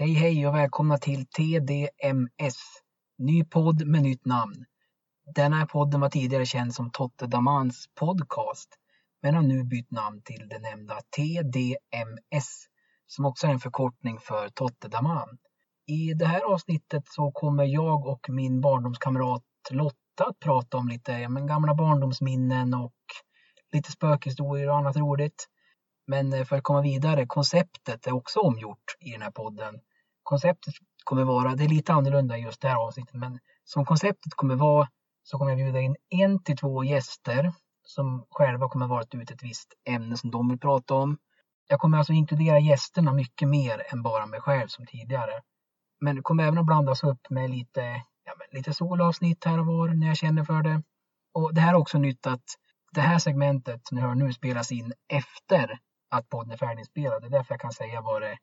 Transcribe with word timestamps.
Hej 0.00 0.12
hej 0.12 0.46
och 0.46 0.54
välkomna 0.54 0.98
till 0.98 1.26
TDMS. 1.26 2.56
Ny 3.18 3.44
podd 3.44 3.86
med 3.86 4.02
nytt 4.02 4.24
namn. 4.24 4.64
Denna 5.34 5.56
här 5.56 5.66
podden 5.66 6.00
var 6.00 6.08
tidigare 6.08 6.46
känd 6.46 6.74
som 6.74 6.90
Totte 6.90 7.26
Damans 7.26 7.86
podcast 7.94 8.68
men 9.22 9.34
har 9.34 9.42
nu 9.42 9.64
bytt 9.64 9.90
namn 9.90 10.22
till 10.24 10.48
det 10.48 10.58
nämnda 10.58 11.00
TDMS 11.16 12.66
som 13.06 13.24
också 13.24 13.46
är 13.46 13.50
en 13.50 13.60
förkortning 13.60 14.18
för 14.18 14.48
Totte 14.48 14.88
Daman. 14.88 15.38
I 15.86 16.14
det 16.14 16.26
här 16.26 16.52
avsnittet 16.52 17.02
så 17.08 17.30
kommer 17.30 17.64
jag 17.64 18.06
och 18.06 18.26
min 18.28 18.60
barndomskamrat 18.60 19.44
Lotta 19.70 20.24
att 20.28 20.38
prata 20.38 20.76
om 20.76 20.88
lite 20.88 21.12
ja, 21.12 21.28
men 21.28 21.46
gamla 21.46 21.74
barndomsminnen 21.74 22.74
och 22.74 22.94
lite 23.72 23.92
spökhistorier 23.92 24.68
och 24.68 24.76
annat 24.76 24.96
roligt. 24.96 25.46
Men 26.06 26.32
eh, 26.32 26.44
för 26.44 26.56
att 26.56 26.62
komma 26.62 26.82
vidare, 26.82 27.26
konceptet 27.26 28.06
är 28.06 28.12
också 28.12 28.40
omgjort 28.40 28.96
i 29.00 29.10
den 29.10 29.22
här 29.22 29.30
podden. 29.30 29.80
Konceptet 30.30 30.74
kommer 31.04 31.24
vara, 31.24 31.54
det 31.54 31.64
är 31.64 31.68
lite 31.68 31.92
annorlunda 31.92 32.38
i 32.38 32.40
just 32.40 32.60
det 32.60 32.68
här 32.68 32.76
avsnittet, 32.76 33.14
men 33.14 33.38
som 33.64 33.84
konceptet 33.84 34.34
kommer 34.34 34.54
vara 34.54 34.88
så 35.22 35.38
kommer 35.38 35.50
jag 35.50 35.58
bjuda 35.58 35.80
in 35.80 35.96
en 36.10 36.42
till 36.42 36.56
två 36.56 36.84
gäster 36.84 37.52
som 37.82 38.26
själva 38.30 38.68
kommer 38.68 38.86
vara 38.86 39.02
ut 39.02 39.30
ett 39.30 39.42
visst 39.42 39.74
ämne 39.88 40.16
som 40.16 40.30
de 40.30 40.48
vill 40.48 40.58
prata 40.58 40.94
om. 40.94 41.18
Jag 41.68 41.80
kommer 41.80 41.98
alltså 41.98 42.12
inkludera 42.12 42.58
gästerna 42.58 43.12
mycket 43.12 43.48
mer 43.48 43.82
än 43.92 44.02
bara 44.02 44.26
mig 44.26 44.40
själv 44.40 44.68
som 44.68 44.86
tidigare. 44.86 45.42
Men 46.00 46.16
det 46.16 46.22
kommer 46.22 46.44
även 46.44 46.58
att 46.58 46.66
blandas 46.66 47.04
upp 47.04 47.30
med 47.30 47.50
lite, 47.50 47.80
ja, 48.24 48.32
men 48.38 48.58
lite 48.58 48.74
solavsnitt 48.74 49.44
här 49.44 49.58
och 49.58 49.66
var 49.66 49.88
när 49.88 50.06
jag 50.06 50.16
känner 50.16 50.44
för 50.44 50.62
det. 50.62 50.82
Och 51.34 51.54
det 51.54 51.60
här 51.60 51.74
är 51.74 51.78
också 51.78 51.98
nytt 51.98 52.26
att 52.26 52.44
det 52.92 53.00
här 53.00 53.18
segmentet 53.18 53.86
som 53.86 53.96
ni 53.96 54.02
hör 54.02 54.14
nu 54.14 54.32
spelas 54.32 54.72
in 54.72 54.92
efter 55.08 55.78
att 56.10 56.28
podden 56.28 56.52
är 56.52 56.56
färdiginspelad. 56.56 57.22
Det 57.22 57.28
är 57.28 57.30
därför 57.30 57.54
jag 57.54 57.60
kan 57.60 57.72
säga 57.72 58.00
vad, 58.00 58.22
det, 58.22 58.38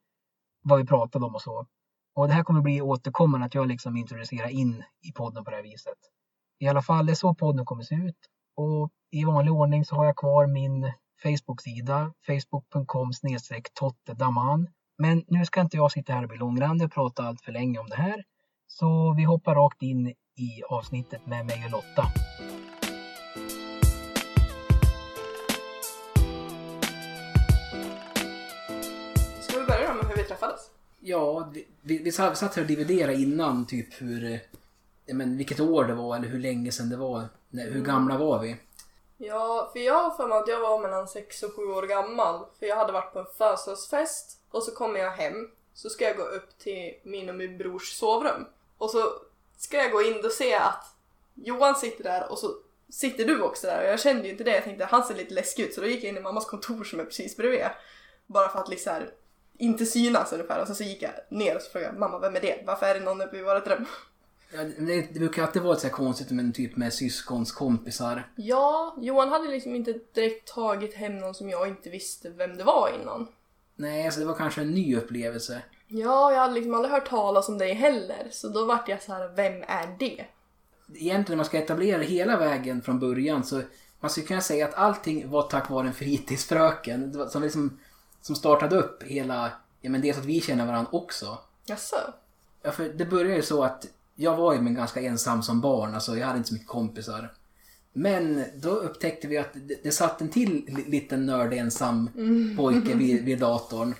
vad 0.63 0.79
vi 0.79 0.85
pratade 0.85 1.25
om 1.25 1.35
och 1.35 1.41
så. 1.41 1.67
Och 2.17 2.27
det 2.27 2.33
här 2.33 2.43
kommer 2.43 2.61
bli 2.61 2.81
återkommande 2.81 3.45
att 3.45 3.55
jag 3.55 3.67
liksom 3.67 3.97
introducerar 3.97 4.49
in 4.49 4.83
i 5.01 5.11
podden 5.11 5.43
på 5.43 5.49
det 5.49 5.55
här 5.55 5.63
viset. 5.63 5.97
I 6.59 6.67
alla 6.67 6.81
fall, 6.81 7.05
det 7.05 7.13
är 7.13 7.15
så 7.15 7.35
podden 7.35 7.65
kommer 7.65 7.83
se 7.83 7.95
ut. 7.95 8.17
Och 8.55 8.89
i 9.11 9.23
vanlig 9.23 9.53
ordning 9.53 9.85
så 9.85 9.95
har 9.95 10.05
jag 10.05 10.15
kvar 10.15 10.47
min 10.47 10.93
Facebook-sida, 11.23 12.13
facebook.com 12.27 13.11
tottedaman. 13.73 14.67
Men 14.97 15.23
nu 15.27 15.45
ska 15.45 15.61
inte 15.61 15.77
jag 15.77 15.91
sitta 15.91 16.13
här 16.13 16.23
och 16.23 16.29
bli 16.29 16.37
långrandig 16.37 16.85
och 16.85 16.93
prata 16.93 17.23
allt 17.23 17.41
för 17.41 17.51
länge 17.51 17.79
om 17.79 17.89
det 17.89 17.95
här. 17.95 18.23
Så 18.67 19.13
vi 19.13 19.23
hoppar 19.23 19.55
rakt 19.55 19.81
in 19.81 20.07
i 20.35 20.63
avsnittet 20.69 21.25
med 21.25 21.45
mig 21.45 21.65
och 21.65 21.71
Lotta. 21.71 22.05
Ska 29.41 29.59
vi 29.59 29.65
börja 29.65 29.87
då 29.87 29.93
med 29.93 30.05
hur 30.05 30.17
vi 30.17 30.23
träffades? 30.23 30.76
Ja, 30.99 31.51
vi, 31.81 31.97
vi, 31.97 32.11
satt 32.11 32.55
här 32.55 32.61
och 32.61 32.67
dividerade 32.67 33.13
innan 33.13 33.67
typ 33.67 34.01
hur, 34.01 34.31
eh, 34.31 34.39
men 35.15 35.37
vilket 35.37 35.59
år 35.59 35.83
det 35.83 35.93
var 35.93 36.15
eller 36.15 36.27
hur 36.27 36.39
länge 36.39 36.71
sedan 36.71 36.89
det 36.89 36.97
var. 36.97 37.29
Nej, 37.49 37.71
hur 37.71 37.81
gamla 37.81 38.17
var 38.17 38.39
vi? 38.39 38.55
Ja, 39.17 39.69
för 39.73 39.79
jag 39.79 40.03
har 40.03 40.11
för 40.11 40.27
mig 40.27 40.37
att 40.37 40.47
jag 40.47 40.59
var 40.59 40.79
mellan 40.81 41.07
6 41.07 41.43
och 41.43 41.55
7 41.55 41.61
år 41.61 41.83
gammal. 41.83 42.45
För 42.59 42.65
jag 42.65 42.75
hade 42.75 42.91
varit 42.91 43.13
på 43.13 43.19
en 43.19 43.25
födelsedagsfest 43.37 44.41
och 44.51 44.63
så 44.63 44.71
kommer 44.71 44.99
jag 44.99 45.11
hem. 45.11 45.51
Så 45.73 45.89
ska 45.89 46.05
jag 46.05 46.17
gå 46.17 46.23
upp 46.23 46.57
till 46.57 46.93
min 47.03 47.29
och 47.29 47.35
min 47.35 47.57
brors 47.57 47.93
sovrum. 47.93 48.45
Och 48.77 48.91
så 48.91 49.13
ska 49.57 49.77
jag 49.77 49.91
gå 49.91 50.01
in 50.01 50.25
och 50.25 50.31
se 50.31 50.55
att 50.55 50.95
Johan 51.33 51.75
sitter 51.75 52.03
där 52.03 52.31
och 52.31 52.39
så 52.39 52.55
sitter 52.89 53.25
du 53.25 53.41
också 53.41 53.67
där. 53.67 53.81
Och 53.81 53.87
jag 53.87 53.99
kände 53.99 54.23
ju 54.23 54.31
inte 54.31 54.43
det. 54.43 54.55
Jag 54.55 54.63
tänkte 54.63 54.85
han 54.85 55.03
ser 55.03 55.15
lite 55.15 55.33
läskig 55.33 55.63
ut 55.63 55.73
så 55.73 55.81
då 55.81 55.87
gick 55.87 56.03
jag 56.03 56.09
in 56.09 56.17
i 56.17 56.21
mammas 56.21 56.45
kontor 56.45 56.83
som 56.83 56.99
är 56.99 57.05
precis 57.05 57.37
bredvid. 57.37 57.65
Bara 58.25 58.49
för 58.49 58.59
att 58.59 58.69
liksom 58.69 58.93
inte 59.57 59.85
synas 59.85 60.33
ungefär. 60.33 60.61
Och 60.61 60.67
sen 60.67 60.75
så 60.75 60.83
gick 60.83 61.01
jag 61.01 61.11
ner 61.29 61.55
och 61.55 61.61
så 61.61 61.69
frågade 61.69 61.93
jag, 61.93 61.99
mamma 61.99 62.19
vem 62.19 62.35
är 62.35 62.41
det? 62.41 62.63
Varför 62.65 62.85
är 62.85 62.93
det 62.93 63.05
någon 63.05 63.21
uppe 63.21 63.37
i 63.37 63.41
vårt 63.41 63.67
rum? 63.67 63.85
Ja, 64.53 64.63
det, 64.63 65.13
det 65.13 65.19
brukar 65.19 65.43
alltid 65.43 65.61
vara 65.61 65.75
så 65.75 65.87
här 65.87 65.93
konstigt 65.93 66.31
med 66.31 66.45
en 66.45 66.53
typ 66.53 66.75
med 66.75 66.93
syskons 66.93 67.51
kompisar. 67.51 68.29
Ja, 68.35 68.95
Johan 69.01 69.29
hade 69.29 69.47
liksom 69.47 69.75
inte 69.75 69.99
direkt 70.13 70.47
tagit 70.47 70.93
hem 70.93 71.17
någon 71.17 71.33
som 71.33 71.49
jag 71.49 71.67
inte 71.67 71.89
visste 71.89 72.29
vem 72.29 72.57
det 72.57 72.63
var 72.63 72.91
innan. 73.01 73.27
Nej, 73.75 74.05
alltså 74.05 74.19
det 74.19 74.25
var 74.25 74.35
kanske 74.35 74.61
en 74.61 74.71
ny 74.71 74.97
upplevelse. 74.97 75.61
Ja, 75.87 76.31
jag 76.31 76.39
hade 76.39 76.53
liksom 76.53 76.73
aldrig 76.73 76.93
hört 76.93 77.09
talas 77.09 77.49
om 77.49 77.57
dig 77.57 77.73
heller. 77.73 78.27
Så 78.31 78.47
då 78.47 78.65
vart 78.65 78.89
jag 78.89 79.03
så 79.03 79.13
här, 79.13 79.27
vem 79.35 79.63
är 79.67 79.95
det? 79.99 80.25
Egentligen 80.95 81.25
när 81.27 81.35
man 81.35 81.45
ska 81.45 81.57
etablera 81.57 82.01
hela 82.01 82.37
vägen 82.37 82.81
från 82.81 82.99
början 82.99 83.43
så 83.43 83.61
man 83.99 84.09
skulle 84.11 84.27
kunna 84.27 84.41
säga 84.41 84.65
att 84.67 84.73
allting 84.73 85.29
var 85.29 85.41
tack 85.41 85.69
vare 85.69 85.87
en 85.87 85.93
fritidsfröken 85.93 87.29
som, 87.29 87.41
liksom, 87.41 87.79
som 88.21 88.35
startade 88.35 88.75
upp 88.75 89.03
hela, 89.03 89.51
ja 89.81 89.89
men 89.89 90.01
dels 90.01 90.17
att 90.17 90.25
vi 90.25 90.41
känner 90.41 90.65
varandra 90.65 90.91
också. 90.91 91.37
Jaså? 91.65 92.13
Ja, 92.61 92.71
för 92.71 92.89
det 92.89 93.05
började 93.05 93.35
ju 93.35 93.41
så 93.41 93.63
att 93.63 93.87
jag 94.15 94.37
var 94.37 94.53
ju 94.53 94.61
men 94.61 94.73
ganska 94.75 95.01
ensam 95.01 95.43
som 95.43 95.61
barn, 95.61 95.93
alltså 95.93 96.17
jag 96.17 96.27
hade 96.27 96.37
inte 96.37 96.49
så 96.49 96.53
mycket 96.53 96.69
kompisar. 96.69 97.33
Men 97.93 98.43
då 98.55 98.69
upptäckte 98.69 99.27
vi 99.27 99.37
att 99.37 99.53
det, 99.53 99.83
det 99.83 99.91
satt 99.91 100.21
en 100.21 100.29
till 100.29 100.65
li- 100.67 100.85
liten 100.87 101.25
nörd 101.25 101.53
ensam 101.53 102.09
pojke 102.57 102.95
vid, 102.95 103.23
vid 103.25 103.39
datorn. 103.39 103.93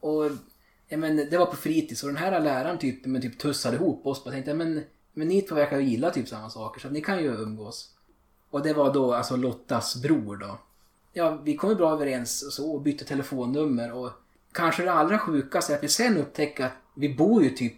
Och 0.00 0.30
ja, 0.88 0.96
men, 0.96 1.16
det 1.16 1.38
var 1.38 1.46
på 1.46 1.56
fritids 1.56 2.02
och 2.02 2.08
den 2.08 2.16
här 2.16 2.40
läraren 2.40 2.78
typ, 2.78 3.06
men, 3.06 3.22
typ 3.22 3.38
tussade 3.38 3.76
ihop 3.76 4.06
oss 4.06 4.22
och 4.26 4.32
tänkte 4.32 4.54
men, 4.54 4.82
men 5.12 5.28
ni 5.28 5.42
två 5.42 5.54
verkar 5.54 5.78
ju 5.78 5.84
gilla 5.88 6.10
typ 6.10 6.28
samma 6.28 6.50
saker 6.50 6.80
så 6.80 6.86
att 6.86 6.92
ni 6.92 7.00
kan 7.00 7.18
ju 7.22 7.34
umgås. 7.34 7.90
Och 8.50 8.62
det 8.62 8.72
var 8.72 8.94
då 8.94 9.14
alltså 9.14 9.36
Lottas 9.36 10.02
bror 10.02 10.36
då. 10.36 10.58
Ja, 11.12 11.38
vi 11.42 11.56
kom 11.56 11.70
ju 11.70 11.76
bra 11.76 11.92
överens 11.92 12.42
och 12.42 12.52
så 12.52 12.72
och 12.72 12.80
bytte 12.80 13.04
telefonnummer 13.04 13.92
och 13.92 14.10
kanske 14.52 14.82
det 14.82 14.92
allra 14.92 15.18
sjukaste 15.18 15.72
är 15.72 15.76
att 15.76 15.82
vi 15.82 15.88
sen 15.88 16.18
upptäcker 16.18 16.64
att 16.64 16.72
vi 16.94 17.14
bor 17.14 17.42
ju 17.42 17.50
typ 17.50 17.76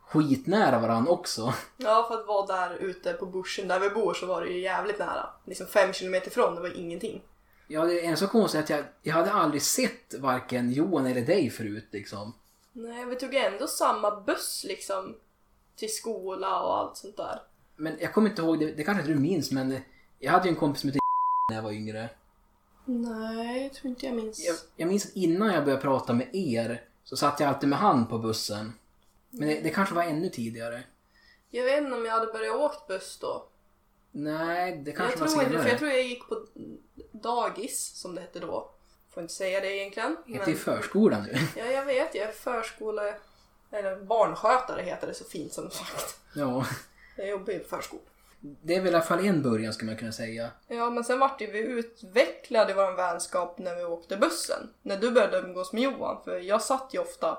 skitnära 0.00 0.78
varandra 0.78 1.12
också. 1.12 1.54
Ja, 1.76 2.06
för 2.08 2.20
att 2.20 2.26
vara 2.26 2.46
där 2.46 2.76
ute 2.76 3.12
på 3.12 3.26
bushen 3.26 3.68
där 3.68 3.80
vi 3.80 3.90
bor 3.90 4.14
så 4.14 4.26
var 4.26 4.40
det 4.40 4.48
ju 4.48 4.60
jävligt 4.60 4.98
nära. 4.98 5.26
Liksom 5.44 5.66
fem 5.66 5.92
kilometer 5.92 6.28
ifrån, 6.28 6.54
det 6.54 6.60
var 6.60 6.78
ingenting. 6.78 7.22
Ja, 7.66 7.84
det 7.84 8.06
är 8.06 8.16
så 8.16 8.26
konstigt 8.26 8.60
att 8.60 8.70
jag, 8.70 8.84
jag 9.02 9.14
hade 9.14 9.32
aldrig 9.32 9.62
sett 9.62 10.14
varken 10.18 10.72
Johan 10.72 11.06
eller 11.06 11.20
dig 11.22 11.50
förut 11.50 11.88
liksom. 11.90 12.32
Nej, 12.72 13.04
vi 13.04 13.16
tog 13.16 13.34
ändå 13.34 13.66
samma 13.66 14.20
buss 14.20 14.64
liksom 14.68 15.16
till 15.76 15.94
skola 15.94 16.62
och 16.62 16.78
allt 16.78 16.96
sånt 16.96 17.16
där. 17.16 17.42
Men 17.76 17.96
jag 18.00 18.12
kommer 18.12 18.30
inte 18.30 18.42
ihåg, 18.42 18.58
det, 18.58 18.72
det 18.72 18.84
kanske 18.84 19.02
inte 19.02 19.12
du 19.12 19.20
minns 19.20 19.50
men 19.50 19.78
jag 20.18 20.32
hade 20.32 20.44
ju 20.44 20.50
en 20.50 20.56
kompis 20.56 20.80
som 20.80 20.90
hette 20.90 20.98
när 21.50 21.56
jag 21.56 21.62
var 21.62 21.72
yngre. 21.72 22.08
Nej, 22.84 23.62
jag 23.62 23.72
tror 23.72 23.90
inte 23.90 24.06
jag 24.06 24.14
minns. 24.14 24.46
Jag, 24.46 24.56
jag 24.76 24.88
minns 24.88 25.06
att 25.06 25.16
innan 25.16 25.54
jag 25.54 25.64
började 25.64 25.82
prata 25.82 26.12
med 26.12 26.34
er 26.34 26.84
så 27.04 27.16
satt 27.16 27.40
jag 27.40 27.48
alltid 27.48 27.68
med 27.68 27.78
han 27.78 28.06
på 28.06 28.18
bussen. 28.18 28.72
Men 29.30 29.48
det, 29.48 29.60
det 29.60 29.70
kanske 29.70 29.94
var 29.94 30.02
ännu 30.02 30.28
tidigare. 30.28 30.82
Jag 31.50 31.64
vet 31.64 31.82
inte 31.82 31.96
om 31.96 32.04
jag 32.04 32.12
hade 32.12 32.32
börjat 32.32 32.56
åkt 32.56 32.86
buss 32.88 33.18
då. 33.20 33.46
Nej, 34.10 34.76
det 34.76 34.92
kanske 34.92 35.14
jag 35.14 35.20
var 35.20 35.26
tror 35.26 35.42
inte, 35.42 35.50
senare. 35.50 35.62
för 35.62 35.70
jag 35.70 35.78
tror 35.78 35.90
jag 35.90 36.02
gick 36.02 36.28
på 36.28 36.46
dagis 37.12 37.92
som 37.94 38.14
det 38.14 38.20
hette 38.20 38.40
då. 38.40 38.70
Får 39.10 39.22
inte 39.22 39.34
säga 39.34 39.60
det 39.60 39.76
egentligen. 39.76 40.16
Det 40.26 40.32
heter 40.32 40.50
ju 40.50 40.56
förskolan 40.56 41.22
nu. 41.22 41.38
Ja, 41.56 41.64
jag 41.64 41.84
vet. 41.84 42.14
Jag 42.14 42.28
är 42.28 42.32
förskole... 42.32 43.14
Eller 43.70 43.96
barnskötare 43.96 44.82
heter 44.82 45.06
det 45.06 45.14
så 45.14 45.24
fint 45.24 45.52
som 45.52 45.70
sagt. 45.70 46.18
Ja, 46.34 46.66
Jag 47.16 47.28
jobbar 47.28 47.52
ju 47.52 47.58
på 47.58 47.68
förskola. 47.68 48.02
Det 48.62 48.76
är 48.76 48.80
väl 48.80 48.92
i 48.92 48.96
alla 48.96 49.04
fall 49.04 49.24
en 49.26 49.42
början 49.42 49.72
skulle 49.72 49.90
man 49.90 49.98
kunna 49.98 50.12
säga. 50.12 50.50
Ja, 50.68 50.90
men 50.90 51.04
sen 51.04 51.18
vart 51.18 51.40
ju 51.40 51.50
vi 51.50 51.58
utvecklade 51.58 52.72
i 52.72 52.74
vår 52.74 52.96
vänskap 52.96 53.58
när 53.58 53.76
vi 53.76 53.84
åkte 53.84 54.16
bussen. 54.16 54.68
När 54.82 54.96
du 54.96 55.10
började 55.10 55.38
umgås 55.38 55.72
med 55.72 55.82
Johan. 55.82 56.16
För 56.24 56.38
jag 56.38 56.62
satt 56.62 56.88
ju 56.92 56.98
ofta 56.98 57.38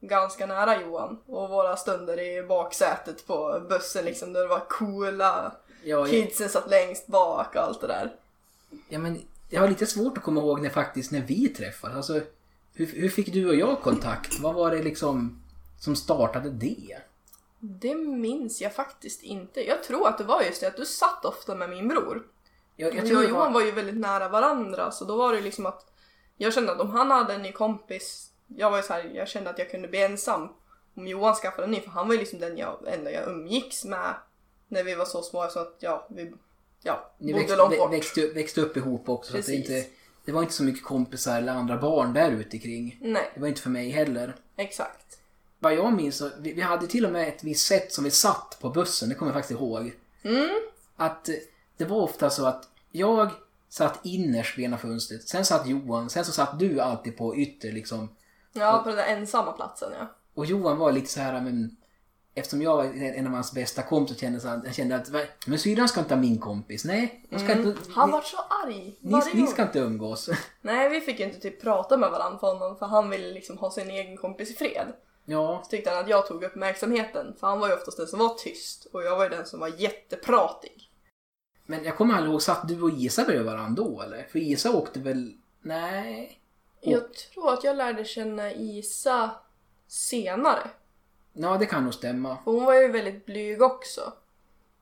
ganska 0.00 0.46
nära 0.46 0.80
Johan. 0.80 1.18
Och 1.26 1.48
våra 1.48 1.76
stunder 1.76 2.20
i 2.20 2.42
baksätet 2.42 3.26
på 3.26 3.62
bussen 3.68 4.04
liksom. 4.04 4.32
Där 4.32 4.40
det 4.40 4.46
var 4.48 4.68
coola 4.68 5.52
Ja, 5.84 6.06
kidsen 6.06 6.48
satt 6.48 6.70
längst 6.70 7.06
bak 7.06 7.54
och 7.54 7.62
allt 7.62 7.80
det 7.80 7.86
där. 7.86 8.12
ja, 8.88 8.98
men 8.98 9.20
jag 9.50 9.60
har 9.60 9.68
lite 9.68 9.86
svårt 9.86 10.18
att 10.18 10.24
komma 10.24 10.40
ihåg 10.40 10.62
när 10.62 10.70
faktiskt 10.70 11.10
när 11.10 11.20
vi 11.20 11.48
träffades. 11.48 11.96
Alltså, 11.96 12.20
hur, 12.74 12.86
hur 12.86 13.08
fick 13.08 13.32
du 13.32 13.48
och 13.48 13.54
jag 13.54 13.80
kontakt? 13.80 14.40
Vad 14.40 14.54
var 14.54 14.70
det 14.70 14.82
liksom 14.82 15.42
som 15.80 15.96
startade 15.96 16.50
det? 16.50 16.96
Det 17.66 17.94
minns 17.94 18.60
jag 18.60 18.74
faktiskt 18.74 19.22
inte. 19.22 19.66
Jag 19.66 19.82
tror 19.82 20.08
att 20.08 20.18
det 20.18 20.24
var 20.24 20.42
just 20.42 20.60
det 20.60 20.66
att 20.66 20.76
du 20.76 20.86
satt 20.86 21.24
ofta 21.24 21.54
med 21.54 21.70
min 21.70 21.88
bror. 21.88 22.26
Jag, 22.76 22.94
jag 22.94 23.06
Jag, 23.06 23.18
och 23.18 23.24
Johan 23.24 23.52
var... 23.52 23.60
var 23.60 23.66
ju 23.66 23.70
väldigt 23.72 23.96
nära 23.96 24.28
varandra 24.28 24.90
så 24.90 25.04
då 25.04 25.16
var 25.16 25.32
det 25.32 25.40
liksom 25.40 25.66
att 25.66 25.86
jag 26.36 26.54
kände 26.54 26.72
att 26.72 26.80
om 26.80 26.90
han 26.90 27.10
hade 27.10 27.34
en 27.34 27.42
ny 27.42 27.52
kompis, 27.52 28.30
jag 28.46 28.70
var 28.70 28.76
ju 28.76 28.82
så 28.82 28.92
här, 28.92 29.10
jag 29.14 29.28
kände 29.28 29.50
att 29.50 29.58
jag 29.58 29.70
kunde 29.70 29.88
bli 29.88 30.02
ensam 30.02 30.48
om 30.96 31.06
Johan 31.06 31.34
skaffade 31.34 31.64
en 31.64 31.70
ny 31.70 31.80
för 31.80 31.90
han 31.90 32.06
var 32.08 32.14
ju 32.14 32.20
liksom 32.20 32.38
den 32.38 32.56
jag, 32.58 32.78
enda 32.86 33.10
jag 33.10 33.28
umgicks 33.28 33.84
med 33.84 34.14
när 34.68 34.84
vi 34.84 34.94
var 34.94 35.04
så 35.04 35.22
små 35.22 35.48
så 35.48 35.58
att 35.58 35.76
ja, 35.80 36.06
vi 36.10 36.32
ja, 36.82 37.12
Ni 37.18 37.32
bodde 37.32 37.42
växte, 37.42 37.56
långt 37.56 37.78
bort. 37.78 37.92
växte, 37.92 38.26
växte 38.26 38.60
upp 38.60 38.76
ihop 38.76 39.08
också. 39.08 39.32
Så 39.32 39.38
att 39.38 39.46
det, 39.46 39.52
Precis. 39.52 39.70
inte, 39.70 39.90
det 40.24 40.32
var 40.32 40.42
inte 40.42 40.54
så 40.54 40.62
mycket 40.62 40.84
kompisar 40.84 41.38
eller 41.38 41.52
andra 41.52 41.76
barn 41.76 42.12
där 42.12 42.30
ute 42.30 42.58
kring. 42.58 42.98
Nej, 43.00 43.30
Det 43.34 43.40
var 43.40 43.48
inte 43.48 43.60
för 43.60 43.70
mig 43.70 43.90
heller. 43.90 44.34
exakt. 44.56 45.13
Vad 45.64 45.74
jag 45.74 45.92
minns 45.92 46.16
så, 46.16 46.30
vi, 46.38 46.52
vi 46.52 46.62
hade 46.62 46.86
till 46.86 47.06
och 47.06 47.12
med 47.12 47.28
ett 47.28 47.44
visst 47.44 47.66
sätt 47.66 47.92
som 47.92 48.04
vi 48.04 48.10
satt 48.10 48.58
på 48.60 48.70
bussen, 48.70 49.08
det 49.08 49.14
kommer 49.14 49.32
jag 49.32 49.40
faktiskt 49.42 49.60
ihåg. 49.60 49.92
Mm, 50.22 50.48
Att 50.96 51.28
eh, 51.28 51.34
det 51.76 51.84
var 51.84 51.96
ofta 51.96 52.30
så 52.30 52.46
att 52.46 52.68
jag 52.92 53.30
satt 53.68 54.00
innerst 54.02 54.58
vid 54.58 54.64
ena 54.64 54.78
fönstret, 54.78 55.28
sen 55.28 55.44
satt 55.44 55.66
Johan, 55.66 56.10
sen 56.10 56.24
så 56.24 56.32
satt 56.32 56.58
du 56.58 56.80
alltid 56.80 57.16
på 57.16 57.36
ytter 57.36 57.72
liksom 57.72 58.08
Ja, 58.52 58.80
på 58.82 58.88
den 58.88 58.98
där 58.98 59.06
ensamma 59.06 59.52
platsen 59.52 59.92
ja. 59.98 60.06
Och 60.34 60.46
Johan 60.46 60.78
var 60.78 60.92
lite 60.92 61.06
så 61.10 61.20
här, 61.20 61.40
men 61.40 61.76
eftersom 62.34 62.62
jag 62.62 62.76
var 62.76 62.84
en 62.84 63.26
av 63.26 63.32
hans 63.32 63.52
bästa 63.52 63.82
kompisar 63.82 64.20
kände 64.20 64.40
så 64.40 64.48
att, 64.48 64.64
jag 64.64 64.74
kände 64.74 64.96
att 64.96 65.08
men 65.46 65.58
syrran 65.58 65.88
ska 65.88 66.00
inte 66.00 66.14
ha 66.14 66.20
min 66.20 66.38
kompis. 66.38 66.84
Nej, 66.84 67.26
ska 67.30 67.38
inte, 67.38 67.52
Mm. 67.52 67.76
Han 67.94 68.08
ni, 68.08 68.12
var 68.12 68.22
så 68.22 68.36
arg 68.36 68.96
ni, 69.00 69.20
ni 69.34 69.46
ska 69.46 69.62
inte 69.62 69.78
umgås. 69.78 70.30
Nej, 70.60 70.88
vi 70.88 71.00
fick 71.00 71.18
ju 71.20 71.24
inte 71.24 71.40
typ 71.40 71.62
prata 71.62 71.96
med 71.96 72.10
varandra 72.10 72.38
för 72.38 72.46
honom 72.46 72.76
för 72.76 72.86
han 72.86 73.10
ville 73.10 73.32
liksom 73.32 73.58
ha 73.58 73.70
sin 73.70 73.90
egen 73.90 74.16
kompis 74.16 74.50
i 74.50 74.54
fred. 74.54 74.92
Ja, 75.24 75.60
Så 75.64 75.70
tyckte 75.70 75.90
han 75.90 75.98
att 76.04 76.08
jag 76.10 76.26
tog 76.26 76.44
uppmärksamheten 76.44 77.34
för 77.40 77.46
han 77.46 77.60
var 77.60 77.68
ju 77.68 77.74
oftast 77.74 77.96
den 77.96 78.06
som 78.06 78.18
var 78.18 78.34
tyst 78.34 78.84
och 78.92 79.02
jag 79.02 79.16
var 79.16 79.24
ju 79.24 79.30
den 79.30 79.46
som 79.46 79.60
var 79.60 79.68
jättepratig. 79.68 80.90
men 81.66 81.84
jag 81.84 81.96
kommer 81.96 82.14
aldrig 82.14 82.32
ihåg, 82.32 82.42
satt 82.42 82.68
du 82.68 82.82
och 82.82 82.90
Isa 82.90 83.24
bredvid 83.24 83.46
varandra 83.46 83.82
då 83.84 84.02
eller? 84.02 84.22
För 84.32 84.38
Isa 84.38 84.72
åkte 84.72 85.00
väl, 85.00 85.32
nej. 85.62 86.40
Jag 86.80 87.14
tror 87.14 87.52
att 87.52 87.64
jag 87.64 87.76
lärde 87.76 88.04
känna 88.04 88.52
Isa 88.52 89.30
senare. 89.86 90.70
Ja, 91.32 91.56
det 91.56 91.66
kan 91.66 91.84
nog 91.84 91.94
stämma. 91.94 92.36
För 92.44 92.50
hon 92.50 92.64
var 92.64 92.74
ju 92.74 92.88
väldigt 92.88 93.26
blyg 93.26 93.62
också. 93.62 94.12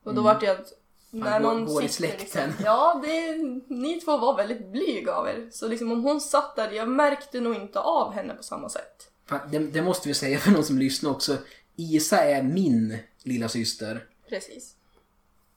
Och 0.05 0.15
då 0.15 0.23
var 0.23 0.41
det 0.41 0.49
att 0.49 0.73
när 1.11 1.41
går- 1.41 1.49
någon 1.49 1.65
går 1.67 1.85
i 1.85 1.89
släkten. 1.89 2.49
Liksom, 2.49 2.65
ja, 2.65 3.01
det, 3.05 3.37
ni 3.75 4.01
två 4.01 4.17
var 4.19 4.37
väldigt 4.37 4.67
blyg 4.67 5.09
av 5.09 5.29
er. 5.29 5.49
Så 5.53 5.69
liksom 5.69 5.93
om 5.93 6.03
hon 6.03 6.21
satt 6.21 6.57
där, 6.57 6.71
jag 6.71 6.89
märkte 6.89 7.41
nog 7.41 7.55
inte 7.55 7.81
av 7.81 8.13
henne 8.13 8.35
på 8.35 8.43
samma 8.43 8.69
sätt. 8.69 9.12
Det, 9.51 9.59
det 9.59 9.83
måste 9.83 10.09
vi 10.09 10.15
säga 10.15 10.39
för 10.39 10.51
någon 10.51 10.65
som 10.65 10.79
lyssnar 10.79 11.11
också. 11.11 11.39
Isa 11.77 12.25
är 12.25 12.43
min 12.43 12.99
lilla 13.23 13.49
syster 13.49 14.07
Precis. 14.29 14.75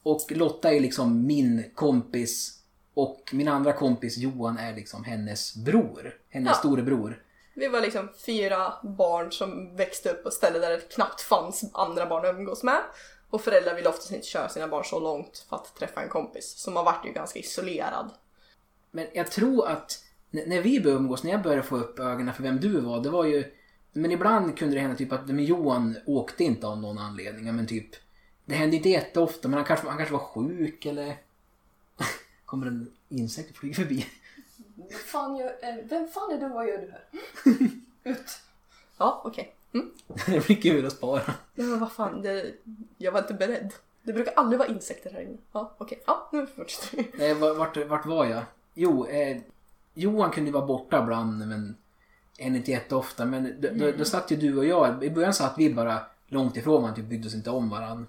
Och 0.04 0.32
Lotta 0.32 0.74
är 0.74 0.80
liksom 0.80 1.26
min 1.26 1.72
kompis. 1.76 2.60
Och 2.94 3.30
min 3.34 3.48
andra 3.48 3.74
kompis 3.74 4.18
Johan 4.18 4.58
är 4.58 4.76
liksom 4.76 5.04
hennes 5.04 5.56
bror. 5.56 6.18
Hennes 6.30 6.50
Ja. 6.50 6.54
storebror. 6.54 7.22
Vi 7.54 7.68
var 7.68 7.82
liksom 7.82 8.10
fyra 8.26 8.74
barn 8.84 9.32
som 9.32 9.76
växte 9.76 10.10
upp 10.10 10.24
på 10.24 10.32
ställen 10.32 10.62
där 10.62 10.70
det 10.70 10.94
knappt 10.94 11.22
fanns 11.22 11.66
andra 11.74 12.06
barn 12.06 12.26
att 12.26 12.36
umgås 12.36 12.64
med. 12.64 12.82
Och 13.30 13.42
föräldrar 13.42 13.76
ville 13.76 13.90
oftast 13.90 14.12
inte 14.12 14.28
köra 14.28 14.50
sina 14.50 14.68
barn 14.68 14.84
så 14.86 15.00
långt 15.00 15.46
för 15.50 15.56
att 15.56 15.76
träffa 15.76 16.02
en 16.02 16.10
kompis. 16.10 16.54
Så 16.58 16.72
man 16.72 16.86
vart 16.86 17.06
ju 17.06 17.12
ganska 17.12 17.40
isolerad. 17.40 18.10
Men 18.92 19.08
jag 19.14 19.32
tror 19.32 19.68
att 19.68 20.04
när 20.30 20.62
vi 20.62 20.80
började 20.80 21.00
umgås, 21.00 21.24
när 21.24 21.32
jag 21.32 21.42
började 21.42 21.64
få 21.64 21.78
upp 21.78 22.00
ögonen 22.00 22.34
för 22.34 22.44
vem 22.44 22.60
du 22.60 22.80
var, 22.82 23.00
det 23.00 23.10
var 23.10 23.26
ju... 23.26 23.55
Men 23.98 24.12
ibland 24.12 24.58
kunde 24.58 24.76
det 24.76 24.82
hända 24.82 24.98
typ 24.98 25.12
att 25.12 25.28
men 25.28 25.46
Johan 25.46 25.98
åkte 26.06 26.44
inte 26.44 26.68
av 26.68 26.82
någon 26.82 26.98
anledning. 26.98 27.56
Men 27.56 27.68
typ... 27.68 27.96
Det 28.46 28.56
hände 28.56 28.76
inte 28.76 28.90
jätteofta, 28.90 29.48
men 29.48 29.58
han 29.58 29.66
kanske, 29.66 29.88
han 29.88 29.98
kanske 29.98 30.14
var 30.14 30.20
sjuk 30.20 30.86
eller... 30.86 31.18
Kommer 32.46 32.68
en 32.68 32.92
insekt 33.10 33.50
och 33.50 33.56
flyger 33.56 33.76
förbi? 33.76 34.06
Fan, 35.06 35.36
gör, 35.36 35.48
eh, 35.48 35.76
vem 35.84 36.08
fan 36.08 36.32
är 36.32 36.40
du? 36.40 36.50
Vad 36.50 36.68
gör 36.68 36.78
du 36.78 36.92
här? 36.92 37.06
Ut! 38.12 38.40
Ja, 38.98 39.22
okej. 39.26 39.56
Mm. 39.74 39.92
det 40.26 40.46
blir 40.46 40.62
kul 40.62 40.86
att 40.86 40.94
spara. 40.94 41.34
Nej 41.56 41.68
men 41.68 41.80
vad 41.80 41.92
fan, 41.92 42.22
det, 42.22 42.54
jag 42.98 43.12
var 43.12 43.20
inte 43.20 43.34
beredd. 43.34 43.74
Det 44.04 44.14
brukar 44.14 44.34
aldrig 44.34 44.60
vara 44.60 44.70
insekter 44.70 45.12
här 45.12 45.22
inne. 45.22 45.38
Ja, 45.52 45.76
okej. 45.78 46.04
Ja, 46.06 46.30
nu 46.32 46.48
fortsätter 46.48 46.98
vi. 46.98 47.10
Nej, 47.18 47.34
vart, 47.34 47.58
vart, 47.58 47.78
vart 47.78 48.06
var 48.06 48.26
jag? 48.26 48.44
Jo, 48.74 49.08
eh, 49.08 49.38
Johan 49.94 50.32
kunde 50.32 50.50
ju 50.50 50.54
vara 50.54 50.66
borta 50.66 51.04
ibland, 51.04 51.48
men 51.48 51.76
än 52.38 52.56
inte 52.56 52.72
jätteofta. 52.72 53.26
Men 53.26 53.62
då, 53.62 53.68
då, 53.74 53.92
då 53.92 54.06
satt 54.06 54.32
ju 54.32 54.36
du 54.36 54.58
och 54.58 54.66
jag, 54.66 55.04
i 55.04 55.10
början 55.10 55.34
satt 55.34 55.54
vi 55.58 55.74
bara 55.74 56.00
långt 56.28 56.58
ifrån 56.58 56.82
varandra, 56.82 56.96
typ 56.96 57.06
byggde 57.06 57.28
oss 57.28 57.36
inte 57.36 57.50
om 57.50 57.70
varandra. 57.70 58.06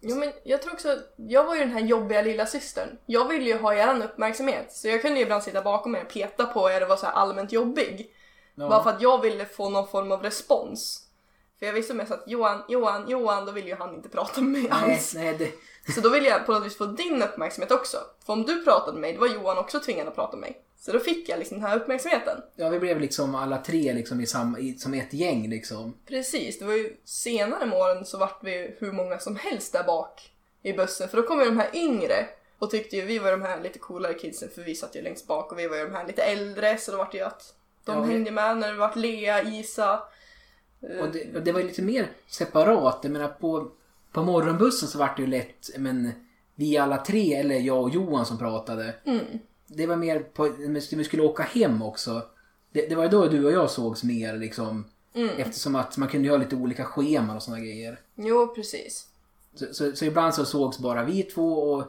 Jo 0.00 0.16
men 0.16 0.32
jag 0.44 0.62
tror 0.62 0.72
också 0.72 0.98
jag 1.16 1.44
var 1.44 1.54
ju 1.54 1.60
den 1.60 1.72
här 1.72 1.80
jobbiga 1.80 2.22
lilla 2.22 2.46
systern. 2.46 2.88
Jag 3.06 3.28
ville 3.28 3.44
ju 3.44 3.58
ha 3.58 3.74
er 3.74 4.04
uppmärksamhet. 4.04 4.72
Så 4.72 4.88
jag 4.88 5.02
kunde 5.02 5.18
ju 5.18 5.22
ibland 5.22 5.42
sitta 5.42 5.62
bakom 5.62 5.96
er 5.96 6.02
och 6.02 6.12
peta 6.12 6.46
på 6.46 6.70
er 6.70 6.82
och 6.82 6.88
vara 6.88 6.98
så 6.98 7.06
allmänt 7.06 7.52
jobbig. 7.52 8.10
Bara 8.54 8.82
för 8.82 8.90
att 8.90 9.02
jag 9.02 9.22
ville 9.22 9.44
få 9.44 9.68
någon 9.68 9.88
form 9.88 10.12
av 10.12 10.22
respons. 10.22 11.06
För 11.58 11.66
jag 11.66 11.72
visste 11.72 11.94
mest 11.94 12.12
att 12.12 12.24
Johan, 12.26 12.62
Johan, 12.68 13.08
Johan, 13.08 13.46
då 13.46 13.52
ville 13.52 13.68
ju 13.68 13.74
han 13.74 13.94
inte 13.94 14.08
prata 14.08 14.40
med 14.40 14.50
mig 14.50 14.62
Nej, 14.62 14.94
alls. 14.94 15.14
nej, 15.14 15.36
det, 15.38 15.52
Så 15.94 16.00
då 16.00 16.08
ville 16.08 16.28
jag 16.28 16.46
på 16.46 16.52
något 16.52 16.66
vis 16.66 16.78
få 16.78 16.86
din 16.86 17.22
uppmärksamhet 17.22 17.72
också. 17.72 17.96
För 18.26 18.32
om 18.32 18.42
du 18.42 18.64
pratade 18.64 18.92
med 18.92 19.00
mig, 19.00 19.12
då 19.12 19.20
var 19.20 19.28
Johan 19.28 19.58
också 19.58 19.80
tvingad 19.80 20.08
att 20.08 20.14
prata 20.14 20.36
med 20.36 20.40
mig. 20.40 20.60
Så 20.80 20.92
då 20.92 20.98
fick 20.98 21.28
jag 21.28 21.38
liksom 21.38 21.58
den 21.60 21.66
här 21.66 21.76
uppmärksamheten. 21.76 22.42
ja, 22.56 22.68
vi 22.68 22.78
blev 22.78 23.00
liksom 23.00 23.34
alla 23.34 23.58
tre 23.58 23.92
liksom 23.92 24.20
i 24.20 24.26
samma, 24.26 24.58
i, 24.58 24.74
som 24.74 24.94
ett 24.94 25.12
gäng 25.12 25.48
liksom. 25.50 25.94
Precis, 26.06 26.58
det 26.58 26.64
var 26.64 26.74
ju 26.74 26.96
senare 27.04 27.66
med 27.66 27.78
åren 27.78 28.04
så 28.04 28.18
vart 28.18 28.44
vi 28.44 28.74
hur 28.78 28.92
många 28.92 29.18
som 29.18 29.36
helst 29.36 29.72
där 29.72 29.84
bak 29.84 30.30
i 30.62 30.72
bussen. 30.72 31.08
För 31.08 31.16
då 31.16 31.22
kom 31.22 31.38
ju 31.38 31.44
de 31.44 31.58
här 31.58 31.70
yngre 31.72 32.26
och 32.58 32.70
tyckte 32.70 32.96
ju 32.96 33.02
vi 33.02 33.18
var 33.18 33.30
de 33.30 33.42
här 33.42 33.60
lite 33.60 33.78
coolare 33.78 34.14
kidsen 34.14 34.48
för 34.54 34.62
vi 34.62 34.74
satt 34.74 34.96
ju 34.96 35.02
längst 35.02 35.26
bak 35.26 35.52
och 35.52 35.58
vi 35.58 35.68
var 35.68 35.76
ju 35.76 35.84
de 35.84 35.94
här 35.94 36.06
lite 36.06 36.22
äldre 36.22 36.78
så 36.78 36.92
då 36.92 36.98
vart 36.98 37.12
det 37.12 37.18
ju 37.18 37.24
att 37.24 37.54
de 37.84 37.96
Ja, 37.96 38.04
hängde 38.04 38.30
med 38.30 38.58
när 38.58 38.72
det 38.72 38.78
vart 38.78 38.96
Lea, 38.96 39.42
Isa. 39.42 40.02
Och 41.00 41.08
det, 41.12 41.36
och 41.36 41.42
det 41.42 41.52
var 41.52 41.60
ju 41.60 41.66
lite 41.66 41.82
mer 41.82 42.10
separat. 42.26 42.98
Jag 43.02 43.12
menar 43.12 43.28
på, 43.28 43.70
på 44.12 44.22
morgonbussen 44.22 44.88
så 44.88 44.98
var 44.98 45.12
det 45.16 45.22
ju 45.22 45.28
lätt, 45.28 45.70
men 45.76 46.12
vi 46.54 46.76
alla 46.78 47.04
tre, 47.04 47.34
eller 47.34 47.54
jag 47.54 47.82
och 47.82 47.90
Johan 47.90 48.26
som 48.26 48.38
pratade. 48.38 48.94
Mm. 49.04 49.38
Det 49.72 49.86
var 49.86 49.96
mer 49.96 50.18
på, 50.20 50.44
när 50.44 50.96
vi 50.96 51.04
skulle 51.04 51.22
åka 51.22 51.42
hem 51.42 51.82
också. 51.82 52.22
Det, 52.72 52.88
det 52.88 52.94
var 52.94 53.02
ju 53.02 53.08
då 53.08 53.26
du 53.26 53.44
och 53.44 53.52
jag 53.52 53.70
sågs 53.70 54.02
mer 54.02 54.36
liksom. 54.36 54.84
Mm. 55.14 55.30
Eftersom 55.36 55.76
att 55.76 55.96
man 55.96 56.08
kunde 56.08 56.30
ha 56.30 56.36
lite 56.36 56.56
olika 56.56 56.84
scheman 56.84 57.36
och 57.36 57.42
såna 57.42 57.60
grejer. 57.60 58.00
Jo, 58.14 58.54
precis. 58.54 59.06
Så, 59.54 59.74
så, 59.74 59.96
så 59.96 60.04
ibland 60.04 60.34
så 60.34 60.44
sågs 60.44 60.78
bara 60.78 61.04
vi 61.04 61.22
två 61.22 61.72
och 61.72 61.84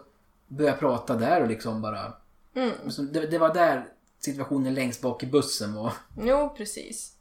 började 0.48 0.78
prata 0.78 1.16
där 1.16 1.42
och 1.42 1.48
liksom 1.48 1.81
bara... 1.81 2.13
Mm. 2.54 2.72
Så 2.89 3.01
det, 3.01 3.28
det 3.28 3.38
var 3.38 3.54
där 3.54 3.88
situationen 4.19 4.74
längst 4.74 5.01
bak 5.01 5.24
i 5.24 5.25
bussen 5.25 5.74
var. 5.74 5.94
Jo, 6.22 6.54
precis. 6.57 7.16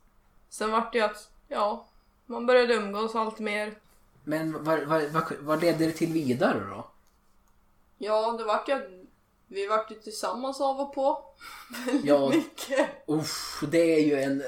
Sen 0.49 0.71
vart 0.71 0.93
det 0.93 0.99
ju 0.99 1.05
att, 1.05 1.31
ja, 1.49 1.87
man 2.27 2.47
började 2.47 2.75
umgås 2.75 3.15
allt 3.15 3.39
mer. 3.39 3.75
Men 4.25 4.65
vad, 4.65 4.87
vad, 4.87 5.03
vad, 5.03 5.33
vad 5.41 5.61
ledde 5.61 5.87
det 5.87 5.93
till 5.93 6.13
vidare 6.13 6.61
då? 6.71 6.87
Ja, 7.99 8.35
det 8.39 8.45
vart 8.45 8.69
ju 8.69 8.73
att 8.73 9.00
vi 9.51 9.67
vart 9.67 9.91
ju 9.91 9.95
tillsammans 9.95 10.61
av 10.61 10.81
och 10.81 10.95
på. 10.95 11.25
Ja, 12.05 12.29
Mycket. 12.29 12.89
uff, 13.07 13.63
det 13.71 13.95
är 13.95 14.01
ju 14.01 14.21
en 14.23 14.43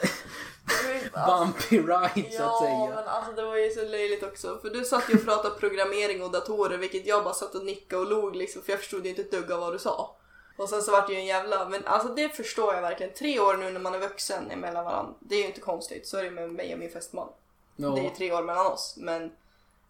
bumpy 1.27 1.79
ride 1.79 2.31
så 2.31 2.43
att 2.43 2.51
Ja, 2.53 2.61
säga. 2.63 2.95
men 2.95 3.09
alltså 3.09 3.33
det 3.33 3.43
var 3.43 3.57
ju 3.57 3.71
så 3.71 3.83
löjligt 3.83 4.23
också. 4.23 4.59
För 4.63 4.71
du 4.71 4.85
satt 4.85 5.05
ju 5.11 5.15
och 5.15 5.25
pratade 5.25 5.55
programmering 5.61 6.23
och 6.23 6.31
datorer, 6.31 6.79
vilket 6.79 7.07
jag 7.07 7.25
bara 7.25 7.35
satt 7.35 7.55
och 7.55 7.65
nickade 7.65 8.03
och 8.03 8.09
log 8.11 8.37
liksom, 8.37 8.63
för 8.63 8.73
jag 8.73 8.81
förstod 8.81 9.05
ju 9.05 9.11
inte 9.11 9.23
ett 9.23 9.31
dugg 9.31 9.53
av 9.53 9.61
vad 9.61 9.73
du 9.75 9.79
sa. 9.79 10.17
Och 10.57 10.69
sen 10.69 10.83
så 10.83 10.93
vart 10.93 11.07
det 11.07 11.13
ju 11.13 11.19
en 11.19 11.27
jävla, 11.27 11.69
men 11.69 11.87
alltså 11.87 12.09
det 12.15 12.29
förstår 12.29 12.75
jag 12.75 12.83
verkligen. 12.83 13.13
Tre 13.15 13.41
år 13.41 13.57
nu 13.57 13.71
när 13.71 13.81
man 13.81 13.95
är 13.95 13.99
vuxen 13.99 14.51
emellan 14.51 14.85
varandra, 14.85 15.15
det 15.21 15.35
är 15.35 15.39
ju 15.41 15.47
inte 15.47 15.61
konstigt. 15.61 16.07
Så 16.07 16.17
är 16.17 16.23
det 16.25 16.31
med 16.31 16.51
mig 16.51 16.73
och 16.73 16.79
min 16.79 16.91
fästman. 16.91 17.29
Det 17.77 17.87
är 17.87 17.97
ju 17.97 18.03
Ja, 18.05 18.11
tre 18.17 18.33
år 18.33 18.43
mellan 18.43 18.67
oss, 18.67 18.95
men, 18.97 19.33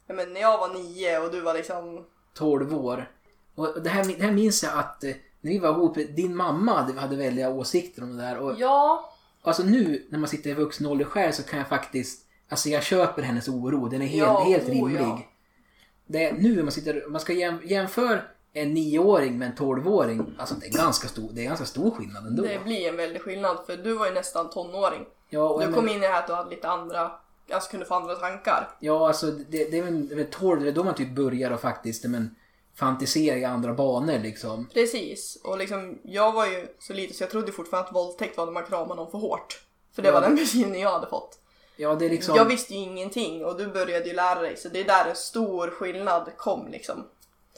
ja, 0.06 0.14
men 0.14 0.32
när 0.32 0.40
jag 0.40 0.58
var 0.58 0.68
nio 0.68 1.18
och 1.20 1.30
du 1.30 1.40
var 1.40 1.54
liksom 1.54 2.04
12 2.34 2.74
år. 2.86 3.10
Och 3.54 3.82
det 3.82 3.90
här, 3.90 4.04
det 4.18 4.24
här 4.24 4.32
minns 4.32 4.62
jag 4.62 4.78
att 4.78 5.04
eh, 5.04 5.10
när 5.40 5.50
vi 5.52 5.58
var 5.58 5.68
ihop, 5.70 5.94
din 6.16 6.36
mamma 6.36 6.72
hade, 6.82 7.00
hade 7.00 7.16
väldiga 7.16 7.50
åsikter 7.50 8.02
om 8.02 8.16
det 8.16 8.22
där. 8.22 8.38
Och 8.38 8.54
Ja, 8.58 9.08
Alltså 9.44 9.62
nu 9.62 10.06
när 10.10 10.18
man 10.18 10.28
sitter 10.28 10.50
i 10.50 10.54
vuxen 10.54 10.86
ålder 10.86 11.04
själv 11.04 11.32
så 11.32 11.42
kan 11.42 11.58
jag 11.58 11.68
faktiskt, 11.68 12.26
alltså 12.48 12.68
jag 12.68 12.82
köper 12.82 13.22
hennes 13.22 13.48
oro, 13.48 13.88
den 13.88 14.02
är 14.02 14.06
helt, 14.06 14.26
Ja, 14.28 14.44
helt 14.44 14.64
oh, 14.68 14.70
rimlig. 14.70 15.00
ja. 15.00 15.20
Det 16.06 16.32
nu 16.32 16.56
när 16.56 16.62
man 16.62 16.72
sitter, 16.72 17.04
man 17.08 17.20
ska 17.20 17.32
jäm, 17.32 17.58
jämföra 17.64 18.20
en 18.52 18.74
nioåring 18.74 19.38
med 19.38 19.48
en 19.48 19.54
tolvåring, 19.54 20.34
alltså 20.38 20.54
det 20.54 20.66
är 20.66 20.70
ganska 20.72 21.08
stor, 21.08 21.28
det 21.32 21.40
är 21.40 21.44
ganska 21.44 21.66
stor 21.66 21.90
skillnad 21.90 22.26
ändå. 22.26 22.42
det 22.42 22.64
blir 22.64 22.88
en 22.88 22.96
väldig 22.96 23.22
skillnad 23.22 23.58
för 23.66 23.76
du 23.76 23.92
var 23.94 24.06
ju 24.06 24.12
nästan 24.14 24.50
tonåring. 24.50 25.04
Ja, 25.30 25.56
Du 25.58 25.64
jag 25.64 25.74
kom 25.74 25.84
men- 25.84 25.94
in 25.94 25.98
i 25.98 26.06
det 26.06 26.12
här 26.12 26.20
att 26.20 26.26
du 26.26 26.32
hade 26.34 26.50
lite 26.50 26.68
andra, 26.68 27.12
alltså 27.52 27.70
kunde 27.70 27.86
få 27.86 27.94
andra 27.94 28.14
tankar. 28.14 28.68
Ja, 28.80 29.08
alltså 29.08 29.26
det, 29.26 29.70
det 29.70 29.78
är 29.78 30.14
väl 30.16 30.26
12, 30.30 30.62
det 30.62 30.68
är 30.68 30.72
då 30.72 30.84
man 30.84 30.94
typ 30.94 31.14
börjar 31.14 31.50
och 31.50 31.60
faktiskt 31.60 32.04
men, 32.04 32.34
fantisera 32.74 33.36
i 33.36 33.44
andra 33.44 33.72
banor 33.74 34.18
liksom. 34.18 34.68
Precis, 34.74 35.38
och 35.44 35.58
liksom 35.58 35.98
jag 36.04 36.32
var 36.32 36.46
ju 36.46 36.68
så 36.78 36.92
liten 36.92 37.16
så 37.16 37.22
jag 37.22 37.30
trodde 37.30 37.52
fortfarande 37.52 37.88
att 37.88 37.94
våldtäkt 37.94 38.36
var 38.36 38.44
när 38.46 38.52
man 38.52 38.64
kramar 38.64 38.94
någon 38.96 39.10
för 39.10 39.18
hårt. 39.18 39.62
För 39.94 40.02
det 40.02 40.08
Ja. 40.08 40.14
var 40.14 40.20
den 40.20 40.34
beskrivning 40.36 40.82
jag 40.82 40.92
hade 40.92 41.06
fått. 41.06 41.38
Ja, 41.76 41.94
det 41.94 42.04
är 42.04 42.10
liksom... 42.10 42.36
Jag 42.36 42.44
visste 42.44 42.74
ju 42.74 42.80
ingenting 42.80 43.44
och 43.44 43.58
du 43.58 43.66
började 43.66 44.04
ju 44.08 44.12
lära 44.14 44.40
dig 44.40 44.56
så 44.56 44.68
det 44.68 44.80
är 44.80 44.84
där 44.84 45.06
en 45.10 45.16
stor 45.16 45.70
skillnad 45.70 46.30
kom 46.36 46.68
liksom. 46.70 47.04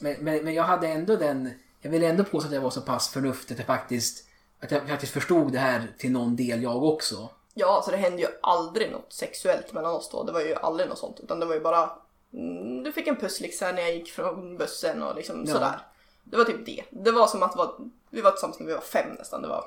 Men, 0.00 0.16
men, 0.20 0.44
men 0.44 0.54
jag 0.54 0.62
hade 0.64 0.88
ändå 0.88 1.16
den... 1.16 1.50
Jag 1.80 1.90
vill 1.90 2.04
ändå 2.04 2.24
påstå 2.24 2.48
att 2.48 2.54
jag 2.54 2.60
var 2.60 2.70
så 2.70 2.80
pass 2.80 3.08
förnuftig 3.08 3.54
att 3.54 3.58
jag 3.58 3.66
faktiskt... 3.66 4.24
Att 4.60 4.70
jag 4.70 4.88
faktiskt 4.88 5.12
förstod 5.12 5.52
det 5.52 5.58
här 5.58 5.92
till 5.98 6.10
någon 6.12 6.36
del 6.36 6.62
jag 6.62 6.84
också. 6.84 7.28
Ja, 7.54 7.82
så 7.84 7.90
det 7.90 7.96
hände 7.96 8.22
ju 8.22 8.28
aldrig 8.42 8.92
något 8.92 9.12
sexuellt 9.12 9.72
mellan 9.72 9.94
oss 9.94 10.08
då. 10.12 10.22
Det 10.22 10.32
var 10.32 10.40
ju 10.40 10.54
aldrig 10.54 10.88
något 10.88 10.98
sånt. 10.98 11.20
Utan 11.20 11.40
det 11.40 11.46
var 11.46 11.54
ju 11.54 11.60
bara... 11.60 11.90
Mm, 12.34 12.82
du 12.82 12.92
fick 12.92 13.06
en 13.06 13.16
puss 13.16 13.40
liksom 13.40 13.74
när 13.74 13.82
jag 13.82 13.94
gick 13.94 14.10
från 14.12 14.56
bussen 14.56 15.02
och 15.02 15.16
liksom 15.16 15.44
Ja. 15.46 15.52
sådär. 15.54 15.78
Det 16.24 16.36
var 16.36 16.44
typ 16.44 16.66
det. 16.66 16.84
Det 16.90 17.10
var 17.10 17.26
som 17.26 17.42
att 17.42 17.56
var, 17.56 17.74
vi 18.10 18.20
var 18.20 18.30
tillsammans 18.30 18.58
när 18.60 18.66
vi 18.66 18.72
var 18.72 18.80
fem 18.80 19.08
nästan. 19.18 19.42
Det 19.42 19.48
var... 19.48 19.64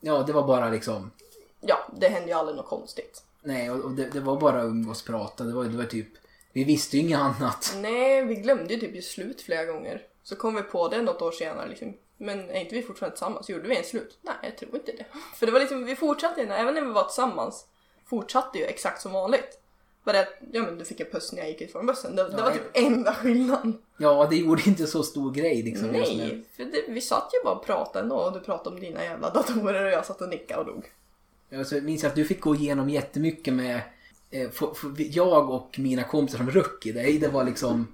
Ja, 0.00 0.22
det 0.26 0.32
var 0.32 0.46
bara 0.46 0.70
liksom... 0.70 1.10
Ja, 1.60 1.76
det 1.96 2.08
hände 2.08 2.28
ju 2.28 2.34
aldrig 2.34 2.56
något 2.56 2.68
konstigt. 2.68 3.22
Nej, 3.42 3.70
och 3.70 3.84
och 3.84 3.90
det, 3.90 4.10
det 4.10 4.20
var 4.20 4.40
bara 4.40 4.62
umgås 4.62 5.02
prata. 5.02 5.44
Det 5.44 5.52
var, 5.52 5.64
det 5.64 5.76
var 5.76 5.84
typ... 5.84 6.08
Vi 6.52 6.64
visste 6.64 6.96
ju 6.96 7.02
inget 7.02 7.18
annat. 7.18 7.72
Nej, 7.76 8.24
vi 8.24 8.34
glömde 8.34 8.74
ju 8.74 8.80
typ 8.80 8.94
ju 8.94 9.02
slut 9.02 9.42
flera 9.42 9.64
gånger. 9.64 10.02
Så 10.22 10.36
kom 10.36 10.54
vi 10.54 10.62
på 10.62 10.88
det 10.88 11.02
något 11.02 11.22
år 11.22 11.30
senare 11.32 11.68
liksom. 11.68 11.96
Men 12.16 12.50
är 12.50 12.60
inte 12.60 12.74
vi 12.74 12.82
fortfarande 12.82 13.16
tillsammans? 13.16 13.48
Gjorde 13.48 13.68
vi 13.68 13.76
en 13.76 13.84
slut? 13.84 14.18
Nej, 14.22 14.34
jag 14.42 14.58
tror 14.58 14.74
inte 14.74 14.92
det. 14.92 15.04
För 15.34 15.46
det 15.46 15.52
var 15.52 15.60
liksom, 15.60 15.84
vi 15.84 15.96
fortsatte 15.96 16.42
även 16.42 16.74
när 16.74 16.82
vi 16.82 16.90
var 16.92 17.04
tillsammans. 17.04 17.66
fortsatte 18.06 18.58
ju 18.58 18.64
exakt 18.64 19.02
som 19.02 19.12
vanligt. 19.12 19.60
Bara 20.06 20.20
att, 20.20 20.28
ja 20.52 20.62
men 20.62 20.78
du 20.78 20.84
fick 20.84 21.00
en 21.00 21.06
puss 21.06 21.32
när 21.32 21.38
jag 21.38 21.48
gick 21.48 21.60
ut 21.60 21.72
från 21.72 21.86
bussen. 21.86 22.16
Det, 22.16 22.28
det 22.28 22.36
Ja, 22.38 22.44
var 22.44 22.50
typ 22.52 22.62
enda 22.74 23.14
skillnaden. 23.14 23.78
Ja, 23.96 24.26
det 24.30 24.36
gjorde 24.36 24.62
inte 24.66 24.86
så 24.86 25.02
stor 25.02 25.32
grej 25.32 25.62
liksom. 25.62 25.88
Nej, 25.88 26.44
för 26.56 26.64
det, 26.64 26.84
vi 26.88 27.00
satt 27.00 27.30
ju 27.32 27.44
bara 27.44 27.54
och 27.54 27.66
pratade 27.66 28.02
ändå 28.02 28.16
och 28.16 28.32
du 28.32 28.40
pratade 28.40 28.76
om 28.76 28.80
dina 28.82 29.04
jävla 29.04 29.30
datorer 29.30 29.84
och 29.84 29.90
jag 29.90 30.06
satt 30.06 30.20
och 30.20 30.28
nickade 30.28 30.60
och 30.60 30.66
dog. 30.66 30.90
Jag 31.48 31.84
minns 31.84 32.04
att 32.04 32.14
du 32.14 32.24
fick 32.24 32.40
gå 32.40 32.54
igenom 32.54 32.90
jättemycket 32.90 33.54
med 33.54 33.80
eh, 34.30 34.50
för, 34.50 34.74
för 34.74 34.94
jag 34.98 35.50
och 35.50 35.78
mina 35.78 36.04
kompisar 36.04 36.38
som 36.38 36.50
ruck 36.50 36.86
i 36.86 36.92
dig. 36.92 37.18
Det 37.18 37.28
var 37.28 37.44
liksom... 37.44 37.86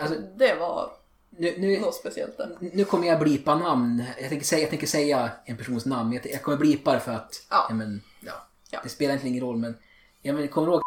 Alltså, 0.00 0.16
Det 0.36 0.54
var 0.54 0.92
nu, 1.30 1.54
nu, 1.58 1.80
något 1.80 1.94
speciellt 1.94 2.36
där. 2.36 2.56
nu 2.60 2.84
kommer 2.84 3.06
jag 3.06 3.20
blipa 3.20 3.54
namn. 3.58 4.04
Jag 4.20 4.28
tänker 4.28 4.46
säga, 4.46 4.60
jag 4.60 4.70
tänker 4.70 4.86
säga 4.86 5.30
en 5.44 5.56
persons 5.56 5.86
namn. 5.86 6.12
Jag, 6.12 6.26
jag 6.26 6.42
kommer 6.42 6.58
blipa 6.58 6.92
det 6.92 7.00
för 7.00 7.12
att... 7.12 7.46
Ja. 7.50 7.68
men, 7.72 8.02
ja, 8.20 8.32
Ja. 8.70 8.80
Det 8.82 8.88
spelar 8.88 9.14
inte 9.14 9.28
ingen 9.28 9.44
roll 9.44 9.56
men... 9.56 9.74
Jag 10.22 10.34
men, 10.34 10.48
kommer 10.48 10.66
du 10.66 10.72
ihåg 10.72 10.82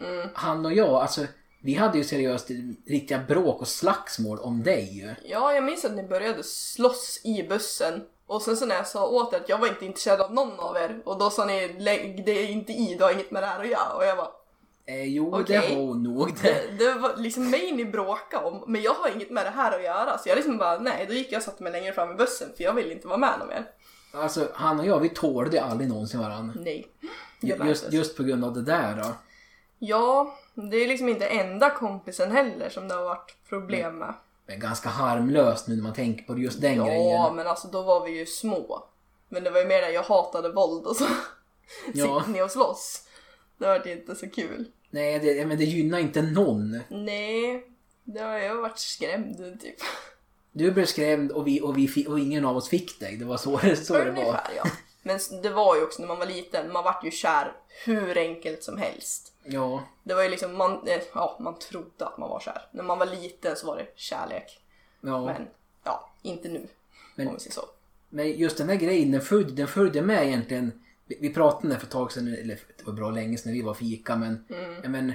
Mm. 0.00 0.28
han 0.34 0.66
och 0.66 0.72
jag, 0.72 0.94
alltså 0.94 1.26
vi 1.62 1.74
hade 1.74 1.98
ju 1.98 2.04
seriöst 2.04 2.50
riktiga 2.86 3.18
bråk 3.18 3.60
och 3.60 3.68
slagsmål 3.68 4.38
om 4.38 4.62
dig. 4.62 5.16
Ja, 5.24 5.54
jag 5.54 5.64
minns 5.64 5.84
att 5.84 5.94
ni 5.94 6.02
började 6.02 6.42
slåss 6.42 7.20
i 7.24 7.42
bussen. 7.42 8.02
Och 8.26 8.42
sen 8.42 8.56
så 8.56 8.66
när 8.66 8.74
jag 8.74 8.86
sa 8.86 9.06
åt 9.06 9.34
er 9.34 9.36
att 9.36 9.48
jag 9.48 9.58
var 9.58 9.68
inte 9.68 9.86
intresserad 9.86 10.20
av 10.20 10.34
någon 10.34 10.60
av 10.60 10.76
er 10.76 11.02
och 11.04 11.18
då 11.18 11.30
sa 11.30 11.44
ni 11.44 11.76
lägg 11.78 12.26
det 12.26 12.42
inte 12.42 12.72
i, 12.72 12.96
du 12.98 13.04
har 13.04 13.12
inget 13.12 13.30
med 13.30 13.42
det 13.42 13.46
här 13.46 13.60
att 13.60 13.68
göra. 13.68 13.92
Och 13.96 14.04
jag 14.04 14.16
bara, 14.16 14.30
Eh, 14.90 15.04
jo, 15.04 15.34
Okej. 15.34 15.44
det 15.48 15.74
har 15.74 15.82
hon 15.82 16.02
nog. 16.02 16.34
Det. 16.42 16.78
det, 16.78 16.94
var 16.94 17.16
liksom 17.16 17.50
mig 17.50 17.72
ni 17.72 17.84
bråkade 17.84 18.44
om, 18.44 18.64
men 18.66 18.82
jag 18.82 18.94
har 18.94 19.08
inget 19.08 19.30
med 19.30 19.46
det 19.46 19.50
här 19.50 19.78
att 19.78 19.84
göra. 19.84 20.18
Så 20.18 20.28
jag 20.28 20.36
liksom 20.36 20.58
bara, 20.58 20.78
nej, 20.78 21.06
då 21.08 21.14
gick 21.14 21.32
jag 21.32 21.38
och 21.38 21.42
satte 21.42 21.62
mig 21.62 21.72
längre 21.72 21.92
fram 21.92 22.10
i 22.10 22.14
bussen 22.14 22.48
för 22.56 22.64
jag 22.64 22.74
ville 22.74 22.92
inte 22.92 23.08
vara 23.08 23.18
med 23.18 23.38
någon 23.38 23.48
mer. 23.48 23.66
Alltså 24.12 24.48
han 24.54 24.80
och 24.80 24.86
jag, 24.86 25.00
vi 25.00 25.08
tålde 25.08 25.62
aldrig 25.62 25.88
någonsin 25.88 26.20
varandra. 26.20 26.54
Nej. 26.56 26.86
Just, 27.40 27.92
just 27.92 28.16
på 28.16 28.22
grund 28.22 28.44
av 28.44 28.54
det 28.54 28.62
där 28.62 28.96
då. 28.96 29.14
Ja, 29.82 30.38
det 30.54 30.76
är 30.76 30.88
liksom 30.88 31.08
inte 31.08 31.26
enda 31.26 31.70
kompisen 31.70 32.32
heller 32.32 32.68
som 32.68 32.88
det 32.88 32.94
har 32.94 33.04
varit 33.04 33.36
problem 33.48 33.98
med. 33.98 34.14
Men 34.46 34.60
ganska 34.60 34.88
harmlöst 34.88 35.68
nu 35.68 35.76
när 35.76 35.82
man 35.82 35.94
tänker 35.94 36.24
på 36.24 36.38
just 36.38 36.60
den 36.60 36.76
ja, 36.76 36.84
grejen. 36.84 37.36
men 37.36 37.46
alltså 37.46 37.68
då 37.68 37.82
var 37.82 38.04
vi 38.04 38.18
ju 38.18 38.26
små. 38.26 38.84
Men 39.28 39.44
det 39.44 39.50
var 39.50 39.60
ju 39.60 39.66
mer 39.66 39.82
det 39.82 39.90
jag 39.90 40.02
hatade 40.02 40.48
våld 40.52 40.86
och 40.86 40.96
så 40.96 41.04
Ja. 41.94 42.20
sitter 42.20 42.32
ni 42.32 42.42
och 42.42 42.50
slåss. 42.50 43.02
Det 43.58 43.66
var 43.66 43.88
inte 43.88 44.14
så 44.14 44.30
kul. 44.30 44.64
Nej, 44.90 45.18
det, 45.18 45.46
men 45.46 45.58
det 45.58 45.64
gynnar 45.64 45.98
inte 45.98 46.22
någon. 46.22 46.80
Nej, 46.88 47.66
det 48.04 48.20
har 48.20 48.38
jag 48.38 48.54
varit 48.54 48.78
skrämd 48.78 49.60
typ. 49.60 49.76
Du 50.52 50.70
blev 50.70 50.86
skrämd 50.86 51.32
och, 51.32 51.46
vi, 51.46 51.60
och, 51.60 51.78
vi 51.78 52.06
och 52.08 52.18
ingen 52.18 52.44
av 52.44 52.56
oss 52.56 52.68
fick 52.68 53.00
dig. 53.00 53.16
Det 53.16 53.24
var 53.24 53.36
så, 53.36 53.58
så 53.84 53.94
det 53.94 54.10
var. 54.10 54.40
Ja. 54.56 54.64
Men 55.02 55.18
det 55.42 55.50
var 55.50 55.76
ju 55.76 55.82
också 55.82 56.00
när 56.00 56.08
man 56.08 56.18
var 56.18 56.26
liten, 56.26 56.72
man 56.72 56.84
vart 56.84 57.04
ju 57.04 57.10
kär 57.10 57.52
hur 57.84 58.18
enkelt 58.18 58.62
som 58.62 58.78
helst. 58.78 59.32
Ja, 59.52 59.82
Det 60.02 60.14
var 60.14 60.22
ju 60.22 60.28
liksom, 60.28 60.56
man, 60.56 60.86
eh, 60.88 61.00
ja, 61.14 61.36
man 61.40 61.58
trodde 61.58 62.06
att 62.06 62.18
man 62.18 62.30
var 62.30 62.40
kär. 62.40 62.62
När 62.72 62.82
man 62.82 62.98
var 62.98 63.06
liten 63.06 63.56
så 63.56 63.66
var 63.66 63.76
det 63.76 63.86
kärlek. 63.94 64.60
ja. 65.00 65.24
Men 65.26 65.46
ja, 65.84 66.10
inte 66.22 66.48
nu. 66.48 66.66
Men- 67.14 67.28
om 67.28 67.34
vi 67.34 67.40
säger 67.40 67.52
så. 67.54 67.64
Men 68.08 68.32
just 68.38 68.58
den 68.58 68.68
här 68.68 68.76
grejen, 68.76 69.12
den 69.12 69.20
följde, 69.20 69.52
den 69.52 69.68
följde 69.68 70.02
med 70.02 70.26
egentligen. 70.26 70.82
Vi, 71.06 71.18
vi 71.20 71.34
pratade 71.34 71.62
om 71.62 71.68
det 71.68 71.76
för 71.78 71.86
ett 71.86 71.92
tag 71.92 72.12
sedan, 72.12 72.28
eller 72.28 72.58
det 72.76 72.86
var 72.86 72.92
bra 72.92 73.10
länge 73.10 73.36
sedan 73.38 73.52
när 73.52 73.58
vi 73.58 73.62
var 73.64 73.74
fika, 73.74 74.16
men, 74.16 74.44
Mm. 74.50 74.92
men, 74.92 75.12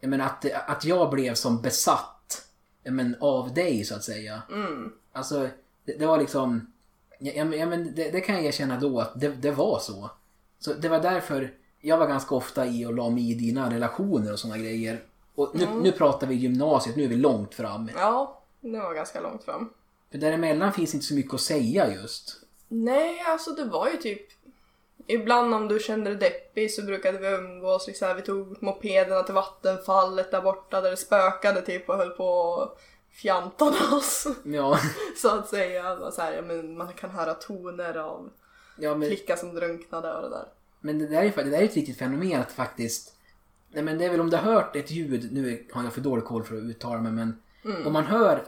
men 0.00 0.20
att, 0.20 0.44
att 0.66 0.84
jag 0.84 1.10
blev 1.10 1.34
som 1.34 1.62
besatt 1.62 2.46
men, 2.82 3.16
av 3.20 3.54
dig 3.54 3.84
så 3.84 3.94
att 3.94 4.04
säga. 4.04 4.42
Mm. 4.50 4.92
Alltså, 5.12 5.48
det, 5.84 5.92
det 5.98 6.06
var 6.06 6.18
liksom, 6.18 6.72
ja, 7.18 7.44
men 7.44 7.94
det, 7.94 8.10
det 8.10 8.20
kan 8.20 8.34
jag 8.34 8.44
erkänna 8.44 8.80
då 8.80 9.00
att 9.00 9.20
det, 9.20 9.28
det 9.28 9.50
var 9.50 9.78
så. 9.78 10.10
Så 10.58 10.72
det 10.72 10.88
var 10.88 11.00
därför 11.00 11.54
jag 11.84 11.98
var 11.98 12.06
ganska 12.06 12.34
ofta 12.34 12.66
i 12.66 12.86
och 12.86 12.94
la 12.94 13.10
mig 13.10 13.30
i 13.30 13.34
dina 13.34 13.70
relationer 13.74 14.32
och 14.32 14.38
sådana 14.38 14.58
grejer. 14.58 15.02
Och 15.34 15.50
nu, 15.54 15.64
Mm. 15.64 15.78
nu 15.78 15.92
pratar 15.92 16.26
vi 16.26 16.34
gymnasiet, 16.34 16.96
nu 16.96 17.04
är 17.04 17.08
vi 17.08 17.16
långt 17.16 17.54
fram. 17.54 17.90
Ja, 17.96 18.42
det 18.60 18.78
var 18.80 18.94
ganska 18.94 19.20
långt 19.20 19.44
fram. 19.44 19.70
För 20.10 20.18
däremellan 20.18 20.72
finns 20.72 20.94
inte 20.94 21.06
så 21.06 21.14
mycket 21.14 21.34
att 21.34 21.40
säga 21.40 21.92
just. 21.94 22.40
Nej, 22.68 23.20
alltså 23.26 23.50
det 23.50 23.64
var 23.64 23.88
ju 23.88 23.96
typ 23.96 24.20
Ibland 25.06 25.54
om 25.54 25.68
du 25.68 25.78
kände 25.78 26.10
dig 26.14 26.18
deppig 26.30 26.70
så 26.72 26.82
brukade 26.82 27.18
vi 27.18 27.26
umgås, 27.28 27.86
liksom, 27.86 28.08
här, 28.08 28.14
vi 28.14 28.22
tog 28.22 28.62
mopederna 28.62 29.22
till 29.22 29.34
vattenfallet 29.34 30.30
där 30.30 30.40
borta 30.42 30.80
där 30.80 30.90
det 30.90 30.96
spökade 30.96 31.62
typ 31.62 31.88
och 31.88 31.96
höll 31.96 32.10
på 32.10 32.56
att 32.62 32.78
fjantade 33.10 33.76
oss. 33.96 34.26
Ja, 34.44 34.78
så 35.16 35.28
att 35.28 35.48
säga. 35.48 35.92
Och 35.92 36.12
Så 36.14 36.22
här, 36.22 36.42
men 36.42 36.76
man 36.76 36.92
kan 36.92 37.10
höra 37.10 37.34
toner 37.34 37.96
av 37.98 38.30
ja 38.78 38.94
men, 38.94 39.08
flicka 39.08 39.36
som 39.36 39.54
drunknade 39.54 40.14
och 40.14 40.22
det 40.22 40.28
där. 40.28 40.46
Men 40.84 40.98
det, 40.98 41.06
där 41.06 41.22
är, 41.22 41.44
det 41.44 41.50
där 41.50 41.58
är 41.58 41.64
ett 41.64 41.76
riktigt 41.76 41.98
fenomen 41.98 42.40
att 42.40 42.52
faktiskt... 42.52 43.14
Nej 43.72 43.82
men 43.82 43.98
det 43.98 44.04
är 44.04 44.10
väl 44.10 44.20
om 44.20 44.30
du 44.30 44.36
har 44.36 44.52
hört 44.52 44.76
ett 44.76 44.90
ljud, 44.90 45.32
nu 45.32 45.64
har 45.72 45.84
jag 45.84 45.92
för 45.92 46.00
dålig 46.00 46.24
koll 46.24 46.44
för 46.44 46.56
att 46.56 46.62
uttala 46.62 47.00
mig 47.00 47.12
men 47.12 47.36
om 47.86 47.92
man 47.92 48.04
hör 48.04 48.44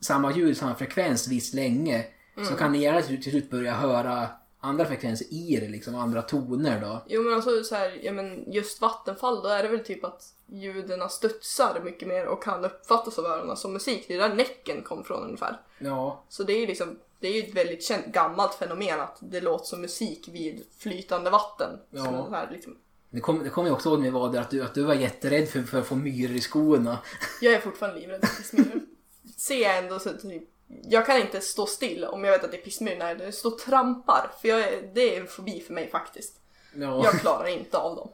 samma 0.00 0.36
ljud, 0.36 0.56
samma 0.56 0.74
frekvens 0.74 1.28
visst 1.28 1.54
länge 1.54 2.04
så 2.48 2.54
kan 2.54 2.72
ni 2.72 2.78
gärna 2.78 3.02
till 3.02 3.22
slut 3.22 3.50
börja 3.50 3.74
höra 3.74 4.28
andra 4.60 4.86
frekvenser 4.86 5.26
i 5.30 5.56
det, 5.60 5.68
liksom 5.68 5.94
andra 5.94 6.22
toner 6.22 6.80
då. 6.80 7.02
Jo 7.06 7.22
men 7.22 7.34
alltså 7.34 7.64
så 7.64 7.74
här, 7.74 8.00
ja, 8.02 8.12
men 8.12 8.52
just 8.52 8.80
vattenfall 8.80 9.42
då 9.42 9.48
är 9.48 9.62
det 9.62 9.68
väl 9.68 9.84
typ 9.84 10.04
att 10.04 10.34
ljuden 10.46 11.10
studsar 11.10 11.80
mycket 11.84 12.08
mer 12.08 12.26
och 12.26 12.42
kan 12.42 12.64
uppfattas 12.64 13.18
av 13.18 13.24
öronen 13.24 13.56
som 13.56 13.72
musik. 13.72 14.04
Det 14.08 14.14
är 14.14 14.28
där 14.28 14.34
näcken 14.34 14.82
kom 14.82 15.04
från 15.04 15.24
ungefär. 15.24 15.60
Ja, 15.78 16.24
Så 16.28 16.42
det 16.42 16.52
är 16.52 16.60
ju 16.60 16.66
liksom, 16.66 16.98
det 17.20 17.28
är 17.28 17.32
ju 17.32 17.48
ett 17.48 17.54
väldigt 17.54 17.84
känt 17.84 18.06
gammalt 18.06 18.54
fenomen 18.54 19.00
att 19.00 19.16
det 19.20 19.40
låter 19.40 19.64
som 19.64 19.80
musik 19.80 20.28
vid 20.32 20.64
flytande 20.78 21.30
vatten. 21.30 21.78
Ja. 21.90 22.04
Så 22.04 22.30
här, 22.30 22.48
liksom, 22.52 22.76
det 23.10 23.20
kommer 23.20 23.44
det 23.44 23.50
kom 23.50 23.66
jag 23.66 23.74
också 23.74 23.88
ihåg 23.88 23.98
när 23.98 24.04
vi 24.04 24.10
var 24.10 24.32
där 24.32 24.40
att 24.40 24.50
du, 24.50 24.62
att 24.62 24.74
du 24.74 24.82
var 24.82 24.94
jätterädd 24.94 25.48
för, 25.48 25.62
för 25.62 25.78
att 25.78 25.86
få 25.86 25.94
myror 25.94 26.36
i 26.36 26.40
skorna. 26.40 26.98
jag 27.40 27.54
är 27.54 27.60
fortfarande 27.60 28.00
livrädd 28.00 28.24
för 28.24 28.36
pissmyror. 28.36 28.80
Ser 29.36 29.62
jag 29.62 29.78
ändå 29.78 29.98
så 29.98 30.12
typ, 30.12 30.42
jag 30.82 31.06
kan 31.06 31.20
inte 31.20 31.40
stå 31.40 31.66
still 31.66 32.04
om 32.04 32.24
jag 32.24 32.32
vet 32.32 32.44
att 32.44 32.50
det 32.50 32.56
är 32.58 32.62
pissmyror 32.62 33.30
står 33.30 33.52
och 33.52 33.58
trampar. 33.58 34.30
För 34.40 34.48
jag 34.48 34.60
är, 34.60 34.90
det 34.94 35.16
är 35.16 35.20
en 35.20 35.26
fobi 35.26 35.60
för 35.60 35.74
mig 35.74 35.88
faktiskt. 35.90 36.40
Ja, 36.74 37.04
Jag 37.04 37.12
klarar 37.20 37.46
inte 37.46 37.78
av 37.78 37.96
dem. 37.96 38.08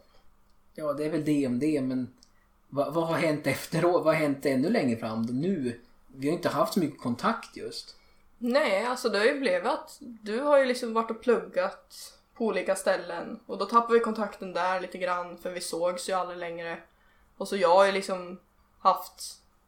ja 0.74 0.92
det 0.92 1.04
är 1.04 1.10
väl 1.10 1.24
det 1.24 1.46
om 1.46 1.58
det 1.58 1.80
men 1.80 2.14
vad, 2.68 2.94
vad 2.94 3.06
har 3.06 3.14
hänt 3.14 3.46
efteråt? 3.46 4.04
Vad 4.04 4.14
har 4.14 4.20
hänt 4.20 4.46
ännu 4.46 4.68
längre 4.70 4.96
fram 4.98 5.26
då? 5.26 5.32
Nu? 5.32 5.80
Vi 6.06 6.28
har 6.28 6.36
inte 6.36 6.48
haft 6.48 6.74
så 6.74 6.80
mycket 6.80 7.00
kontakt 7.00 7.56
just. 7.56 7.96
Nej, 8.38 8.86
alltså 8.86 9.08
det 9.08 9.18
har 9.18 9.24
ju 9.26 9.40
blivit 9.40 9.66
att 9.66 9.96
du 10.00 10.40
har 10.40 10.58
ju 10.58 10.64
liksom 10.64 10.92
varit 10.94 11.10
och 11.10 11.22
pluggat 11.22 12.12
på 12.34 12.44
olika 12.46 12.76
ställen 12.76 13.40
och 13.46 13.58
då 13.58 13.66
tappade 13.66 13.94
vi 13.94 14.00
kontakten 14.00 14.52
där 14.52 14.80
lite 14.80 14.98
grann 14.98 15.38
för 15.38 15.50
vi 15.50 15.60
sågs 15.60 16.08
ju 16.08 16.12
aldrig 16.12 16.38
längre. 16.38 16.78
Och 17.36 17.48
så 17.48 17.56
jag 17.56 17.74
har 17.74 17.86
ju 17.86 17.92
liksom 17.92 18.40
haft 18.78 19.22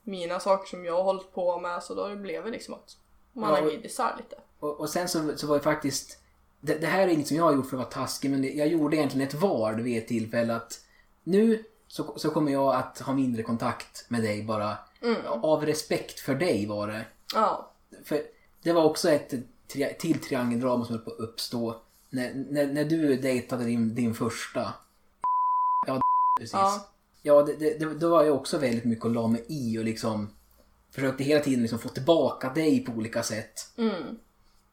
mina 0.08 0.40
saker 0.40 0.68
som 0.68 0.84
jag 0.84 0.96
har 0.96 1.02
hållit 1.02 1.32
på 1.32 1.60
med 1.60 1.82
så 1.82 1.94
då 1.94 2.02
har 2.02 2.44
det 2.44 2.50
liksom 2.50 2.74
att 2.74 2.96
man 3.32 3.50
Ja, 3.50 3.56
har 3.56 3.62
glidit 3.62 3.84
isär 3.84 4.14
lite. 4.18 4.36
Och, 4.60 4.80
och 4.80 4.90
sen 4.90 5.08
så, 5.08 5.36
så 5.36 5.46
var 5.46 5.56
det 5.56 5.62
faktiskt... 5.62 6.18
Det, 6.60 6.74
det 6.74 6.86
här 6.86 7.02
är 7.02 7.12
inget 7.12 7.26
som 7.28 7.36
jag 7.36 7.44
har 7.44 7.52
gjort 7.52 7.66
för 7.66 7.76
att 7.76 7.82
vara 7.82 8.04
taskig, 8.04 8.30
men 8.30 8.42
det, 8.42 8.48
jag 8.48 8.68
gjorde 8.68 8.96
egentligen 8.96 9.28
ett 9.28 9.34
val 9.34 9.80
vid 9.80 9.98
ett 9.98 10.08
tillfälle 10.08 10.56
att 10.56 10.80
nu 11.24 11.64
så, 11.88 12.18
så 12.18 12.30
kommer 12.30 12.52
jag 12.52 12.74
att 12.74 12.98
ha 12.98 13.12
mindre 13.12 13.42
kontakt 13.42 14.10
med 14.10 14.22
dig 14.22 14.44
bara. 14.44 14.78
Av 15.42 15.66
respekt 15.66 16.20
för 16.20 16.34
dig 16.34 16.66
var 16.66 16.88
det. 16.88 17.06
Ja, 17.34 17.72
För 18.04 18.22
det 18.62 18.72
var 18.72 18.84
också 18.84 19.10
ett 19.10 19.34
tri, 19.72 19.96
till 19.98 20.20
triangeldrama 20.20 20.84
som 20.84 20.94
höll 20.94 21.04
på 21.04 21.10
att 21.10 21.18
uppstå. 21.18 21.82
När, 22.10 22.34
när, 22.34 22.66
när 22.66 22.84
du 22.84 23.16
dejtade 23.16 23.64
din, 23.64 23.94
din 23.94 24.14
första. 24.14 24.72
Ja, 25.86 26.00
precis. 26.40 26.52
Ja. 26.52 26.88
Ja, 27.28 27.42
det, 27.42 27.56
det, 27.56 27.78
det, 27.78 27.94
då 27.94 28.10
var 28.10 28.24
jag 28.24 28.36
också 28.36 28.58
väldigt 28.58 28.84
mycket 28.84 29.04
och 29.04 29.10
la 29.10 29.26
mig 29.26 29.44
i 29.48 29.78
och 29.78 29.84
liksom 29.84 30.30
försökte 30.90 31.24
hela 31.24 31.40
tiden 31.40 31.62
liksom 31.62 31.78
få 31.78 31.88
tillbaka 31.88 32.48
dig 32.48 32.84
på 32.84 32.92
olika 32.92 33.22
sätt. 33.22 33.72
mm. 33.76 34.18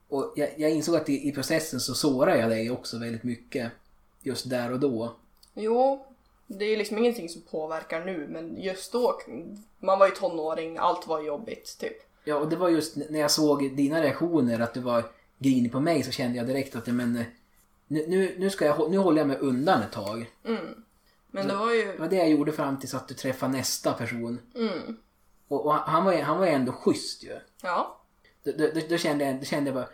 Och 0.07 0.33
jag, 0.35 0.49
jag 0.57 0.71
insåg 0.71 0.95
att 0.95 1.09
i, 1.09 1.27
i 1.27 1.31
processen 1.31 1.79
så 1.79 1.93
sårar 1.93 2.35
jag 2.35 2.49
dig 2.49 2.71
också 2.71 2.99
väldigt 2.99 3.23
mycket. 3.23 3.71
Just 4.21 4.49
där 4.49 4.71
och 4.71 4.79
då. 4.79 5.15
Jo, 5.53 6.05
det 6.47 6.65
är 6.65 6.77
liksom 6.77 6.97
ingenting 6.97 7.29
som 7.29 7.41
påverkar 7.41 8.05
nu 8.05 8.27
men 8.27 8.61
just 8.61 8.91
då, 8.91 9.19
man 9.79 9.99
var 9.99 10.07
ju 10.07 10.11
tonåring, 10.15 10.77
allt 10.77 11.07
var 11.07 11.21
jobbigt 11.21 11.77
typ. 11.79 11.97
Ja, 12.23 12.35
och 12.35 12.49
det 12.49 12.55
var 12.55 12.69
just 12.69 12.95
när 13.09 13.19
jag 13.19 13.31
såg 13.31 13.75
dina 13.75 14.01
reaktioner 14.01 14.59
att 14.59 14.73
du 14.73 14.79
var 14.79 15.03
grinig 15.37 15.71
på 15.71 15.79
mig 15.79 16.03
så 16.03 16.11
kände 16.11 16.37
jag 16.37 16.47
direkt 16.47 16.75
att 16.75 16.87
men, 16.87 17.15
eh, 17.15 17.25
nu, 17.87 18.35
nu, 18.39 18.49
ska 18.49 18.65
jag, 18.65 18.91
nu 18.91 18.97
håller 18.97 19.17
jag 19.17 19.27
mig 19.27 19.37
undan 19.37 19.81
ett 19.81 19.91
tag. 19.91 20.31
Mm. 20.45 20.84
Men 21.35 21.47
det 21.47 21.55
var 21.55 21.71
ju, 21.73 21.91
Det 21.91 21.97
var 21.97 22.07
det 22.07 22.15
jag 22.15 22.29
gjorde 22.29 22.51
fram 22.51 22.79
tills 22.79 22.93
att 22.93 23.07
du 23.07 23.13
träffade 23.13 23.51
nästa 23.51 23.93
person. 23.93 24.39
mm. 24.55 24.97
Och, 25.47 25.65
och 25.65 25.73
han, 25.73 26.05
var, 26.05 26.13
han 26.21 26.39
var 26.39 26.47
ändå 26.47 26.71
schysst 26.71 27.23
ju. 27.23 27.39
ja, 27.61 28.01
Då, 28.43 28.51
då, 28.57 28.81
då, 28.89 28.97
kände 28.97 29.25
jag, 29.25 29.39
då 29.39 29.45
kände 29.45 29.69
jag 29.69 29.75
bara, 29.75 29.89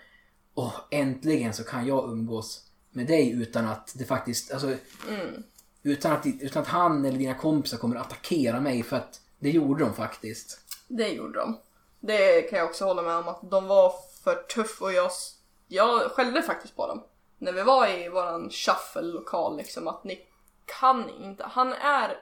åh, 0.55 0.75
äntligen 0.91 1.53
så 1.53 1.63
kan 1.63 1.87
jag 1.87 2.11
umgås 2.11 2.65
med 2.89 3.07
dig 3.07 3.31
utan 3.31 3.67
att 3.67 3.93
det 3.97 4.05
faktiskt, 4.05 4.51
alltså, 4.51 4.67
mm. 5.09 5.43
utan 5.83 6.11
att, 6.11 6.25
utan 6.25 6.61
att 6.61 6.67
han 6.67 7.05
eller 7.05 7.17
dina 7.17 7.33
kompisar 7.33 7.77
kommer 7.77 7.95
att 7.95 8.05
attackera 8.05 8.59
mig 8.59 8.83
för 8.83 8.97
att 8.97 9.21
det 9.39 9.49
gjorde 9.49 9.83
de 9.83 9.93
faktiskt. 9.93 10.59
Det 10.87 11.07
gjorde 11.09 11.39
de. 11.39 11.57
Det 11.99 12.41
kan 12.41 12.59
jag 12.59 12.69
också 12.69 12.85
hålla 12.85 13.01
med 13.01 13.15
om 13.15 13.27
att 13.27 13.51
de 13.51 13.67
var 13.67 13.93
för 14.23 14.35
tuff 14.35 14.81
och 14.81 14.93
jag, 14.93 15.11
jag 15.67 16.11
skällde 16.11 16.41
faktiskt 16.41 16.75
på 16.75 16.87
dem. 16.87 17.03
när 17.37 17.51
vi 17.53 17.61
var 17.61 17.87
i 17.87 18.09
våran 18.09 18.49
shuffle-lokal 18.49 19.57
liksom 19.57 19.87
att 19.87 20.03
ni 20.03 20.19
kan 20.79 21.09
inte, 21.09 21.43
han 21.43 21.73
är 21.73 22.17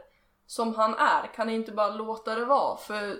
som 0.47 0.75
han 0.75 0.93
är, 0.93 1.33
kan 1.35 1.47
ni 1.47 1.53
inte 1.53 1.71
bara 1.71 1.89
låta 1.89 2.35
det 2.35 2.45
vara? 2.45 2.77
För 2.77 3.17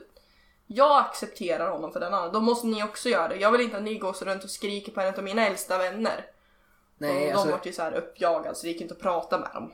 jag 0.67 1.01
accepterar 1.01 1.71
honom 1.71 1.91
för 1.91 2.00
den 2.00 2.13
andra, 2.13 2.29
då 2.31 2.41
måste 2.41 2.67
ni 2.67 2.83
också 2.83 3.09
göra 3.09 3.27
det. 3.27 3.36
Jag 3.36 3.51
vill 3.51 3.62
inte 3.62 3.77
att 3.77 3.83
ni 3.83 3.95
går 3.95 4.13
så 4.13 4.25
runt 4.25 4.43
och 4.43 4.50
skriker 4.50 4.91
på 4.91 5.01
en 5.01 5.15
av 5.15 5.24
mina 5.24 5.48
äldsta 5.48 5.77
vänner. 5.77 6.25
Nej, 6.98 7.12
och 7.12 7.21
de 7.21 7.31
alltså, 7.31 7.51
vart 7.51 7.65
ju 7.65 7.74
så 7.74 7.81
här 7.81 7.93
uppjagade 7.93 8.55
så 8.55 8.65
det 8.65 8.71
gick 8.71 8.81
inte 8.81 8.93
att 8.93 9.00
prata 9.00 9.39
med 9.39 9.50
dem. 9.53 9.71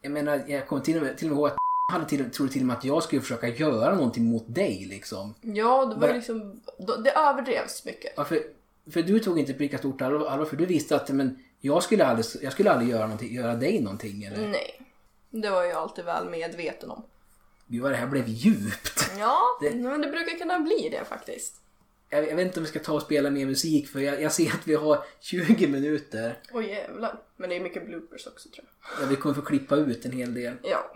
jag 0.00 0.12
menar, 0.12 0.42
jag 0.46 0.68
kommer 0.68 0.82
till 0.82 0.96
och 0.96 1.02
med, 1.02 1.18
till 1.18 1.26
och 1.26 1.30
med 1.30 1.38
ihåg 1.38 1.48
att 1.48 1.56
hade 1.92 2.04
till, 2.04 2.30
trodde 2.30 2.52
till 2.52 2.62
och 2.62 2.66
med 2.66 2.76
att 2.76 2.84
jag 2.84 3.02
skulle 3.02 3.22
försöka 3.22 3.48
göra 3.48 3.94
någonting 3.94 4.24
mot 4.24 4.54
dig 4.54 4.86
liksom. 4.90 5.34
Ja, 5.40 5.84
det 5.84 5.94
var 5.94 6.00
Bara- 6.00 6.12
liksom, 6.12 6.60
det 7.04 7.10
överdrevs 7.10 7.84
mycket. 7.84 8.12
Ja, 8.16 8.24
för, 8.24 8.42
för 8.92 9.02
du 9.02 9.18
tog 9.20 9.38
inte 9.38 9.52
på 9.52 9.62
lika 9.62 9.78
stort 9.78 10.02
allvar, 10.02 10.44
för 10.44 10.56
du 10.56 10.66
visste 10.66 10.96
att 10.96 11.08
men, 11.08 11.44
jag, 11.60 11.82
skulle 11.82 12.06
aldrig, 12.06 12.26
jag 12.42 12.52
skulle 12.52 12.70
aldrig 12.72 12.90
göra, 12.90 13.02
någonting, 13.02 13.34
göra 13.34 13.54
dig 13.54 13.80
någonting. 13.80 14.24
Eller? 14.24 14.48
Nej. 14.48 14.83
Det 15.42 15.50
var 15.50 15.64
jag 15.64 15.76
alltid 15.76 16.04
väl 16.04 16.28
medveten 16.30 16.90
om. 16.90 17.04
Gud 17.66 17.82
vad 17.82 17.92
det 17.92 17.96
här 17.96 18.06
blev 18.06 18.28
djupt. 18.28 19.10
Ja, 19.18 19.38
Det- 19.60 19.74
men 19.74 20.00
det 20.00 20.08
brukar 20.10 20.38
kunna 20.38 20.60
bli 20.60 20.88
det 20.88 21.04
faktiskt. 21.04 21.60
Jag, 22.08 22.28
jag 22.28 22.36
vet 22.36 22.46
inte 22.46 22.60
om 22.60 22.64
vi 22.64 22.70
ska 22.70 22.78
ta 22.78 22.92
och 22.92 23.02
spela 23.02 23.30
mer 23.30 23.46
musik 23.46 23.88
för 23.88 24.00
jag, 24.00 24.22
jag 24.22 24.32
ser 24.32 24.46
att 24.54 24.66
vi 24.66 24.74
har 24.74 25.04
20 25.20 25.66
minuter. 25.66 26.38
Oj 26.52 26.66
jävlar. 26.68 27.22
Men 27.36 27.50
det 27.50 27.56
är 27.56 27.60
mycket 27.60 27.86
bloopers 27.86 28.26
också 28.26 28.48
tror 28.48 28.66
jag. 28.90 29.00
Där 29.00 29.06
vi 29.10 29.16
kommer 29.16 29.34
få 29.34 29.42
klippa 29.42 29.76
ut 29.76 30.04
en 30.04 30.12
hel 30.12 30.34
del. 30.34 30.54
Ja. 30.62 30.90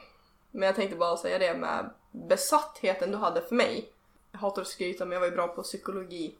Men 0.50 0.62
jag 0.66 0.76
tänkte 0.76 0.97
bara 0.97 1.16
säga 1.16 1.38
det 1.38 1.54
med 1.59 1.90
besattheten 2.12 3.11
du 3.11 3.16
hade 3.16 3.42
för 3.42 3.54
mig. 3.54 3.88
Jag 4.33 4.38
hatar 4.38 4.62
att 4.62 4.68
skryta 4.68 5.04
men 5.04 5.12
jag 5.12 5.21
var 5.21 5.26
ju 5.26 5.35
bra 5.35 5.49
på 5.49 5.62
psykologi 5.62 6.35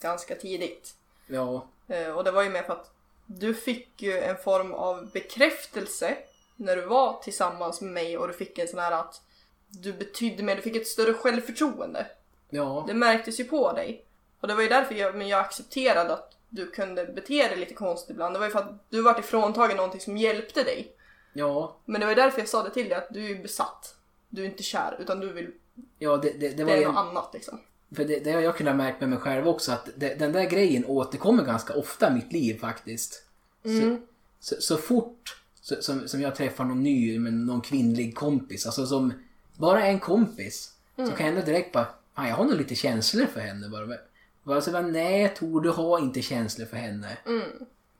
ganska 0.00 0.34
tidigt. 0.34 0.94
Ja, 1.26 1.68
Eh, 1.88 2.08
Och 2.16 2.24
det 2.24 2.30
var 2.30 2.42
ju 2.42 2.50
mer 2.50 2.62
för 2.62 2.72
att 2.72 2.90
du 3.26 3.54
fick 3.54 4.02
ju 4.02 4.18
en 4.18 4.36
form 4.36 4.72
av 4.72 5.10
bekräftelse 5.12 6.16
när 6.56 6.76
du 6.76 6.82
var 6.86 7.22
tillsammans 7.22 7.80
med 7.80 7.92
mig 7.92 8.18
och 8.18 8.28
du 8.28 8.34
fick 8.34 8.58
en 8.58 8.68
sån 8.68 8.78
här 8.78 8.92
att 8.92 9.20
du 9.68 9.92
betydde 9.92 10.42
mer, 10.42 10.56
du 10.56 10.62
fick 10.62 10.76
ett 10.76 10.86
större 10.88 11.14
självförtroende. 11.14 12.06
ja, 12.50 12.84
Det 12.88 12.94
märktes 12.94 13.40
ju 13.40 13.44
på 13.44 13.72
dig. 13.72 14.04
Och 14.40 14.48
det 14.48 14.54
var 14.54 14.62
ju 14.62 14.68
därför 14.68 14.94
jag, 14.94 15.14
men 15.14 15.28
jag 15.28 15.40
accepterade 15.40 16.12
att 16.14 16.36
du 16.48 16.70
kunde 16.70 17.06
bete 17.06 17.48
dig 17.48 17.56
lite 17.56 17.74
konstigt 17.74 18.10
ibland. 18.10 18.34
Det 18.34 18.38
var 18.38 18.46
ju 18.46 18.52
för 18.52 18.58
att 18.58 18.84
du 18.90 19.02
vart 19.02 19.18
ifråntagen 19.18 19.76
någonting 19.76 20.00
som 20.00 20.16
hjälpte 20.16 20.62
dig. 20.62 20.92
ja, 21.32 21.76
Men 21.84 22.00
det 22.00 22.06
var 22.06 22.10
ju 22.12 22.16
därför 22.16 22.38
jag 22.38 22.48
sa 22.48 22.62
det 22.62 22.70
till 22.70 22.88
dig 22.88 22.98
att 22.98 23.08
du 23.10 23.30
är 23.30 23.42
besatt. 23.42 23.94
Du 24.28 24.42
är 24.42 24.46
inte 24.46 24.62
kär 24.62 24.96
utan 25.00 25.20
du 25.20 25.32
vill, 25.32 25.50
ja 25.98 26.16
det, 26.16 26.30
det, 26.30 26.48
det 26.48 26.54
det 26.54 26.64
var 26.64 26.72
är 26.72 26.76
ju... 26.76 26.84
något 26.84 26.96
annat 26.96 27.30
liksom. 27.34 27.60
För 27.96 28.04
det, 28.04 28.18
det 28.24 28.32
har 28.32 28.40
jag 28.40 28.56
kunnat 28.56 28.76
märka 28.76 28.96
med 29.00 29.08
mig 29.08 29.18
själv 29.18 29.48
också 29.48 29.72
att 29.72 29.88
det, 29.96 30.14
den 30.14 30.32
där 30.32 30.44
grejen 30.44 30.84
återkommer 30.86 31.42
ganska 31.44 31.74
ofta 31.74 32.10
i 32.10 32.14
mitt 32.14 32.32
liv 32.32 32.58
faktiskt. 32.60 33.24
Mm. 33.64 34.00
Så, 34.40 34.54
så, 34.54 34.60
så 34.62 34.76
fort 34.76 35.42
som, 35.64 36.08
som 36.08 36.20
jag 36.20 36.34
träffar 36.34 36.64
någon 36.64 36.82
ny, 36.82 37.18
men 37.18 37.46
någon 37.46 37.60
kvinnlig 37.60 38.16
kompis, 38.16 38.66
alltså 38.66 38.86
som 38.86 39.12
bara 39.56 39.86
en 39.86 40.00
kompis, 40.00 40.74
så 40.96 41.10
kan 41.10 41.26
jag 41.26 41.34
ändå 41.34 41.46
direkt 41.46 41.72
bara, 41.72 41.86
fan 42.14 42.28
jag 42.28 42.36
har 42.36 42.44
nog 42.44 42.54
lite 42.54 42.74
känslor 42.74 43.26
för 43.26 43.40
henne 43.40 43.68
bara. 43.68 43.96
bara 44.42 44.60
så 44.60 44.70
bara, 44.70 44.82
nej 44.82 45.34
Tor, 45.38 45.60
du 45.60 45.70
har 45.70 45.98
inte 45.98 46.22
känslor 46.22 46.66
för 46.66 46.76
henne. 46.76 47.18
Mm. 47.26 47.48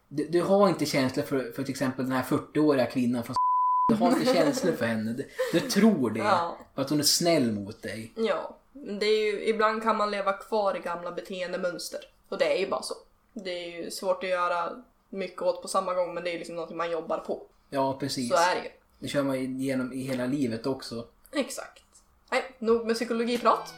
Du, 0.08 0.26
du 0.28 0.42
har 0.42 0.68
inte 0.68 0.86
känslor 0.86 1.24
för, 1.24 1.52
för 1.52 1.62
till 1.62 1.72
exempel 1.72 2.04
den 2.04 2.14
här 2.14 2.22
40-åriga 2.22 2.86
kvinnan 2.86 3.24
från 3.24 3.36
Du 3.88 3.94
har 3.94 4.10
inte 4.10 4.34
känslor 4.34 4.72
för 4.72 4.86
henne. 4.86 5.12
Du, 5.12 5.28
du 5.52 5.60
tror 5.60 6.10
det. 6.10 6.20
Ja. 6.20 6.58
För 6.74 6.82
att 6.82 6.90
hon 6.90 6.98
är 6.98 7.04
snäll 7.04 7.52
mot 7.52 7.82
dig. 7.82 8.12
Ja, 8.16 8.58
men 8.72 8.98
det 8.98 9.06
är 9.06 9.32
ju, 9.32 9.44
ibland 9.44 9.82
kan 9.82 9.96
man 9.96 10.10
leva 10.10 10.32
kvar 10.32 10.76
i 10.76 10.80
gamla 10.80 11.12
beteendemönster. 11.12 12.00
Och 12.28 12.38
det 12.38 12.56
är 12.56 12.60
ju 12.60 12.70
bara 12.70 12.82
så. 12.82 12.94
Det 13.32 13.50
är 13.50 13.84
ju 13.84 13.90
svårt 13.90 14.24
att 14.24 14.30
göra 14.30 14.84
mycket 15.08 15.42
åt 15.42 15.62
på 15.62 15.68
samma 15.68 15.94
gång 15.94 16.14
men 16.14 16.24
det 16.24 16.34
är 16.34 16.38
liksom 16.38 16.56
något 16.56 16.74
man 16.74 16.90
jobbar 16.90 17.18
på. 17.18 17.42
Ja, 17.74 17.96
precis. 18.00 18.28
Så 18.28 18.36
är 18.36 18.54
det 18.54 18.62
ju. 18.62 18.70
Det 18.98 19.08
kör 19.08 19.22
man 19.22 19.40
ju 19.40 19.44
igenom 19.44 19.92
i 19.92 20.02
hela 20.02 20.26
livet 20.26 20.66
också. 20.66 21.06
Exakt. 21.32 21.82
Nej, 22.30 22.42
nog 22.58 22.86
med 22.86 22.94
psykologiprat. 22.94 23.74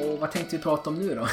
Och 0.00 0.18
vad 0.18 0.32
tänkte 0.32 0.56
vi 0.56 0.62
prata 0.62 0.90
om 0.90 0.98
nu 0.98 1.14
då? 1.14 1.28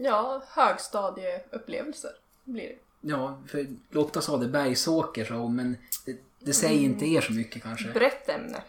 Ja, 0.00 0.42
högstadieupplevelser 0.48 2.10
blir 2.44 2.68
det. 2.68 2.78
Ja, 3.00 3.42
för 3.48 3.66
Lotta 3.90 4.20
sa 4.20 4.36
det 4.36 4.48
Bergsåker 4.48 5.24
sa 5.24 5.34
hon, 5.34 5.56
men 5.56 5.76
det, 6.06 6.16
det 6.38 6.52
säger 6.52 6.80
inte 6.80 7.06
er 7.06 7.20
så 7.20 7.32
mycket 7.32 7.62
kanske. 7.62 7.92
Brett 7.92 8.28
ämne. 8.28 8.62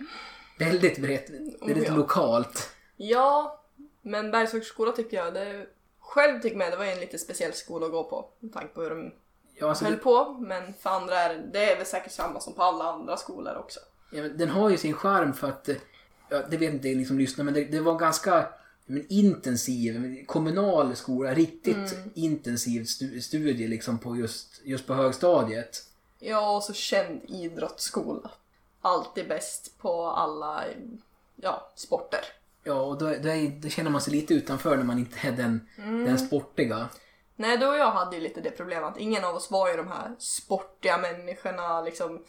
Väldigt 0.59 0.97
brett, 0.97 1.29
väldigt 1.61 1.87
ja. 1.87 1.95
lokalt. 1.95 2.69
Ja, 2.97 3.61
men 4.01 4.31
Bergsåkersskola 4.31 4.91
tycker 4.91 5.17
jag, 5.17 5.33
det, 5.33 5.67
själv 6.07 6.41
tycker 6.41 6.59
jag 6.59 6.71
det 6.71 6.77
var 6.77 6.85
en 6.85 6.99
lite 6.99 7.17
speciell 7.17 7.53
skola 7.53 7.85
att 7.85 7.91
gå 7.91 8.03
på. 8.03 8.29
Med 8.39 8.53
tanke 8.53 8.73
på 8.73 8.81
hur 8.81 8.89
de 8.89 9.11
Ja, 9.59 9.69
alltså, 9.69 9.85
höll 9.85 9.93
det, 9.93 9.99
på. 9.99 10.33
Men 10.39 10.73
för 10.73 10.89
andra 10.89 11.15
är 11.15 11.37
det, 11.53 11.71
är 11.71 11.77
väl 11.77 11.85
säkert 11.85 12.11
samma 12.11 12.39
som 12.39 12.53
på 12.53 12.63
alla 12.63 12.83
andra 12.83 13.17
skolor 13.17 13.55
också. 13.55 13.79
ja, 14.11 14.23
den 14.23 14.49
har 14.49 14.69
ju 14.69 14.77
sin 14.77 14.93
charm 14.93 15.33
för 15.33 15.47
att, 15.47 15.69
ja, 16.29 16.41
det 16.49 16.57
vet 16.57 16.73
inte 16.73 16.87
ni 16.87 17.05
som 17.05 17.19
lyssnar, 17.19 17.45
men 17.45 17.53
det, 17.53 17.65
det 17.65 17.79
var 17.79 17.99
ganska 17.99 18.47
men, 18.85 19.05
intensiv, 19.09 20.25
kommunal 20.25 20.95
skola, 20.95 21.33
riktigt 21.33 21.97
intensiv 22.13 22.85
stu, 22.85 23.21
studie 23.21 23.67
liksom 23.67 23.99
på 23.99 24.15
just, 24.15 24.61
just 24.63 24.87
på 24.87 24.93
högstadiet. 24.93 25.83
Ja, 26.19 26.55
och 26.55 26.63
så 26.63 26.73
känd 26.73 27.21
idrottsskola. 27.27 28.31
Alltid 28.81 29.27
bäst 29.27 29.77
på 29.77 30.05
alla 30.05 30.63
ja, 31.35 31.71
sporter. 31.75 32.21
Ja, 32.67 32.81
och 32.81 32.97
då, 32.97 33.05
då, 33.05 33.29
är, 33.29 33.61
då 33.61 33.69
känner 33.69 33.91
man 33.91 34.01
sig 34.01 34.13
lite 34.13 34.33
utanför 34.33 34.77
när 34.77 34.83
man 34.83 34.99
inte 34.99 35.27
är 35.27 35.31
den, 35.31 35.67
den 36.05 36.19
sportiga. 36.19 36.89
Nej, 37.35 37.57
du 37.57 37.67
och 37.67 37.77
jag 37.77 37.91
hade 37.91 38.15
ju 38.15 38.21
lite 38.21 38.41
det 38.41 38.51
problemet 38.51 38.89
att 38.89 38.97
ingen 38.97 39.23
av 39.23 39.35
oss 39.35 39.51
var 39.51 39.69
ju 39.69 39.77
de 39.77 39.87
här 39.87 40.15
sportiga 40.19 40.97
människorna. 40.97 41.81
Liksom, 41.81 42.23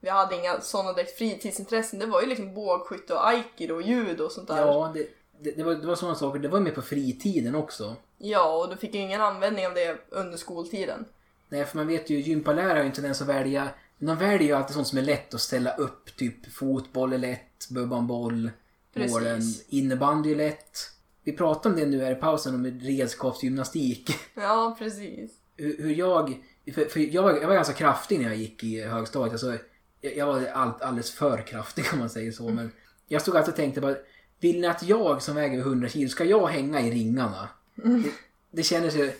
vi 0.00 0.08
hade 0.08 0.36
inga 0.36 0.60
sådana 0.60 0.92
direkt 0.92 1.18
fritidsintressen. 1.18 1.98
Det 1.98 2.06
var 2.06 2.20
ju 2.20 2.26
liksom 2.26 2.54
bågskytte 2.54 3.14
och 3.14 3.28
aikido 3.28 3.74
och 3.74 3.82
judo 3.82 4.24
och 4.24 4.32
sånt 4.32 4.48
där. 4.48 4.58
Ja, 4.58 4.90
det, 4.94 5.08
det, 5.40 5.50
det, 5.50 5.62
var, 5.62 5.74
det 5.74 5.86
var 5.86 5.94
sådana 5.94 6.16
saker. 6.16 6.38
Det 6.38 6.48
var 6.48 6.60
med 6.60 6.74
på 6.74 6.82
fritiden 6.82 7.54
också. 7.54 7.96
Ja, 8.18 8.56
och 8.56 8.70
du 8.70 8.76
fick 8.76 8.94
ju 8.94 9.00
ingen 9.00 9.20
användning 9.20 9.66
av 9.66 9.74
det 9.74 9.98
under 10.08 10.36
skoltiden. 10.36 11.04
Nej, 11.48 11.64
för 11.64 11.76
man 11.76 11.86
vet 11.86 12.10
ju, 12.10 12.20
gympalärare 12.20 12.72
har 12.72 12.82
ju 12.82 12.86
en 12.86 12.92
tendens 12.92 13.22
att 13.22 13.28
välja... 13.28 13.68
De 13.98 14.18
väljer 14.18 14.48
ju 14.48 14.52
alltid 14.52 14.74
sånt 14.74 14.88
som 14.88 14.98
är 14.98 15.02
lätt 15.02 15.34
att 15.34 15.40
ställa 15.40 15.76
upp. 15.76 16.16
Typ 16.16 16.52
fotboll 16.52 17.12
är 17.12 17.18
lätt, 17.18 17.68
bubba 17.70 17.98
en 17.98 18.06
boll, 18.06 18.50
Precis. 18.96 19.12
målen. 19.12 19.42
Innebandy 19.68 20.32
är 20.32 20.36
lätt. 20.36 20.78
Vi 21.24 21.32
pratade 21.32 21.74
om 21.74 21.80
det 21.80 21.86
nu 21.86 22.04
här 22.04 22.12
i 22.12 22.14
pausen, 22.14 22.54
om 22.54 22.80
redskapsgymnastik. 22.80 24.10
Ja, 24.34 24.76
precis. 24.78 25.30
hur, 25.56 25.78
hur 25.78 25.94
jag... 25.94 26.42
För, 26.74 26.84
för 26.84 27.00
jag, 27.00 27.22
var, 27.22 27.32
jag 27.32 27.48
var 27.48 27.54
ganska 27.54 27.74
kraftig 27.74 28.20
när 28.20 28.26
jag 28.26 28.36
gick 28.36 28.64
i 28.64 28.82
högstadiet. 28.82 29.32
Alltså, 29.32 29.58
jag, 30.00 30.16
jag 30.16 30.26
var 30.26 30.46
all, 30.46 30.72
alldeles 30.80 31.12
för 31.12 31.42
kraftig 31.42 31.84
om 31.92 31.98
man 31.98 32.10
säger 32.10 32.32
så. 32.32 32.48
Men 32.48 32.72
jag 33.08 33.22
stod 33.22 33.36
alltid 33.36 33.52
och 33.52 33.56
tänkte 33.56 33.80
bara, 33.80 33.96
vill 34.40 34.60
ni 34.60 34.66
att 34.66 34.82
jag 34.82 35.22
som 35.22 35.34
väger 35.34 35.58
100 35.58 35.88
kilo, 35.88 36.08
ska 36.08 36.24
jag 36.24 36.46
hänga 36.46 36.80
i 36.80 36.90
ringarna? 36.90 37.48
Det, 37.74 38.10
det 38.50 38.62
kändes 38.62 38.96
ju 38.96 39.12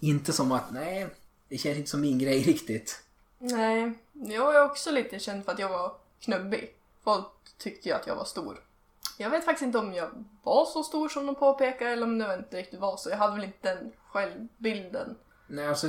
inte 0.00 0.32
som 0.32 0.52
att, 0.52 0.72
nej, 0.72 1.06
det 1.48 1.58
känns 1.58 1.78
inte 1.78 1.90
som 1.90 2.00
min 2.00 2.18
grej 2.18 2.42
riktigt. 2.42 3.02
Nej, 3.38 3.92
jag 4.12 4.56
är 4.56 4.64
också 4.64 4.90
lite 4.90 5.18
känd 5.18 5.44
för 5.44 5.52
att 5.52 5.58
jag 5.58 5.68
var 5.68 5.92
knubbig. 6.20 6.74
Folk 7.04 7.26
tyckte 7.58 7.88
ju 7.88 7.94
att 7.94 8.06
jag 8.06 8.16
var 8.16 8.24
stor. 8.24 8.60
Jag 9.20 9.30
vet 9.30 9.44
faktiskt 9.44 9.62
inte 9.66 9.78
om 9.78 9.94
jag 9.94 10.24
var 10.42 10.64
så 10.64 10.82
stor 10.82 11.08
som 11.08 11.26
de 11.26 11.34
påpekar 11.34 11.86
eller 11.86 12.02
om 12.06 12.18
det 12.18 12.34
inte 12.34 12.56
riktigt 12.56 12.80
var 12.80 12.96
så. 12.96 13.10
Jag 13.10 13.16
hade 13.16 13.34
väl 13.34 13.44
inte 13.44 13.74
den 13.74 13.92
självbilden. 14.08 15.16
Nej, 15.46 15.66
alltså, 15.66 15.86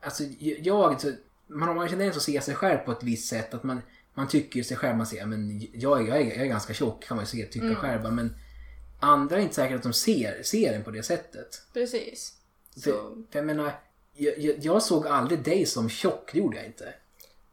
alltså 0.00 0.22
jag, 0.40 1.00
så, 1.00 1.12
man 1.46 1.68
har 1.76 1.82
en 1.84 1.88
tendens 1.90 2.16
att 2.16 2.22
se 2.22 2.40
sig 2.40 2.54
själv 2.54 2.78
på 2.78 2.92
ett 2.92 3.02
visst 3.02 3.28
sätt. 3.28 3.54
Att 3.54 3.62
man, 3.62 3.82
man 4.14 4.28
tycker 4.28 4.56
ju 4.56 4.64
sig 4.64 4.76
själv, 4.76 4.96
man 4.96 5.06
säger 5.06 5.26
men 5.26 5.60
jag, 5.72 6.00
är- 6.02 6.06
jag, 6.08 6.16
är, 6.20 6.24
jag 6.26 6.36
är 6.36 6.46
ganska 6.46 6.74
tjock 6.74 7.04
kan 7.04 7.16
man 7.16 7.24
ju 7.24 7.28
se, 7.30 7.46
tycka 7.46 7.74
själv. 7.74 8.02
va, 8.02 8.10
Men 8.10 8.34
andra 9.00 9.36
är 9.36 9.40
inte 9.40 9.54
säkert 9.54 9.76
att 9.76 9.82
de 9.82 9.92
ser, 9.92 10.42
ser 10.42 10.72
en 10.72 10.84
på 10.84 10.90
det 10.90 11.02
sättet. 11.02 11.62
Precis. 11.72 12.32
För, 12.74 12.80
Så, 12.80 12.92
för 13.30 13.38
jag 13.38 13.46
menar, 13.46 13.72
jag, 14.14 14.38
jag, 14.38 14.56
jag 14.58 14.82
såg 14.82 15.06
aldrig 15.06 15.42
dig 15.42 15.66
som 15.66 15.88
tjock, 15.88 16.30
det 16.32 16.38
gjorde 16.38 16.56
jag 16.56 16.66
inte. 16.66 16.94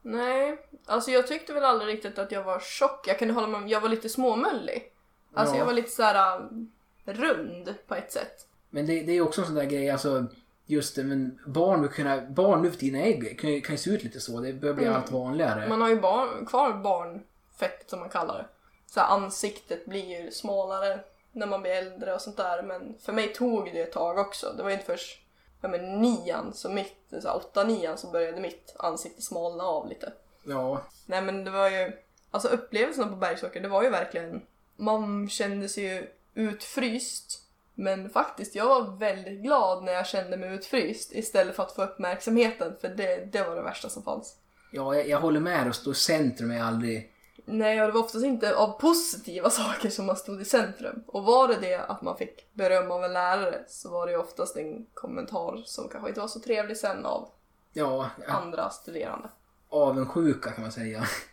nej, 0.02 0.58
alltså 0.86 1.12
jag 1.12 1.28
tyckte 1.28 1.54
väl 1.54 1.64
aldrig 1.64 1.94
riktigt 1.96 2.20
att 2.20 2.32
jag 2.32 2.44
var 2.44 2.60
tjock. 2.60 3.08
Jag 3.08 3.20
kunde 3.20 3.34
hålla 3.34 3.48
med 3.48 3.58
om, 3.62 3.68
jag 3.68 3.82
var 3.82 3.90
lite 3.90 4.10
småmullig. 4.10 4.90
Alltså 5.34 5.56
Ja. 5.56 5.60
jag 5.60 5.66
var 5.66 5.74
lite 5.74 5.90
såhär 5.92 6.38
um, 6.42 6.72
rund 7.06 7.74
på 7.88 7.96
ett 7.96 8.12
sätt. 8.12 8.48
Men 8.70 8.86
det, 8.86 8.94
det 9.04 9.12
är 9.12 9.16
ju 9.16 9.22
också 9.22 9.42
en 9.42 9.48
sån 9.48 9.56
där 9.56 9.64
grej, 9.66 9.90
alltså 9.90 10.26
just 10.66 10.96
det, 10.96 11.04
men 11.04 11.40
barn, 11.46 11.88
kunna, 11.90 12.22
barn 12.22 12.62
nu 12.62 12.72
för 12.72 12.78
tiden 12.78 13.02
är, 13.02 13.34
kan, 13.38 13.50
ju- 13.50 13.62
kan 13.62 13.74
ju 13.76 13.78
se 13.78 13.90
ut 13.90 14.04
lite 14.04 14.20
så. 14.20 14.40
Det 14.40 14.54
börjar 14.54 14.74
bli 14.76 14.86
Mm. 14.86 14.96
allt 14.98 15.12
vanligare. 15.12 15.70
Man 15.70 15.82
har 15.82 15.90
ju 15.90 16.00
barn, 16.00 16.46
kvar 16.46 16.74
barnfett 16.74 17.90
som 17.90 18.00
man 18.00 18.10
kallar 18.10 18.38
det. 18.38 18.46
Så 18.88 19.00
här, 19.00 19.08
ansiktet 19.08 19.86
blir 19.86 20.22
ju 20.22 20.32
smalare 20.32 21.00
när 21.32 21.48
man 21.48 21.62
blir 21.62 21.72
äldre 21.72 22.14
och 22.14 22.22
sånt 22.22 22.38
där. 22.38 22.64
Men 22.64 22.96
för 23.02 23.14
mig 23.14 23.34
tog 23.34 23.66
det 23.74 23.82
ett 23.82 23.92
tag 23.92 24.18
också. 24.18 24.54
Det 24.58 24.64
var 24.64 24.70
inte 24.70 24.86
först 24.86 25.20
ja, 25.62 25.68
men 25.70 26.02
nian, 26.02 26.54
så 26.54 26.70
mitt, 26.70 26.98
så 27.22 27.28
här, 27.28 27.36
åtta 27.36 27.64
nian 27.64 27.98
så 27.98 28.08
började 28.12 28.42
mitt 28.42 28.76
ansikte 28.80 29.22
smalna 29.22 29.64
av 29.64 29.90
lite. 29.90 30.14
Ja, 30.44 30.82
Nej 31.06 31.22
men 31.22 31.44
det 31.44 31.52
var 31.52 31.70
ju, 31.70 31.92
alltså 32.32 32.48
upplevelsen 32.48 33.10
på 33.10 33.16
Bergsåker 33.16 33.62
det 33.62 33.68
var 33.68 33.84
ju 33.84 33.90
verkligen, 33.90 34.42
man 34.84 35.30
kände 35.30 35.70
sig 35.70 35.84
ju 35.84 36.08
utfryst 36.34 37.40
Men 37.76 38.10
faktiskt, 38.10 38.56
jag 38.56 38.68
var 38.68 38.98
väldigt 38.98 39.42
glad 39.44 39.84
när 39.84 39.94
jag 39.94 40.08
kände 40.08 40.38
mig 40.38 40.54
utfryst 40.54 41.12
istället 41.14 41.56
för 41.56 41.64
att 41.64 41.72
få 41.76 41.84
uppmärksamheten 41.84 42.74
för 42.82 42.90
det, 42.90 43.26
det 43.32 43.44
var 43.44 43.56
det 43.56 43.62
värsta 43.62 43.90
som 43.90 44.04
fanns. 44.04 44.36
Ja, 44.72 44.96
jag, 44.96 45.08
jag 45.08 45.20
håller 45.20 45.40
med. 45.40 45.68
Att 45.68 45.76
stå 45.76 45.92
i 45.92 45.96
centrum 45.96 46.52
är 46.52 46.64
aldrig... 46.64 47.10
Nej, 47.46 47.82
och 47.82 47.88
det 47.88 47.94
var 47.94 48.02
oftast 48.02 48.26
inte 48.26 48.56
av 48.56 48.80
positiva 48.80 49.50
saker 49.62 49.90
som 49.90 50.06
man 50.06 50.16
stod 50.16 50.42
i 50.42 50.46
centrum. 50.46 51.04
Och 51.08 51.24
var 51.24 51.48
det 51.48 51.58
det 51.62 51.76
att 51.80 52.02
man 52.02 52.18
fick 52.18 52.54
beröm 52.54 52.92
av 52.92 53.04
en 53.04 53.14
lärare 53.14 53.64
så 53.68 53.90
var 53.90 54.06
det 54.06 54.12
ju 54.12 54.18
oftast 54.18 54.58
en 54.58 54.86
kommentar 54.94 55.62
som 55.66 55.90
kanske 55.90 56.10
inte 56.10 56.22
var 56.22 56.28
så 56.28 56.40
trevlig 56.40 56.78
sen 56.78 57.06
av 57.06 57.30
Ja, 57.74 58.10
andra 58.28 58.70
studerande. 58.70 59.30
avundsjuka 59.70 60.52
kan 60.52 60.62
man 60.62 60.72
säga. 60.72 61.04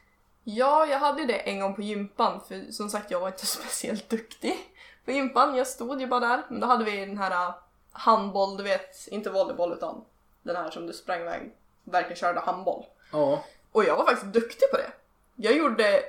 Ja, 0.56 0.86
jag 0.86 0.98
hade 0.98 1.20
ju 1.20 1.26
det 1.26 1.38
en 1.38 1.60
gång 1.60 1.74
på 1.74 1.82
gympan 1.82 2.40
för 2.48 2.72
som 2.72 2.90
sagt 2.90 3.10
jag 3.10 3.20
var 3.20 3.28
inte 3.28 3.46
speciellt 3.56 4.08
duktig 4.08 4.56
på 5.04 5.10
gympan. 5.10 5.54
Jag 5.56 5.66
stod 5.66 6.00
ju 6.00 6.06
bara 6.06 6.20
där. 6.20 6.42
Men 6.48 6.60
då 6.60 6.66
hade 6.66 6.84
vi 6.84 6.96
den 7.06 7.18
här 7.18 7.30
äh, 7.48 7.54
handboll, 7.92 8.56
du 8.56 8.62
vet, 8.62 9.08
inte 9.08 9.30
volleyboll 9.30 9.72
utan 9.72 10.04
den 10.42 10.56
här 10.56 10.70
som 10.70 10.86
du 10.86 10.92
sprang 10.92 11.20
iväg, 11.20 11.52
verkligen 11.84 12.16
körde 12.16 12.40
handboll. 12.40 12.84
Ja, 13.12 13.44
Och 13.72 13.84
jag 13.84 13.96
var 13.96 14.04
faktiskt 14.04 14.32
duktig 14.32 14.70
på 14.70 14.76
det. 14.76 14.90
Jag 15.36 15.56
gjorde 15.56 16.02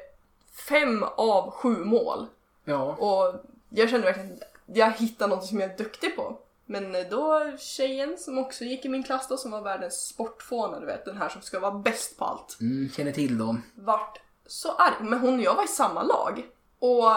fem 0.69 1.04
av 1.15 1.51
sju 1.51 1.75
mål 1.86 2.27
ja. 2.65 2.82
och 2.95 3.43
jag 3.69 3.89
kände 3.89 4.06
verkligen 4.06 4.34
att 4.34 4.77
jag 4.77 4.91
hittade 4.91 5.36
något 5.36 5.45
som 5.45 5.60
jag 5.60 5.71
är 5.71 5.77
duktig 5.77 6.15
på. 6.15 6.38
Men 6.65 7.10
då 7.10 7.51
tjejen 7.58 8.17
som 8.17 8.38
också 8.38 8.63
gick 8.63 8.86
i 8.86 8.89
min 8.89 9.04
klass 9.04 9.27
då, 9.27 9.38
som 9.38 9.51
var 9.51 9.62
världens 9.62 10.08
sportfåne, 10.08 10.80
du 10.80 10.86
vet 10.86 11.06
den 11.06 11.17
här 11.17 11.30
som 11.30 11.41
ska 11.41 11.60
vara 11.60 11.71
bäst 11.71 12.17
på 12.17 12.25
allt 12.25 12.58
Mm, 12.62 12.89
känner 12.91 13.12
till 13.12 13.38
dem. 13.38 13.63
vart 13.75 14.19
så 14.51 14.71
arg. 14.71 14.93
Men 14.99 15.19
hon 15.19 15.33
och 15.35 15.41
jag 15.45 15.55
var 15.55 15.63
i 15.63 15.67
samma 15.67 16.03
lag. 16.03 16.43
Och 16.79 17.11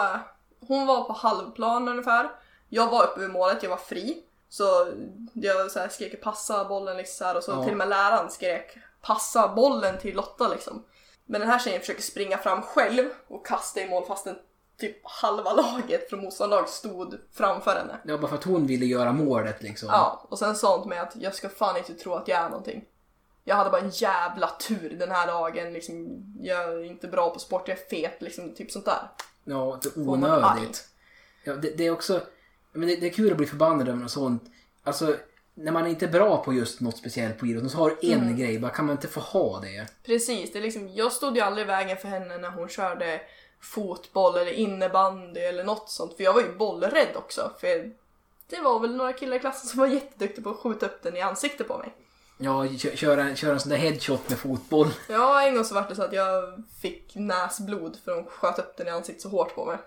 hon 0.67 0.87
var 0.87 1.03
på 1.03 1.13
halvplan 1.13 1.87
ungefär. 1.87 2.29
Jag 2.69 2.87
var 2.89 3.03
uppe 3.03 3.19
vid 3.19 3.29
målet, 3.29 3.63
jag 3.63 3.69
var 3.69 3.77
fri. 3.77 4.23
Så 4.49 4.63
jag 5.33 5.71
så 5.71 5.79
här 5.79 5.89
skrek 5.89 6.21
passa 6.21 6.65
bollen 6.65 6.97
liksom 6.97 7.17
så 7.17 7.25
här, 7.25 7.37
och 7.37 7.43
så 7.43 7.51
Ja. 7.51 7.63
till 7.63 7.71
och 7.71 7.77
med 7.77 7.89
läraren 7.89 8.31
skrek 8.31 8.77
passa 9.01 9.47
bollen 9.47 9.97
till 9.97 10.15
Lotta 10.15 10.47
liksom. 10.47 10.83
Men 11.25 11.41
den 11.41 11.49
här 11.49 11.59
tjejen 11.59 11.79
försöker 11.79 12.01
springa 12.01 12.37
fram 12.37 12.61
själv 12.61 13.05
och 13.27 13.45
kasta 13.45 13.79
i 13.81 13.89
mål 13.89 14.05
fastän 14.05 14.35
typ 14.79 14.97
halva 15.03 15.53
laget 15.53 16.09
från 16.09 16.21
motståndarlag 16.21 16.69
stod 16.69 17.19
framför 17.33 17.75
henne. 17.75 17.97
Ja, 18.05 18.17
bara 18.17 18.27
för 18.27 18.35
att 18.35 18.43
hon 18.43 18.67
ville 18.67 18.85
göra 18.85 19.11
målet 19.11 19.63
liksom. 19.63 19.89
Ja, 19.91 20.25
och 20.29 20.39
sen 20.39 20.55
sa 20.55 20.71
hon 20.71 20.81
till 20.81 20.89
mig 20.89 20.99
att 20.99 21.15
jag 21.15 21.35
ska 21.35 21.49
fan 21.49 21.77
inte 21.77 21.93
tro 21.93 22.13
att 22.13 22.27
jag 22.27 22.39
är 22.39 22.49
någonting. 22.49 22.85
Jag 23.47 23.55
hade 23.55 23.69
bara 23.69 23.81
en 23.81 23.89
jävla 23.89 24.47
tur 24.47 24.89
den 24.99 25.11
här 25.11 25.27
dagen, 25.27 25.73
liksom, 25.73 26.23
jag 26.41 26.63
är 26.63 26.83
inte 26.83 27.07
bra 27.07 27.29
på 27.29 27.39
sport, 27.39 27.67
jag 27.67 27.77
är 27.77 27.81
fet, 27.89 28.21
liksom, 28.21 28.55
typ 28.55 28.71
sånt 28.71 28.85
där. 28.85 28.99
Ja, 29.43 29.79
det 29.83 29.95
är 29.95 30.05
man 30.05 30.23
arg? 30.23 30.43
onödigt. 30.57 30.87
Ja, 31.43 31.53
det, 31.53 31.77
det 31.77 31.85
är 31.85 31.91
också... 31.91 32.21
Men 32.73 32.87
det, 32.87 32.95
det 32.95 33.05
är 33.07 33.13
kul 33.13 33.31
att 33.31 33.37
bli 33.37 33.45
förbannad 33.47 33.87
över 33.89 33.99
något 33.99 34.11
sånt. 34.11 34.43
Alltså, 34.83 35.15
när 35.53 35.71
man 35.71 35.87
inte 35.87 36.05
är 36.05 36.09
bra 36.09 36.43
på 36.43 36.53
just 36.53 36.81
något 36.81 36.97
speciellt 36.97 37.39
på 37.39 37.45
idrotten 37.45 37.69
så 37.69 37.77
har 37.77 37.89
du 37.89 38.11
en 38.11 38.21
Mm. 38.23 38.37
grej, 38.37 38.59
bara 38.59 38.71
kan 38.71 38.85
man 38.85 38.95
inte 38.95 39.07
få 39.07 39.19
ha 39.19 39.59
det? 39.59 39.87
Precis, 40.03 40.53
det 40.53 40.59
är 40.59 40.63
liksom, 40.63 40.89
jag 40.93 41.11
stod 41.11 41.35
ju 41.35 41.41
aldrig 41.41 41.65
i 41.65 41.67
vägen 41.67 41.97
för 41.97 42.07
henne 42.07 42.37
när 42.37 42.49
hon 42.49 42.69
körde 42.69 43.21
fotboll 43.61 44.37
eller 44.37 44.51
innebandy 44.51 45.39
eller 45.39 45.63
något 45.63 45.89
sånt, 45.89 46.17
för 46.17 46.23
jag 46.23 46.33
var 46.33 46.41
ju 46.41 46.53
bollrädd 46.57 47.15
också, 47.15 47.51
för 47.59 47.91
det 48.49 48.61
var 48.61 48.79
väl 48.79 48.95
några 48.95 49.13
killar 49.13 49.35
i 49.37 49.39
klassen 49.39 49.69
som 49.69 49.79
var 49.79 49.87
jätteduktiga 49.87 50.43
på 50.43 50.49
att 50.49 50.57
skjuta 50.57 50.85
upp 50.85 51.03
den 51.03 51.17
i 51.17 51.21
ansiktet 51.21 51.67
på 51.67 51.77
mig. 51.77 51.93
Ja, 52.37 52.67
kö- 52.79 52.95
köra, 52.95 53.23
en- 53.23 53.35
köra 53.35 53.53
en 53.53 53.59
sån 53.59 53.69
där 53.69 53.77
headshot 53.77 54.29
med 54.29 54.37
fotboll. 54.37 54.87
Ja, 55.09 55.41
en 55.47 55.55
gång 55.55 55.65
så 55.65 55.73
var 55.75 55.85
det 55.89 55.95
så 55.95 56.03
att 56.03 56.13
jag 56.13 56.63
fick 56.81 57.15
näsblod 57.15 57.97
för 58.05 58.11
de 58.15 58.25
sköt 58.25 58.59
upp 58.59 58.77
den 58.77 58.87
i 58.87 58.89
ansiktet 58.89 59.21
så 59.21 59.29
hårt 59.29 59.55
på 59.55 59.65
mig. 59.65 59.77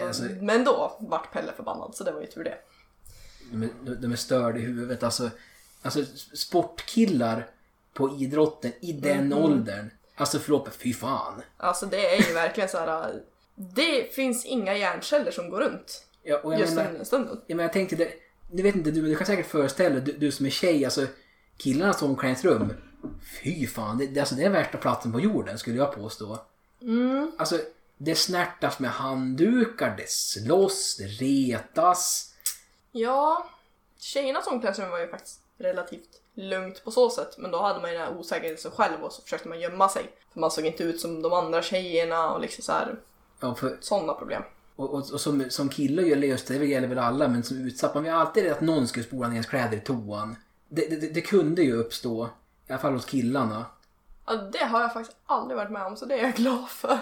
Då, 0.00 0.06
alltså- 0.06 0.22
Men 0.40 0.64
då 0.64 0.96
vart 1.00 1.32
Pelle 1.32 1.52
förbannad, 1.56 1.94
så 1.94 2.04
det 2.04 2.12
var 2.12 2.20
ju 2.20 2.26
tur 2.26 2.44
det. 2.44 2.58
De 3.52 3.62
är, 3.62 3.94
de 3.94 4.12
är 4.12 4.16
störda 4.16 4.58
i 4.58 4.62
huvudet. 4.62 5.02
Alltså, 5.02 5.30
alltså 5.82 6.04
sportkillar 6.34 7.46
på 7.94 8.16
idrotten 8.20 8.72
i 8.80 8.92
den 8.92 9.18
Mm. 9.32 9.38
åldern. 9.38 9.90
Alltså 10.16 10.38
förlåt, 10.38 10.68
fy 10.78 10.94
fan. 10.94 11.42
Alltså 11.56 11.86
det 11.86 12.14
är 12.16 12.28
ju 12.28 12.34
verkligen 12.34 12.68
så 12.68 12.78
här. 12.78 13.22
Det 13.54 14.14
finns 14.14 14.44
inga 14.44 14.76
hjärnceller 14.76 15.30
som 15.30 15.50
går 15.50 15.60
runt 15.60 16.02
Ja, 16.22 16.38
och 16.38 16.52
jag 16.52 16.60
just 16.60 16.74
menar, 16.74 16.92
den 16.92 17.04
stunden. 17.04 17.40
Ja, 17.46 17.56
men 17.56 17.62
jag 17.62 17.72
tänkte, 17.72 17.96
det, 17.96 18.12
du 18.52 18.62
vet 18.62 18.74
inte, 18.74 18.90
du, 18.90 19.02
du 19.02 19.16
kan 19.16 19.26
säkert 19.26 19.46
föreställa 19.46 19.94
dig, 19.94 20.04
du, 20.04 20.12
du 20.12 20.30
som 20.32 20.46
är 20.46 20.50
tjej, 20.50 20.84
alltså 20.84 21.06
killarnas 21.56 22.02
omklädningsrum. 22.02 22.74
Fy 23.42 23.66
fan, 23.66 23.98
det, 23.98 24.06
det, 24.06 24.20
alltså, 24.20 24.34
det 24.34 24.44
är 24.44 24.50
värsta 24.50 24.78
platsen 24.78 25.12
på 25.12 25.20
jorden 25.20 25.58
skulle 25.58 25.76
jag 25.76 25.94
påstå. 25.94 26.38
Mm. 26.82 27.32
Alltså, 27.38 27.58
det 27.98 28.14
snärtas 28.14 28.78
med 28.78 28.90
handdukar, 28.90 29.94
det 29.96 30.10
slåss, 30.10 30.96
det 30.96 31.06
retas. 31.06 32.34
Ja, 32.92 33.50
tjejernas 33.98 34.46
omklädningsrum 34.46 34.90
var 34.90 34.98
ju 34.98 35.08
faktiskt 35.08 35.40
relativt 35.58 36.20
lugnt 36.34 36.84
på 36.84 36.90
så 36.90 37.10
sätt, 37.10 37.38
men 37.38 37.50
då 37.50 37.62
hade 37.62 37.80
man 37.80 37.90
ju 37.90 37.98
den 37.98 38.06
här 38.06 38.18
osäkerheten 38.18 38.70
själv 38.70 39.02
och 39.04 39.12
så 39.12 39.22
försökte 39.22 39.48
man 39.48 39.60
gömma 39.60 39.88
sig. 39.88 40.10
För 40.32 40.40
man 40.40 40.50
såg 40.50 40.66
inte 40.66 40.82
ut 40.82 41.00
som 41.00 41.22
de 41.22 41.32
andra 41.32 41.62
tjejerna 41.62 42.34
och 42.34 42.40
liksom 42.40 42.64
så 42.64 42.72
här 42.72 42.96
Ja, 43.40 43.54
för, 43.54 43.76
sådana 43.80 44.14
problem. 44.14 44.42
och, 44.76 44.90
och, 44.90 45.12
och 45.12 45.20
som, 45.20 45.50
som 45.50 45.68
kille 45.68 46.02
gäller 46.02 46.28
just 46.28 46.48
det, 46.48 46.58
det 46.58 46.66
gäller 46.66 46.88
väl 46.88 46.98
alla, 46.98 47.28
men 47.28 47.42
som 47.42 47.56
utsatt, 47.56 47.94
man 47.94 48.02
vill 48.02 48.12
alltid 48.12 48.52
att 48.52 48.60
någon 48.60 48.88
skulle 48.88 49.06
spola 49.06 49.28
ner 49.28 49.34
ens 49.34 49.46
kläder 49.46 49.76
i 49.76 49.80
toan. 49.80 50.36
Det, 50.68 51.00
det, 51.00 51.14
det, 51.14 51.20
kunde 51.20 51.62
ju 51.62 51.72
uppstå, 51.72 52.28
i 52.68 52.72
alla 52.72 52.80
fall 52.82 52.92
hos 52.92 53.04
killarna. 53.04 53.66
Ja, 54.26 54.34
det 54.36 54.64
har 54.64 54.80
jag 54.80 54.92
faktiskt 54.92 55.16
aldrig 55.26 55.56
varit 55.56 55.70
med 55.70 55.86
om, 55.86 55.96
så 55.96 56.04
det 56.06 56.14
är 56.14 56.22
jag 56.22 56.34
glad 56.34 56.68
för. 56.68 56.98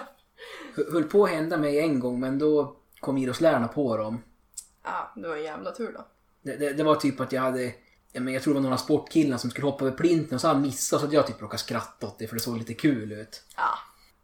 Hö- 0.75 0.91
Höll 0.91 1.03
på 1.03 1.23
att 1.23 1.29
hända 1.29 1.57
mig 1.57 1.79
en 1.79 1.99
gång, 1.99 2.19
men 2.19 2.39
då 2.39 2.75
kom 2.99 3.17
idrottslärarna 3.17 3.67
på 3.67 3.97
dem. 3.97 4.21
Ja, 4.83 5.11
det 5.15 5.27
var 5.27 5.35
en 5.35 5.43
jävla 5.43 5.71
tur 5.71 5.93
då. 5.93 6.05
Det, 6.41 6.55
det, 6.55 6.73
det 6.73 6.83
var 6.83 6.95
typ 6.95 7.19
att 7.19 7.31
jag 7.31 7.41
hade, 7.41 7.73
men 8.13 8.33
jag 8.33 8.43
tror 8.43 8.53
det 8.53 8.59
var 8.59 8.63
några 8.63 8.77
sportkillar 8.77 9.37
som 9.37 9.49
skulle 9.49 9.67
hoppa 9.67 9.85
över 9.85 9.97
plinten 9.97 10.35
och 10.35 10.41
så 10.41 10.47
hade 10.47 10.57
han 10.59 10.67
missat 10.67 10.99
så 10.99 11.05
att 11.07 11.13
jag 11.13 11.27
typ 11.27 11.41
råkade 11.41 11.57
skratta 11.57 12.07
åt 12.07 12.19
det 12.19 12.27
för 12.27 12.35
det 12.35 12.41
såg 12.41 12.57
lite 12.57 12.73
kul 12.73 13.11
ut. 13.11 13.43
Ja. 13.55 13.69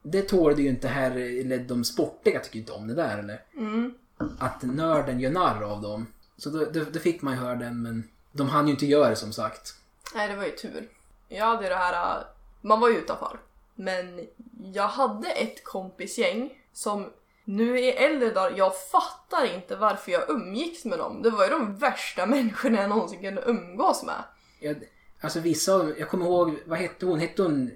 Det 0.03 0.21
tålde 0.21 0.61
ju 0.61 0.69
inte 0.69 0.87
här, 0.87 1.11
eller 1.11 1.59
de 1.59 1.83
sportiga 1.83 2.39
tycker 2.39 2.59
inte 2.59 2.71
om 2.71 2.87
det 2.87 2.93
där 2.93 3.17
eller? 3.17 3.43
Mm. 3.57 3.93
Att 4.39 4.63
nörden 4.63 5.19
gör 5.19 5.31
narr 5.31 5.61
av 5.63 5.81
dem. 5.81 6.07
Så 6.37 6.49
då, 6.49 6.65
då, 6.65 6.83
då 6.93 6.99
fick 6.99 7.21
man 7.21 7.33
ju 7.33 7.39
höra 7.39 7.55
den 7.55 7.81
men 7.81 8.03
de 8.31 8.49
hann 8.49 8.67
ju 8.67 8.73
inte 8.73 8.85
göra 8.85 9.09
det 9.09 9.15
som 9.15 9.33
sagt. 9.33 9.73
Nej, 10.15 10.27
det 10.27 10.35
var 10.35 10.43
ju 10.43 10.51
tur. 10.51 10.89
Jag 11.27 11.45
hade 11.45 11.69
det 11.69 11.75
här, 11.75 12.17
äh, 12.17 12.23
man 12.61 12.79
var 12.79 12.89
ju 12.89 12.97
utanför. 12.97 13.39
Men 13.75 14.27
jag 14.73 14.87
hade 14.87 15.29
ett 15.29 15.63
kompisgäng 15.63 16.53
som 16.73 17.09
nu 17.45 17.79
i 17.79 17.91
äldre 17.91 18.29
dagar, 18.29 18.57
jag 18.57 18.71
fattar 18.91 19.55
inte 19.55 19.75
varför 19.75 20.11
jag 20.11 20.29
umgicks 20.29 20.85
med 20.85 20.99
dem. 20.99 21.21
Det 21.21 21.29
var 21.29 21.43
ju 21.43 21.49
de 21.49 21.75
värsta 21.75 22.25
människorna 22.35 22.81
jag 22.81 22.89
någonsin 22.89 23.21
kunde 23.21 23.41
umgås 23.45 24.03
med. 24.03 24.23
Jag, 24.59 24.83
alltså 25.21 25.39
vissa 25.39 25.73
av 25.73 25.79
dem, 25.79 25.95
jag 25.99 26.09
kommer 26.09 26.25
ihåg, 26.25 26.59
vad 26.65 26.79
hette 26.79 27.05
hon? 27.05 27.19
Hette 27.19 27.41
hon... 27.41 27.71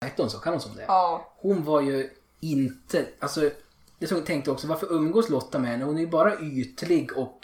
Hette 0.00 0.22
hon 0.22 0.30
så? 0.30 0.38
Kan 0.38 0.52
hon 0.52 0.60
som 0.60 0.76
det? 0.76 0.84
Ja, 0.88 1.32
Hon 1.36 1.64
var 1.64 1.80
ju 1.80 2.10
inte, 2.40 3.06
alltså 3.18 3.50
det 3.98 4.06
som 4.06 4.16
jag 4.16 4.26
tänkte 4.26 4.50
också, 4.50 4.66
varför 4.66 4.92
umgås 4.92 5.28
Lotta 5.28 5.58
med 5.58 5.70
henne? 5.70 5.84
Hon 5.84 5.96
är 5.96 6.00
ju 6.00 6.06
bara 6.06 6.40
ytlig 6.40 7.16
och 7.16 7.40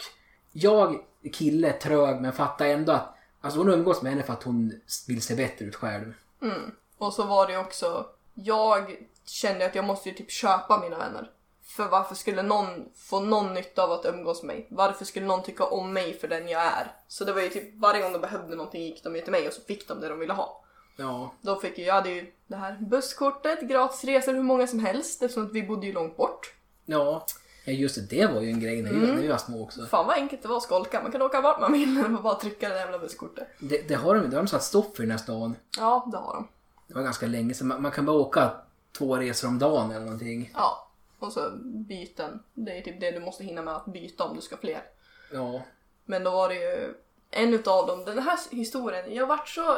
jag, 0.51 1.05
kille, 1.33 1.71
trög 1.71 2.21
men 2.21 2.33
fattar 2.33 2.65
ändå 2.65 2.91
att 2.91 3.13
Alltså 3.43 3.59
hon 3.59 3.69
umgås 3.69 4.01
med 4.01 4.11
henne 4.11 4.23
för 4.23 4.33
att 4.33 4.43
hon 4.43 4.81
vill 5.07 5.21
se 5.21 5.35
bättre 5.35 5.65
ut 5.65 5.75
själv. 5.75 6.13
mm. 6.41 6.71
Och 6.97 7.13
så 7.13 7.23
var 7.23 7.47
det 7.47 7.53
ju 7.53 7.59
också, 7.59 8.05
jag 8.33 9.07
kände 9.25 9.65
att 9.65 9.75
jag 9.75 9.85
måste 9.85 10.09
ju 10.09 10.15
typ 10.15 10.31
köpa 10.31 10.79
mina 10.79 10.97
vänner. 10.97 11.31
För 11.63 11.87
varför 11.87 12.15
skulle 12.15 12.41
någon 12.41 12.89
få 12.95 13.19
någon 13.19 13.53
nytta 13.53 13.83
av 13.83 13.91
att 13.91 14.05
umgås 14.05 14.43
med 14.43 14.55
mig? 14.55 14.67
Varför 14.69 15.05
skulle 15.05 15.25
någon 15.25 15.43
tycka 15.43 15.63
om 15.63 15.93
mig 15.93 16.19
för 16.19 16.27
den 16.27 16.47
jag 16.47 16.61
är? 16.61 16.95
Så 17.07 17.25
det 17.25 17.33
var 17.33 17.41
ju 17.41 17.49
typ 17.49 17.75
varje 17.75 18.01
gång 18.01 18.13
de 18.13 18.21
behövde 18.21 18.55
någonting 18.55 18.83
gick 18.83 19.03
de 19.03 19.15
ju 19.15 19.21
till 19.21 19.31
mig 19.31 19.47
och 19.47 19.53
så 19.53 19.61
fick 19.61 19.87
de 19.87 19.99
det 19.99 20.09
de 20.09 20.19
ville 20.19 20.33
ha. 20.33 20.63
Ja. 20.95 21.33
Då 21.41 21.59
fick 21.59 21.77
jag, 21.77 21.87
jag 21.87 21.93
hade 21.93 22.09
ju 22.09 22.31
det 22.47 22.55
här 22.55 22.77
busskortet, 22.81 23.61
gratis 23.61 24.03
resor 24.03 24.33
hur 24.33 24.43
många 24.43 24.67
som 24.67 24.79
helst 24.79 25.23
eftersom 25.23 25.45
att 25.45 25.53
vi 25.53 25.63
bodde 25.63 25.85
ju 25.85 25.93
långt 25.93 26.17
bort. 26.17 26.53
Ja. 26.85 27.25
Ja 27.65 27.73
just 27.73 27.95
det, 27.95 28.17
det 28.17 28.27
var 28.27 28.41
ju 28.41 28.49
en 28.49 28.59
grej 28.59 28.81
när 28.81 28.91
vi, 28.91 28.99
när 28.99 29.21
vi 29.21 29.27
var 29.27 29.37
små 29.37 29.63
också. 29.63 29.85
Fan 29.85 30.07
vad 30.07 30.15
enkelt 30.15 30.41
det 30.41 30.47
var 30.47 30.57
att 30.57 30.63
skolka, 30.63 31.01
man 31.01 31.11
kan 31.11 31.21
åka 31.21 31.41
vart 31.41 31.61
man 31.61 31.73
vill 31.73 31.89
man 31.89 32.23
bara 32.23 32.35
trycka 32.35 32.69
det 32.69 32.75
där 32.75 32.81
jävla 32.81 32.99
busskortet. 32.99 33.47
Det, 33.59 33.87
det, 33.87 33.95
har 33.95 34.15
de, 34.15 34.29
det 34.29 34.35
har 34.35 34.43
de 34.43 34.47
satt 34.47 34.63
stopp 34.63 34.95
för 34.95 35.03
i 35.03 35.05
den 35.05 35.11
här 35.11 35.17
stan. 35.17 35.55
Ja, 35.77 36.07
det 36.11 36.17
har 36.17 36.33
de. 36.33 36.47
Det 36.87 36.93
var 36.93 37.01
ganska 37.03 37.27
länge 37.27 37.53
sedan. 37.53 37.67
Man, 37.67 37.81
man 37.81 37.91
kan 37.91 38.05
bara 38.05 38.17
åka 38.17 38.51
två 38.97 39.17
resor 39.17 39.47
om 39.47 39.59
dagen 39.59 39.91
eller 39.91 40.05
någonting. 40.05 40.51
Ja, 40.53 40.87
och 41.19 41.33
så 41.33 41.51
byten. 41.63 42.43
Det 42.53 42.77
är 42.77 42.81
typ 42.81 42.99
det 42.99 43.11
du 43.11 43.19
måste 43.19 43.43
hinna 43.43 43.61
med 43.61 43.75
att 43.75 43.85
byta 43.85 44.23
om 44.23 44.35
du 44.35 44.41
ska 44.41 44.57
fler. 44.57 44.83
Ja. 45.31 45.61
Men 46.05 46.23
då 46.23 46.31
var 46.31 46.49
det 46.49 46.55
ju 46.55 46.93
en 47.31 47.53
utav 47.53 47.87
dem, 47.87 48.05
den 48.05 48.19
här 48.19 48.39
historien, 48.51 49.15
jag 49.15 49.27
vart 49.27 49.49
så 49.49 49.77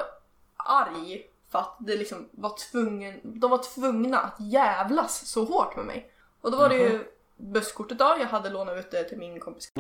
arg 0.58 1.30
för 1.50 1.60
att 1.60 1.78
det 1.80 1.96
liksom 1.96 2.30
var 2.32 2.72
tvungen, 2.72 3.20
de 3.24 3.52
var 3.52 3.64
tvungna 3.76 4.20
att 4.20 4.36
jävlas 4.40 5.28
så 5.28 5.46
hårt 5.46 5.76
med 5.76 5.86
mig. 5.86 6.12
Och 6.42 6.52
då 6.52 6.58
var 6.58 6.70
det 6.70 6.76
ju 6.76 7.06
busskortet 7.38 8.00
då, 8.00 8.16
jag 8.20 8.28
hade 8.28 8.50
lånat 8.50 8.78
ut 8.78 8.92
det 8.92 9.04
till 9.04 9.18
min 9.18 9.40
kompis. 9.40 9.72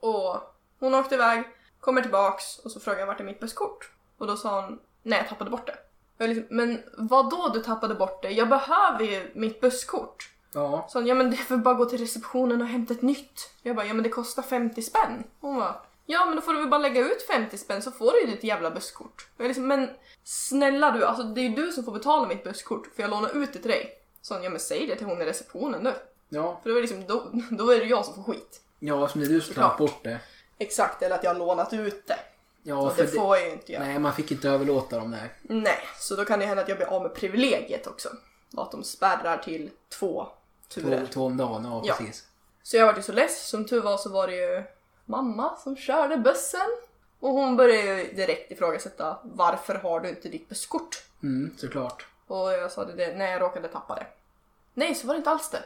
Och 0.00 0.36
hon 0.78 0.94
åkte 0.94 1.14
iväg, 1.14 1.44
kommer 1.80 2.02
tillbaks 2.02 2.58
och 2.58 2.70
så 2.70 2.80
frågade 2.80 3.00
jag 3.00 3.06
vart 3.06 3.20
är 3.20 3.24
mitt 3.24 3.40
busskort? 3.40 3.92
Och 4.18 4.26
då 4.26 4.36
sa 4.36 4.60
hon, 4.60 4.78
nej 5.02 5.18
jag 5.18 5.28
tappade 5.28 5.50
bort 5.50 5.66
det. 5.66 5.76
Jag 6.18 6.28
liksom, 6.28 6.56
men 6.56 6.82
vad 6.92 7.30
då 7.30 7.48
du 7.54 7.60
tappade 7.60 7.94
bort 7.94 8.22
det? 8.22 8.30
Jag 8.30 8.48
behöver 8.48 9.04
ju 9.04 9.30
mitt 9.34 9.60
busskort. 9.60 10.32
Ja. 10.54 10.86
Så 10.88 10.98
han, 10.98 11.06
ja 11.06 11.14
men 11.14 11.30
det 11.30 11.36
är 11.36 11.44
för 11.44 11.56
bara 11.56 11.74
gå 11.74 11.84
till 11.84 11.98
receptionen 11.98 12.62
och 12.62 12.66
hämta 12.66 12.94
ett 12.94 13.02
nytt. 13.02 13.50
Jag 13.62 13.76
bara, 13.76 13.86
ja 13.86 13.94
men 13.94 14.02
det 14.02 14.08
kostar 14.08 14.42
50 14.42 14.82
spänn. 14.82 15.24
Hon 15.40 15.56
bara, 15.56 15.74
ja 16.06 16.24
men 16.24 16.36
då 16.36 16.42
får 16.42 16.52
du 16.52 16.58
väl 16.58 16.68
bara 16.68 16.80
lägga 16.80 17.00
ut 17.00 17.22
50 17.22 17.58
spänn 17.58 17.82
så 17.82 17.90
får 17.90 18.12
du 18.12 18.20
ju 18.20 18.26
ditt 18.26 18.44
jävla 18.44 18.70
busskort. 18.70 19.28
Jag 19.36 19.46
liksom, 19.46 19.66
men 19.66 19.90
snälla 20.24 20.90
du, 20.90 21.04
alltså 21.04 21.22
det 21.22 21.40
är 21.40 21.48
ju 21.48 21.54
du 21.54 21.72
som 21.72 21.84
får 21.84 21.92
betala 21.92 22.28
mitt 22.28 22.44
busskort 22.44 22.94
för 22.94 23.02
jag 23.02 23.10
lånar 23.10 23.36
ut 23.36 23.52
det 23.52 23.58
till 23.58 23.70
dig. 23.70 23.98
Så 24.22 24.34
han, 24.34 24.42
ja 24.42 24.50
men 24.50 24.60
säg 24.60 24.86
det 24.86 24.96
till 24.96 25.06
hon 25.06 25.22
i 25.22 25.24
receptionen 25.24 25.82
nu. 25.82 25.94
Ja. 26.34 26.58
För 26.62 26.68
det 26.70 26.74
var 26.74 26.80
liksom, 26.80 27.04
då, 27.06 27.30
då 27.50 27.70
är 27.72 27.78
det 27.80 27.84
jag 27.86 28.04
som 28.04 28.14
får 28.14 28.22
skit. 28.32 28.60
Ja, 28.78 29.08
som 29.08 29.20
det 29.20 29.26
är 29.26 29.28
du 29.28 29.40
som 29.40 29.54
tar 29.54 29.78
bort 29.78 30.04
det. 30.04 30.20
Exakt, 30.58 31.02
eller 31.02 31.14
att 31.16 31.24
jag 31.24 31.30
har 31.30 31.38
lånat 31.38 31.72
ut 31.72 32.06
det. 32.06 32.18
Ja, 32.62 32.76
och 32.76 32.92
för 32.96 33.02
det 33.02 33.08
får 33.08 33.36
jag 33.36 33.46
ju 33.46 33.52
inte 33.52 33.72
göra. 33.72 33.84
Nej, 33.84 33.98
man 33.98 34.12
fick 34.14 34.32
inte 34.32 34.48
överlåta 34.48 34.98
dem 34.98 35.10
där. 35.10 35.32
Nej, 35.42 35.78
så 35.98 36.16
då 36.16 36.24
kan 36.24 36.38
det 36.38 36.46
hända 36.46 36.62
att 36.62 36.68
jag 36.68 36.78
blir 36.78 36.86
av 36.86 37.02
med 37.02 37.14
privilegiet 37.14 37.86
också. 37.86 38.08
Och 38.56 38.62
att 38.62 38.70
de 38.70 38.84
spärrar 38.84 39.36
till 39.38 39.70
två 39.98 40.26
Två, 40.68 40.80
turer. 40.80 41.06
två 41.12 41.26
om 41.26 41.36
dagen, 41.36 41.64
ja, 41.64 41.82
Ja. 41.84 41.94
precis. 41.98 42.26
Så 42.62 42.76
jag 42.76 42.86
var 42.86 42.94
ju 42.94 43.02
så 43.02 43.12
less. 43.12 43.48
Som 43.48 43.64
tur 43.64 43.80
var 43.82 43.96
så 43.96 44.08
var 44.08 44.26
det 44.26 44.36
ju 44.36 44.62
mamma 45.04 45.56
som 45.56 45.76
körde 45.76 46.16
bussen. 46.16 46.68
Och 47.20 47.30
hon 47.30 47.56
började 47.56 48.02
ju 48.02 48.12
direkt 48.12 48.52
ifrågasätta 48.52 49.18
varför 49.22 49.74
har 49.74 50.00
du 50.00 50.08
inte 50.08 50.28
ditt 50.28 50.48
busskort? 50.48 51.04
Mm, 51.22 51.54
såklart. 51.58 52.06
Och 52.26 52.52
jag 52.52 52.72
sa 52.72 52.84
det, 52.84 52.92
det 52.92 53.16
när 53.16 53.32
jag 53.32 53.40
råkade 53.40 53.68
tappa 53.68 53.94
det. 53.94 54.06
Nej, 54.74 54.94
så 54.94 55.06
var 55.06 55.14
det 55.14 55.18
inte 55.18 55.30
alls 55.30 55.50
det. 55.50 55.62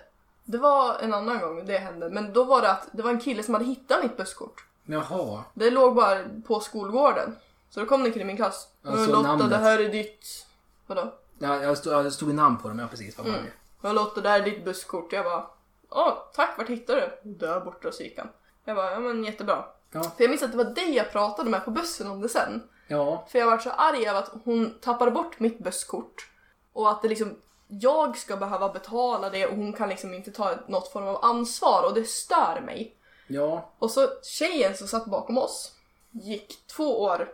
Det 0.49 0.59
var 0.59 0.99
en 0.99 1.15
annan 1.15 1.41
gång 1.41 1.67
det 1.67 1.79
hände, 1.79 2.11
men 2.11 2.33
då 2.33 2.45
var 2.45 2.63
det 2.63 2.71
att 2.71 2.89
det 2.93 3.03
var 3.03 3.11
en 3.11 3.21
kille 3.21 3.43
som 3.43 3.55
hade 3.55 3.67
hittat 3.67 4.03
mitt 4.03 4.17
busskort. 4.17 4.65
Jaha. 4.85 5.45
Det 5.55 5.71
låg 5.71 5.95
bara 5.95 6.19
på 6.47 6.61
skolgården. 6.61 7.37
Så 7.71 7.81
då 7.81 7.87
kom 7.87 8.03
det 8.03 8.09
en 8.09 8.13
kille 8.13 8.25
i 8.25 8.27
min 8.27 8.37
klass. 8.37 8.69
Alltså 8.85 9.11
Lotta, 9.11 9.23
namnet. 9.29 9.51
det 9.51 9.57
här 9.57 9.79
är 9.79 9.89
ditt... 9.89 10.47
Vadå? 10.87 11.15
Ja, 11.39 11.63
jag 11.63 11.79
stod, 11.79 11.93
jag 11.93 12.13
stod 12.13 12.31
i 12.31 12.33
namn 12.33 12.59
på 12.59 12.69
dem, 12.69 12.79
ja 12.79 12.87
precis. 12.91 13.19
Vad 13.19 13.27
Mm. 13.27 13.41
det? 13.45 13.51
Ja 13.89 13.93
Lotta, 13.93 14.21
det 14.21 14.29
här 14.29 14.41
är 14.41 14.45
ditt 14.45 14.65
busskort. 14.65 15.13
Jag 15.13 15.25
bara, 15.25 15.47
åh 15.91 16.13
tack, 16.35 16.59
vart 16.59 16.69
hittade 16.69 17.13
du? 17.23 17.31
Där 17.31 17.61
borta, 17.61 17.93
så 17.93 18.03
gick 18.03 18.19
han. 18.19 18.29
Jag 18.65 18.77
bara, 18.77 18.91
ja 18.93 18.99
men 19.01 19.25
jättebra. 19.25 19.65
Ja. 19.93 20.03
För 20.03 20.25
jag 20.25 20.31
minns 20.31 20.43
att 20.43 20.51
det 20.53 20.57
var 20.59 20.65
dig 20.65 20.97
jag 20.97 21.13
pratade 21.13 21.51
med 21.51 21.65
på 21.65 21.71
bussen 21.71 22.11
om 22.11 22.21
det 22.21 22.29
sen. 22.29 22.63
Ja, 22.89 23.27
För 23.29 23.39
jag 23.39 23.47
var 23.47 23.59
så 23.59 23.71
arg 23.71 24.07
över 24.09 24.19
att 24.19 24.31
hon 24.45 24.75
tappade 24.81 25.11
bort 25.11 25.41
mitt 25.41 25.59
busskort. 25.59 26.31
Och 26.73 26.91
att 26.91 27.03
det 27.03 27.09
liksom, 27.09 27.35
jag 27.69 28.19
ska 28.19 28.37
behöva 28.37 28.69
betala 28.69 29.31
det 29.31 29.47
och 29.47 29.57
hon 29.57 29.73
kan 29.73 29.89
liksom 29.89 30.15
inte 30.15 30.31
ta 30.33 30.55
något 30.69 30.93
form 30.93 31.07
av 31.09 31.25
ansvar 31.25 31.83
och 31.87 31.95
det 31.95 32.05
stör 32.05 32.63
mig. 32.67 32.95
ja, 33.27 33.71
Och 33.79 33.91
så 33.91 34.09
tjejen 34.23 34.77
som 34.77 34.89
satt 34.89 35.07
bakom 35.07 35.39
oss 35.39 35.73
gick 36.11 36.67
två 36.67 37.03
år 37.03 37.29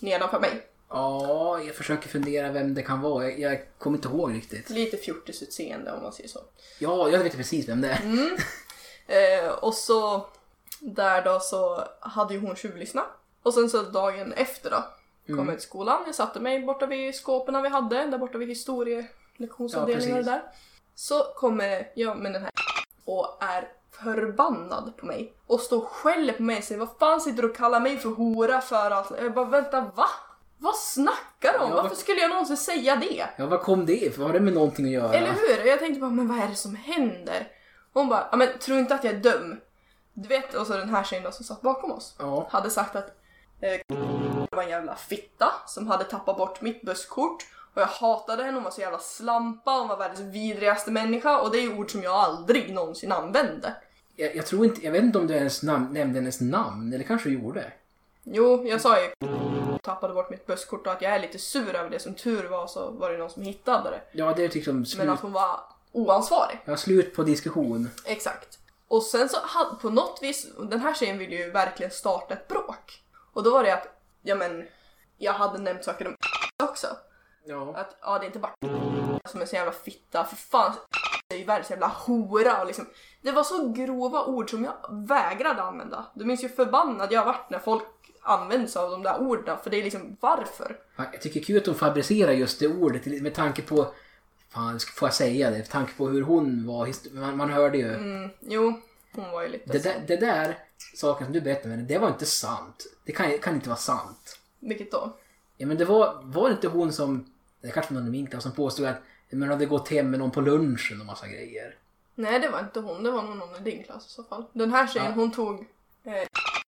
nedanför 0.00 0.40
mig. 0.40 0.66
ja, 0.88 1.60
jag 1.60 1.74
försöker 1.74 2.08
fundera 2.08 2.52
vem 2.52 2.74
det 2.74 2.82
kan 2.82 3.00
vara. 3.00 3.24
Jag, 3.24 3.40
jag 3.40 3.66
kommer 3.78 3.96
inte 3.98 4.08
ihåg 4.08 4.34
riktigt. 4.34 4.70
Lite 4.70 4.96
fjortisutseende 4.96 5.92
om 5.92 6.02
man 6.02 6.12
säger 6.12 6.28
så. 6.28 6.40
Ja, 6.78 7.08
jag 7.08 7.18
vet 7.18 7.36
precis 7.36 7.68
vem 7.68 7.80
det 7.80 7.88
är. 7.88 8.02
Mm. 8.02 8.36
Eh, 9.10 9.48
och 9.50 9.74
så 9.74 10.26
där 10.80 11.24
då 11.24 11.40
så 11.40 11.84
hade 12.00 12.34
ju 12.34 12.40
hon 12.40 12.56
tjuvlyssnat. 12.56 13.06
Och 13.42 13.54
sen 13.54 13.70
så 13.70 13.82
dagen 13.82 14.32
efter 14.32 14.70
då 14.70 14.84
kom 15.36 15.48
jag 15.48 15.58
till 15.58 15.68
skolan. 15.68 16.02
Jag 16.06 16.14
satte 16.14 16.40
mig 16.40 16.60
borta 16.60 16.86
vid 16.86 17.14
skåpen 17.14 17.62
vi 17.62 17.68
hade, 17.68 18.06
där 18.06 18.18
borta 18.18 18.38
vid 18.38 18.48
historielektionsavdelningen 19.38 20.16
Ja, 20.16 20.18
och 20.18 20.24
det 20.24 20.30
där. 20.30 20.42
Så 20.94 21.22
kommer 21.36 21.88
jag 21.94 22.18
med 22.18 22.32
den 22.32 22.42
här 22.42 22.50
och 23.04 23.36
är 23.40 23.68
förbannad 24.02 24.96
på 24.96 25.06
mig 25.06 25.32
och 25.46 25.60
står 25.60 25.76
och 25.78 25.88
skäller 25.88 26.32
på 26.32 26.42
mig 26.42 26.58
och 26.58 26.64
säger 26.64 26.78
vad 26.78 26.96
fan 26.98 27.20
sitter 27.20 27.42
du 27.42 27.48
och 27.50 27.56
kallar 27.56 27.80
mig 27.80 27.98
för 27.98 28.08
hora 28.10 28.60
för 28.60 28.90
allt? 28.90 29.10
Jag 29.20 29.34
bara 29.34 29.44
vänta 29.44 29.80
va? 29.80 30.06
Vad 30.58 30.76
snackar 30.76 31.58
om? 31.58 31.68
Ja, 31.70 31.74
Varför 31.76 31.88
vad- 31.88 31.98
skulle 31.98 32.20
jag 32.20 32.30
någonsin 32.30 32.56
säga 32.56 32.96
det? 32.96 33.28
Ja, 33.36 33.46
vad 33.46 33.60
kom 33.62 33.86
det 33.86 33.96
ifrån? 34.04 34.26
Har 34.26 34.32
det 34.32 34.40
med 34.40 34.52
någonting 34.54 34.86
att 34.86 34.92
göra? 34.92 35.12
Eller 35.14 35.32
hur? 35.32 35.60
Och 35.62 35.66
jag 35.66 35.78
tänkte 35.78 36.00
bara, 36.00 36.10
men 36.10 36.28
vad 36.28 36.38
är 36.38 36.48
det 36.48 36.54
som 36.54 36.74
händer? 36.76 37.48
Hon 37.92 38.08
bara, 38.08 38.28
ja 38.30 38.36
men 38.36 38.48
tro 38.60 38.74
inte 38.78 38.94
att 38.94 39.04
jag 39.04 39.14
är 39.14 39.18
dum. 39.20 39.60
Du 40.14 40.28
vet, 40.28 40.54
och 40.54 40.66
så 40.66 40.72
den 40.72 40.88
här 40.90 41.04
tjejen 41.04 41.24
då 41.24 41.30
som 41.32 41.44
satt 41.44 41.60
bakom 41.62 41.92
oss 41.92 42.16
Ja, 42.18 42.48
hade 42.50 42.70
sagt 42.70 42.96
att 42.96 43.06
eh, 43.60 43.80
det 44.50 44.56
var 44.56 44.62
en 44.62 44.68
jävla 44.68 44.94
fitta 44.94 45.52
som 45.66 45.86
hade 45.86 46.04
tappat 46.04 46.36
bort 46.36 46.60
mitt 46.60 46.82
busskort 46.82 47.46
och 47.74 47.82
jag 47.82 47.86
hatade 47.86 48.42
henne, 48.44 48.54
hon 48.56 48.64
var 48.64 48.70
så 48.70 48.80
jävla 48.80 48.98
slampa, 48.98 49.70
hon 49.70 49.88
var 49.88 49.96
världens 49.96 50.20
vidrigaste 50.20 50.90
människa 50.90 51.38
och 51.40 51.50
det 51.50 51.58
är 51.58 51.62
ju 51.62 51.76
ord 51.78 51.90
som 51.92 52.02
jag 52.02 52.12
aldrig 52.14 52.74
någonsin 52.74 53.12
använde. 53.12 53.74
jag, 54.16 54.36
jag 54.36 54.46
tror 54.46 54.64
inte, 54.64 54.84
jag 54.84 54.92
vet 54.92 55.02
inte 55.02 55.18
om 55.18 55.26
du 55.26 55.34
ens 55.34 55.62
nam- 55.62 55.92
nämnde 55.92 56.18
hennes 56.18 56.40
namn, 56.40 56.92
eller 56.92 57.04
kanske 57.04 57.28
du 57.28 57.34
gjorde. 57.34 57.72
Jo, 58.24 58.66
jag 58.68 58.80
sa 58.80 58.96
ju 59.00 59.10
tappade 59.82 60.14
bort 60.14 60.30
mitt 60.30 60.46
busskort 60.46 60.86
och 60.86 60.92
att 60.92 61.02
jag 61.02 61.12
är 61.14 61.18
lite 61.18 61.38
sur 61.38 61.74
över 61.76 61.90
det. 61.90 61.98
Som 61.98 62.14
tur 62.14 62.48
var 62.48 62.66
så 62.66 62.90
var 62.90 63.10
det 63.10 63.18
någon 63.18 63.30
som 63.30 63.42
hittade 63.42 63.90
det. 63.90 64.00
Ja, 64.12 64.32
det 64.36 64.44
är 64.44 64.48
liksom 64.48 64.76
Men 64.76 64.86
slut, 64.86 65.08
att 65.08 65.20
hon 65.20 65.32
var 65.32 65.60
oansvarig. 65.92 66.58
ja, 66.64 66.76
slut 66.76 67.14
på 67.14 67.22
diskussion. 67.22 67.90
Exakt. 68.04 68.58
Och 68.88 69.02
sen 69.02 69.28
så 69.28 69.36
på 69.80 69.90
något 69.90 70.18
vis, 70.22 70.46
den 70.70 70.80
här 70.80 70.94
tjejen 70.94 71.18
ville 71.18 71.36
ju 71.36 71.50
verkligen 71.50 71.90
starta 71.92 72.34
ett 72.34 72.48
bråk. 72.48 73.02
Och 73.32 73.42
då 73.42 73.50
var 73.50 73.64
det 73.64 73.74
att, 73.74 73.86
ja 74.22 74.34
men, 74.34 74.66
jag 75.18 75.32
hade 75.32 75.58
nämnt 75.58 75.84
saker 75.84 76.06
om 76.06 76.14
också. 76.68 76.86
Ja. 77.48 77.74
Att, 77.76 77.96
ja 78.02 78.18
det 78.18 78.24
är 78.24 78.26
inte 78.26 78.38
bara 78.38 78.52
som 79.28 79.40
är 79.40 79.46
så 79.46 79.56
jävla 79.56 79.72
fitta, 79.72 80.24
för 80.24 80.36
fan, 80.36 80.74
det 81.28 81.34
är 81.34 81.38
ju 81.38 81.44
världens 81.44 81.70
jävla 81.70 81.86
hora 81.86 82.60
och 82.60 82.66
liksom. 82.66 82.86
Det 83.22 83.32
var 83.32 83.44
så 83.44 83.68
grova 83.68 84.24
ord 84.24 84.50
som 84.50 84.64
jag 84.64 85.06
vägrade 85.08 85.62
använda. 85.62 86.06
Du 86.14 86.24
minns 86.24 86.44
ju 86.44 86.48
förbannad 86.48 87.12
jag 87.12 87.24
varit 87.24 87.50
när 87.50 87.58
folk 87.58 87.84
använder 88.22 88.66
sig 88.66 88.82
av 88.82 88.90
de 88.90 89.02
där 89.02 89.20
orden, 89.20 89.56
för 89.62 89.70
det 89.70 89.76
är 89.76 89.82
liksom 89.82 90.16
varför? 90.20 90.78
Jag 90.96 91.20
tycker 91.22 91.40
kul 91.40 91.58
att 91.58 91.66
hon 91.66 91.74
fabricerar 91.74 92.32
just 92.32 92.60
det 92.60 92.68
ordet 92.68 93.06
med 93.22 93.34
tanke 93.34 93.62
på, 93.62 93.94
fan 94.48 94.80
får 94.80 95.06
jag 95.06 95.14
säga 95.14 95.50
det, 95.50 95.56
med 95.56 95.70
tanke 95.70 95.92
på 95.96 96.08
hur 96.08 96.22
hon 96.22 96.66
var, 96.66 97.14
man, 97.20 97.36
man 97.36 97.50
hörde 97.50 97.78
ju. 97.78 97.94
Mm, 97.94 98.30
jo, 98.40 98.80
hon 99.14 99.30
var 99.30 99.42
ju 99.42 99.48
lite 99.48 99.72
Det, 99.72 99.78
där, 99.78 100.04
det 100.06 100.16
där 100.16 100.58
saken 100.94 101.26
som 101.26 101.32
du 101.32 101.40
berättade 101.40 101.76
med 101.76 101.84
det 101.84 101.98
var 101.98 102.08
inte 102.08 102.26
sant. 102.26 102.86
Det 103.04 103.12
kan, 103.12 103.38
kan 103.38 103.54
inte 103.54 103.68
vara 103.68 103.78
sant. 103.78 104.38
Vilket 104.60 104.90
då? 104.90 105.16
Ja 105.56 105.66
men 105.66 105.76
det 105.76 105.84
var, 105.84 106.20
var 106.22 106.48
det 106.48 106.54
inte 106.54 106.68
hon 106.68 106.92
som, 106.92 107.26
det 107.68 107.72
kanske 107.72 107.94
var 107.94 108.00
någon 108.00 108.08
i 108.08 108.12
min 108.12 108.26
klass 108.26 108.42
som 108.42 108.52
påstod 108.52 108.86
att 108.86 108.96
hon 109.30 109.42
hade 109.42 109.66
gått 109.66 109.88
hem 109.88 110.10
med 110.10 110.18
någon 110.20 110.30
på 110.30 110.40
lunchen 110.40 111.00
och 111.00 111.06
massa 111.06 111.26
grejer. 111.28 111.74
Nej 112.14 112.40
det 112.40 112.48
var 112.48 112.60
inte 112.60 112.80
hon, 112.80 113.02
det 113.02 113.10
var 113.10 113.22
nog 113.22 113.36
någon 113.36 113.56
i 113.56 113.60
din 113.70 113.84
klass 113.84 114.06
i 114.06 114.10
så 114.10 114.24
fall. 114.24 114.44
Den 114.52 114.72
här 114.72 114.86
tjejen 114.86 115.06
Ja. 115.08 115.14
hon 115.14 115.30
tog, 115.30 115.60
eh, 116.04 116.14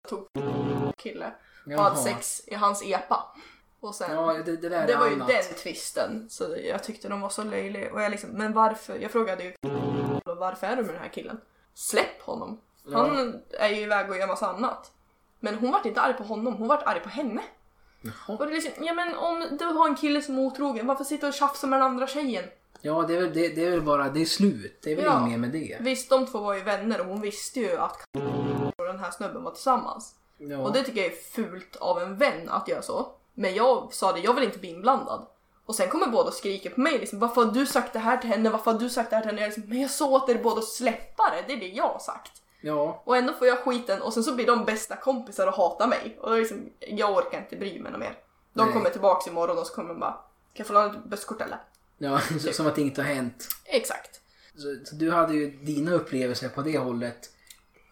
tog 0.08 0.26
kille 0.96 1.32
och 1.66 1.72
hade 1.82 1.96
sex 1.96 2.42
i 2.46 2.54
hans 2.54 2.82
epa. 2.82 3.36
Och 3.80 3.94
sen, 3.94 4.10
Ja, 4.12 4.32
det, 4.32 4.56
det 4.56 4.68
det 4.68 4.96
var 4.96 5.06
ju 5.08 5.14
annat. 5.14 5.28
den 5.28 5.42
twisten. 5.62 6.26
Så 6.30 6.56
jag 6.64 6.82
tyckte 6.84 7.08
de 7.08 7.20
var 7.20 7.28
så 7.28 7.44
löjliga. 7.44 7.92
Och 7.92 8.02
jag 8.02 8.10
liksom, 8.10 8.30
men 8.30 8.52
varför? 8.52 8.98
Jag 8.98 9.10
frågade 9.10 9.44
ju 9.44 9.52
varför 10.24 10.66
är 10.66 10.76
du 10.76 10.82
med 10.82 10.94
den 10.94 11.02
här 11.02 11.08
killen? 11.08 11.40
Släpp 11.74 12.22
honom. 12.22 12.60
Han 12.92 13.40
är 13.58 13.68
ju 13.68 13.80
iväg 13.82 14.10
och 14.10 14.16
gör 14.16 14.26
massa 14.26 14.48
annat. 14.48 14.92
Men 15.40 15.54
hon 15.54 15.72
vart 15.72 15.86
inte 15.86 16.00
arg 16.00 16.14
på 16.14 16.22
honom, 16.24 16.54
hon 16.54 16.68
vart 16.68 16.82
arg 16.86 17.00
på 17.00 17.08
henne. 17.08 17.42
Jaha. 18.00 18.36
Och 18.38 18.46
det 18.46 18.52
är 18.52 18.54
liksom, 18.62 18.84
ja 18.84 18.92
men 18.94 19.14
om 19.14 19.44
du 19.58 19.64
har 19.64 19.88
en 19.88 19.94
kille 19.96 20.22
som 20.22 20.38
är 20.38 20.42
otrogen, 20.42 20.86
varför 20.86 21.04
sitter 21.04 21.22
du 21.22 21.28
och 21.28 21.34
tjafsar 21.34 21.68
med 21.68 21.80
den 21.80 21.86
andra 21.86 22.06
tjejen? 22.06 22.44
Ja, 22.82 23.04
det 23.08 23.14
är, 23.16 23.20
väl, 23.20 23.34
det, 23.34 23.48
det 23.48 23.64
är 23.64 23.70
väl 23.70 23.82
bara, 23.82 24.08
det 24.08 24.20
är 24.20 24.24
slut. 24.24 24.78
Det 24.82 24.92
är 24.92 24.96
väl 24.96 25.04
Ja. 25.04 25.18
inget 25.20 25.30
mer 25.30 25.38
med 25.38 25.50
det. 25.50 25.76
Visst, 25.80 26.10
de 26.10 26.26
två 26.26 26.38
var 26.38 26.54
ju 26.54 26.62
vänner 26.62 27.00
och 27.00 27.06
hon 27.06 27.20
visste 27.20 27.60
ju 27.60 27.76
att 27.76 28.04
och 28.76 28.84
den 28.86 28.98
här 28.98 29.10
snubben 29.10 29.42
var 29.44 29.50
tillsammans. 29.50 30.14
Ja. 30.38 30.58
Och 30.58 30.72
det 30.72 30.82
tycker 30.84 31.02
jag 31.02 31.12
är 31.12 31.16
fult 31.16 31.76
av 31.76 32.02
en 32.02 32.16
vän 32.16 32.48
att 32.48 32.68
göra 32.68 32.82
så. 32.82 33.06
Men 33.34 33.54
jag 33.54 33.88
sa 33.94 34.12
det, 34.12 34.20
jag 34.20 34.34
vill 34.34 34.44
inte 34.44 34.58
bli 34.58 34.70
inblandad. 34.70 35.26
Och 35.66 35.74
sen 35.74 35.88
kommer 35.88 36.06
båda 36.06 36.28
och 36.28 36.34
skriker 36.34 36.70
på 36.70 36.80
mig 36.80 36.98
liksom, 36.98 37.18
varför 37.18 37.44
har 37.44 37.52
du 37.52 37.66
sagt 37.66 37.92
det 37.92 37.98
här 37.98 38.16
till 38.16 38.30
henne? 38.30 38.50
Varför 38.50 38.72
har 38.72 38.78
du 38.78 38.90
sagt 38.90 39.10
det 39.10 39.16
här 39.16 39.22
till 39.22 39.30
henne? 39.30 39.40
Jag 39.42 39.48
liksom, 39.48 39.64
men 39.68 39.80
jag 39.80 39.90
sa 39.90 40.08
åt 40.08 40.28
er 40.28 40.40
båda 40.42 40.58
att 40.58 40.64
släppa 40.68 41.22
det, 41.30 41.44
det 41.46 41.52
är 41.52 41.60
det 41.68 41.76
jag 41.76 41.88
har 41.88 41.98
sagt. 41.98 42.32
Ja. 42.60 43.02
Och 43.04 43.16
ändå 43.16 43.32
får 43.32 43.46
jag 43.46 43.58
skiten 43.58 44.02
och 44.02 44.12
sen 44.14 44.22
så 44.24 44.34
blir 44.34 44.46
de 44.46 44.64
bästa 44.64 44.96
kompisar 44.96 45.46
och 45.46 45.52
hatar 45.54 45.86
mig. 45.88 46.18
Och 46.20 46.36
liksom, 46.38 46.70
jag 46.80 47.12
orkar 47.16 47.38
inte 47.38 47.56
bry 47.56 47.80
mig 47.80 47.92
något 47.92 48.00
mer. 48.00 48.18
De 48.52 48.64
Nej. 48.64 48.72
kommer 48.74 48.90
tillbaks 48.90 49.26
imorgon 49.26 49.58
och 49.58 49.66
så 49.66 49.74
kommer 49.74 49.88
de 49.88 50.00
bara, 50.00 50.12
kan 50.12 50.20
jag 50.54 50.66
få 50.66 50.72
låna 50.72 50.88
ditt 50.88 51.04
busskort 51.04 51.40
eller? 51.40 51.58
Ja, 51.98 52.20
så- 52.40 52.52
som 52.52 52.66
att 52.66 52.78
inget 52.78 52.96
har 52.96 53.04
hänt. 53.04 53.48
Exakt. 53.64 54.20
Så, 54.56 54.76
så 54.84 54.94
du 54.94 55.10
hade 55.10 55.34
ju 55.34 55.50
dina 55.50 55.92
upplevelser 55.92 56.48
på 56.48 56.62
det 56.62 56.78
hållet. 56.78 57.30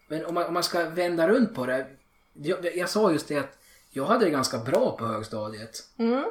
Men 0.07 0.25
om 0.25 0.33
man, 0.33 0.45
om 0.45 0.53
man 0.53 0.63
ska 0.63 0.89
vända 0.89 1.27
runt 1.27 1.55
på 1.55 1.65
det. 1.65 1.87
Jag, 2.33 2.75
jag 2.77 2.89
sa 2.89 3.11
just 3.11 3.27
det 3.27 3.37
att 3.37 3.57
jag 3.89 4.05
hade 4.05 4.25
det 4.25 4.31
ganska 4.31 4.57
bra 4.57 4.97
på 4.97 5.05
högstadiet. 5.05 5.83
Mm. 5.97 6.25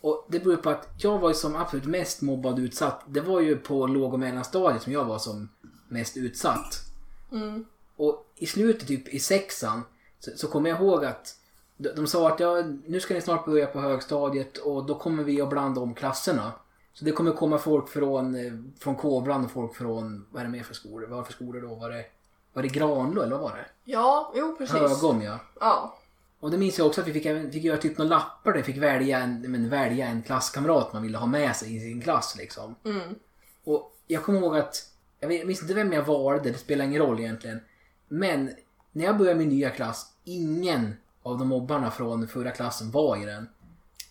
Och 0.00 0.26
det 0.28 0.38
beror 0.40 0.56
på 0.56 0.70
att 0.70 0.88
jag 0.98 1.18
var 1.18 1.32
som 1.32 1.56
absolut 1.56 1.84
mest 1.86 2.22
mobbad 2.22 2.52
och 2.52 2.58
utsatt. 2.58 3.00
Det 3.06 3.20
var 3.20 3.40
ju 3.40 3.56
på 3.56 3.86
låg 3.86 4.12
och 4.12 4.18
mellanstadiet 4.20 4.82
som 4.82 4.92
jag 4.92 5.04
var 5.04 5.18
som 5.18 5.48
mest 5.88 6.16
utsatt. 6.16 6.80
Mm. 7.32 7.64
Och 7.96 8.32
i 8.36 8.46
slutet, 8.46 8.88
typ 8.88 9.08
i 9.08 9.20
sexan, 9.20 9.82
så, 10.20 10.30
så 10.36 10.48
kommer 10.48 10.70
jag 10.70 10.80
ihåg 10.80 11.04
att 11.04 11.36
de, 11.76 11.88
de 11.88 12.06
sa 12.06 12.28
att 12.28 12.40
ja, 12.40 12.62
nu 12.86 13.00
ska 13.00 13.14
ni 13.14 13.20
snart 13.20 13.44
börja 13.44 13.66
på 13.66 13.80
högstadiet 13.80 14.58
och 14.58 14.86
då 14.86 14.94
kommer 14.94 15.24
vi 15.24 15.40
att 15.40 15.50
blanda 15.50 15.80
om 15.80 15.94
klasserna. 15.94 16.52
Så 16.94 17.04
det 17.04 17.12
kommer 17.12 17.32
komma 17.32 17.58
folk 17.58 17.88
från, 17.88 18.34
eh, 18.34 18.52
från 18.80 18.96
Kovland 18.96 19.44
och 19.44 19.50
folk 19.50 19.74
från, 19.74 20.26
vad 20.30 20.40
är 20.40 20.44
det 20.44 20.52
mer 20.52 20.62
för 20.62 20.74
skolor? 20.74 21.08
Vad 21.08 21.26
för 21.26 21.32
skolor 21.32 21.60
då? 21.60 21.74
Var 21.74 21.90
det, 21.90 22.04
var 22.52 22.62
det 22.62 22.68
Granlo 22.68 23.22
eller 23.22 23.36
vad 23.36 23.40
var 23.40 23.56
det? 23.56 23.66
Ja, 23.84 24.32
jo 24.36 24.54
precis. 24.58 24.76
Högom 24.76 25.22
ja. 25.22 25.38
Ja. 25.60 25.98
Och 26.40 26.50
det 26.50 26.58
minns 26.58 26.78
jag 26.78 26.86
också 26.86 27.00
att 27.00 27.06
vi 27.06 27.12
fick, 27.12 27.52
fick 27.52 27.64
göra 27.64 27.76
typ 27.76 27.98
några 27.98 28.08
lappar 28.08 28.52
där 28.52 28.58
vi 28.58 28.72
fick 28.72 28.82
välja 28.82 29.18
en, 29.18 29.50
men, 29.50 29.68
välja 29.68 30.06
en 30.06 30.22
klasskamrat 30.22 30.92
man 30.92 31.02
ville 31.02 31.18
ha 31.18 31.26
med 31.26 31.56
sig 31.56 31.76
i 31.76 31.80
sin 31.80 32.00
klass 32.00 32.36
liksom. 32.38 32.74
Mm. 32.84 33.14
Och 33.64 33.96
jag 34.06 34.22
kommer 34.22 34.38
ihåg 34.38 34.56
att 34.56 34.88
jag 35.20 35.46
minns 35.46 35.62
inte 35.62 35.74
vem 35.74 35.92
jag 35.92 36.02
valde, 36.02 36.50
det 36.50 36.58
spelar 36.58 36.84
ingen 36.84 37.02
roll 37.02 37.20
egentligen. 37.20 37.60
Men 38.12 38.50
när 38.92 39.04
jag 39.04 39.18
började 39.18 39.38
min 39.38 39.48
nya 39.48 39.70
klass, 39.70 40.12
ingen 40.24 40.94
av 41.22 41.38
de 41.38 41.48
mobbarna 41.48 41.90
från 41.90 42.28
förra 42.28 42.50
klassen 42.50 42.90
var 42.90 43.16
i 43.22 43.24
den. 43.24 43.48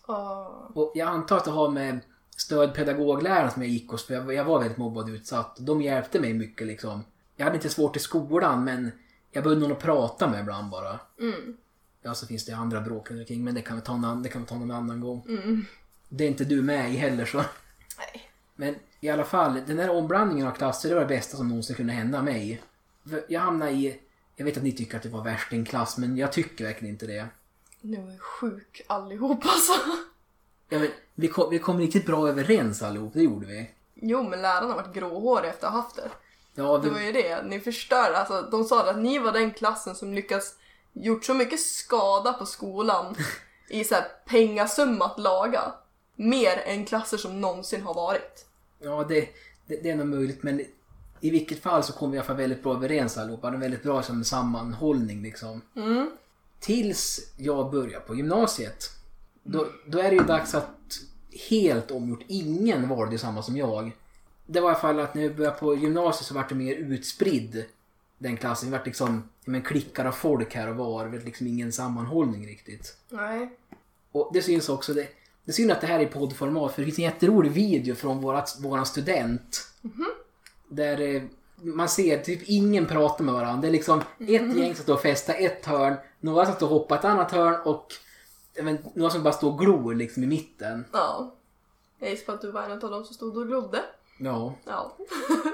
Ah. 0.06 0.46
Och 0.74 0.92
jag 0.96 1.08
antar 1.08 1.38
att 1.38 1.46
det 1.46 1.52
har 1.52 1.70
med 1.70 2.00
stödpedagogläraren 2.38 3.52
som 3.52 3.62
jag 3.62 3.72
gick 3.72 3.90
hos, 3.90 4.06
för 4.08 4.14
jag, 4.14 4.34
jag 4.34 4.44
var 4.46 4.60
väldigt 4.60 4.78
mobbad 4.78 5.04
och 5.04 5.10
utsatt. 5.10 5.60
Och 5.60 5.66
de 5.66 5.82
hjälpte 5.82 6.20
mig 6.20 6.34
mycket 6.34 6.68
liksom. 6.68 7.04
Jag 7.36 7.46
hade 7.46 7.56
inte 7.56 7.70
svårt 7.70 7.96
i 7.96 8.00
skolan, 8.00 8.64
men 8.64 8.92
jag 9.32 9.44
behövde 9.44 9.62
någon 9.68 9.78
att 9.78 9.84
prata 9.84 10.30
med 10.30 10.40
ibland 10.42 10.70
bara. 10.70 11.00
Mm. 11.20 11.58
Ja, 12.02 12.14
så 12.14 12.28
finns 12.28 12.46
det 12.46 12.54
andra 12.54 12.82
bråk 12.82 13.12
runt 13.12 13.20
omkring, 13.20 13.44
men 13.44 13.56
det 13.56 13.62
kan 13.62 13.76
vi 13.76 13.82
ta, 13.82 13.94
annan- 13.94 14.24
det 14.24 14.30
kan 14.30 14.42
vi 14.42 14.48
ta 14.48 14.56
någon 14.56 14.72
annan 14.72 15.02
gång. 15.02 15.26
Mm. 15.28 15.66
Det 16.10 16.24
är 16.24 16.28
inte 16.28 16.46
du 16.46 16.62
med 16.62 16.92
i 16.92 16.96
heller 16.96 17.26
så. 17.26 17.38
Nej. 17.38 18.22
Men 18.56 18.76
i 19.00 19.10
alla 19.10 19.24
fall, 19.24 19.62
den 19.68 19.80
här 19.80 19.90
omblandningen 19.90 20.48
av 20.48 20.52
klasser, 20.52 20.90
det 20.90 20.96
var 20.96 21.02
det 21.02 21.08
bästa 21.08 21.38
som 21.38 21.48
någonsin 21.50 21.76
kunde 21.76 21.94
hända 21.94 22.22
mig. 22.22 22.62
Jag 23.28 23.42
hamnade 23.42 23.72
i, 23.72 24.00
jag 24.36 24.46
vet 24.46 24.58
att 24.58 24.64
ni 24.64 24.72
tycker 24.72 24.98
att 24.98 25.04
det 25.04 25.10
var 25.10 25.24
värstingklass, 25.24 25.98
men 25.98 26.18
jag 26.18 26.32
tycker 26.34 26.66
verkligen 26.66 26.94
inte 26.94 27.06
det. 27.08 27.28
Nu 27.82 27.98
är 27.98 28.12
jag 28.12 28.22
sjuk 28.22 28.82
allihop 28.88 29.46
alltså. 29.46 29.74
Ja, 30.70 30.80
men, 30.80 30.88
vi, 31.16 31.28
kom, 31.28 31.50
vi 31.50 31.60
kom 31.60 31.80
riktigt 31.80 32.06
bra 32.06 32.30
överens 32.30 32.82
allihop, 32.82 33.14
det 33.14 33.22
gjorde 33.24 33.46
vi. 33.48 33.70
Jo 33.96 34.24
men 34.24 34.42
lärarna 34.42 34.68
har 34.68 34.76
varit 34.76 34.94
gråhåriga 34.94 35.52
efter 35.52 35.68
att 35.68 35.74
ha 35.74 35.82
haft 35.82 35.96
det. 35.96 36.10
Ja, 36.56 36.78
Det 36.78 36.90
vi, 36.90 36.94
var 36.94 37.00
ju 37.02 37.12
det, 37.12 37.44
ni 37.44 37.60
förstörde. 37.60 38.18
Alltså, 38.18 38.42
de 38.52 38.64
sa 38.64 38.90
att 38.90 38.98
ni 38.98 39.20
var 39.20 39.32
den 39.32 39.52
klassen 39.52 39.96
som 39.96 40.14
lyckats 40.14 40.56
gjort 40.94 41.26
så 41.26 41.34
mycket 41.34 41.60
skada 41.60 42.34
på 42.34 42.46
skolan 42.46 43.16
i 43.70 43.84
så 43.84 43.96
här 43.96 44.08
pengasumma 44.26 45.06
att 45.06 45.20
laga. 45.20 45.74
Mer 46.16 46.58
än 46.66 46.86
klasser 46.86 47.18
som 47.18 47.42
någonsin 47.42 47.82
har 47.82 47.94
varit. 47.94 48.46
ja 48.80 49.06
det, 49.10 49.30
det, 49.68 49.84
det 49.84 49.90
är 49.90 49.96
nog 49.96 50.08
möjligt, 50.08 50.44
men 50.44 50.66
i 51.22 51.30
vilket 51.30 51.64
fall 51.64 51.84
så 51.84 51.94
kom 51.94 52.12
vi 52.12 52.16
i 52.16 52.20
alla 52.20 52.28
fall 52.28 52.36
väldigt 52.36 52.64
bra 52.64 52.74
överens 52.74 53.18
allihopa. 53.18 53.48
Hade 53.48 53.56
en 53.56 53.62
väldigt 53.62 53.84
bra 53.84 54.04
som, 54.04 54.24
sammanhållning 54.24 55.24
liksom. 55.24 55.62
Mm. 55.76 56.12
Tills 56.60 57.34
jag 57.38 57.72
började 57.72 58.06
på 58.06 58.16
gymnasiet. 58.16 58.90
Då, 59.44 59.68
då 59.86 60.00
är 60.00 60.10
det 60.10 60.16
ju 60.16 60.24
dags 60.24 60.56
att 60.56 61.00
helt 61.50 61.92
omgjort. 61.92 62.24
Ingen 62.28 62.90
valde 62.90 63.18
samma 63.18 63.44
som 63.44 63.58
jag. 63.58 63.92
Det 64.46 64.60
var 64.60 64.70
i 64.70 64.72
alla 64.72 64.80
fall 64.80 65.00
att 65.00 65.16
när 65.16 65.22
jag 65.22 65.36
började 65.36 65.58
på 65.58 65.76
gymnasiet 65.76 66.26
så 66.26 66.34
vart 66.34 66.50
det 66.50 66.56
mer 66.56 66.76
utspridd. 66.76 67.66
Den 68.18 68.38
klassen. 68.38 68.72
Det 68.72 68.78
vart 68.78 68.86
liksom 68.86 69.30
men 69.46 69.62
klickar 69.62 70.06
av 70.06 70.12
folk 70.12 70.56
här 70.56 70.70
och 70.70 70.76
var. 70.76 71.06
Det 71.06 71.18
var 71.18 71.26
liksom 71.26 71.48
ingen 71.48 71.72
sammanhållning 71.72 72.48
riktigt. 72.48 72.98
Nej. 73.10 73.50
Och 74.12 74.32
det 74.34 74.42
syns 74.42 74.70
också. 74.70 74.94
Det, 74.94 75.08
det 75.44 75.52
är 75.52 75.54
synd 75.54 75.72
att 75.72 75.82
det 75.82 75.88
här 75.88 76.00
är 76.00 76.06
poddformat 76.06 76.74
för 76.74 76.82
det 76.82 76.86
finns 76.86 77.00
en 77.00 77.06
jätterolig 77.06 77.52
video 77.52 77.96
från 77.96 78.22
vårat, 78.22 78.58
våran 78.62 78.86
student. 78.86 79.68
Där 80.72 81.02
eh, 81.02 81.22
man 81.56 81.90
ser 81.90 82.18
typ 82.18 82.42
ingen 82.46 82.86
pratar 82.86 83.24
med 83.24 83.34
varandra. 83.34 83.62
Det 83.62 83.68
är 83.68 83.72
liksom 83.72 84.00
ett 84.00 84.30
gäng 84.58 84.76
som 84.76 84.84
står 84.84 84.94
och 84.94 85.02
festar 85.02 85.36
ett 85.40 85.66
hörn, 85.66 85.96
några 86.20 86.46
som 86.46 86.56
står 86.56 86.68
och 86.68 86.74
hoppar 86.74 86.98
ett 86.98 87.06
annat 87.06 87.32
hörn 87.32 87.62
och 87.66 87.94
vet, 88.54 88.96
några 88.96 89.12
som 89.12 89.24
bara 89.24 89.34
står 89.34 89.52
och 89.52 89.60
glor 89.60 89.96
liksom 89.96 90.24
i 90.24 90.28
mitten. 90.28 90.86
Ja. 90.94 91.36
Jag 92.00 92.10
gissar 92.10 92.26
på 92.26 92.32
att 92.32 92.42
du 92.42 92.52
var 92.52 92.64
en 92.64 92.72
av 92.72 92.80
dem 92.80 93.06
som 93.06 93.16
stod 93.16 93.38
och 93.38 93.48
glodde. 93.48 93.84
Ja, 94.18 94.56
Ja. 94.66 94.98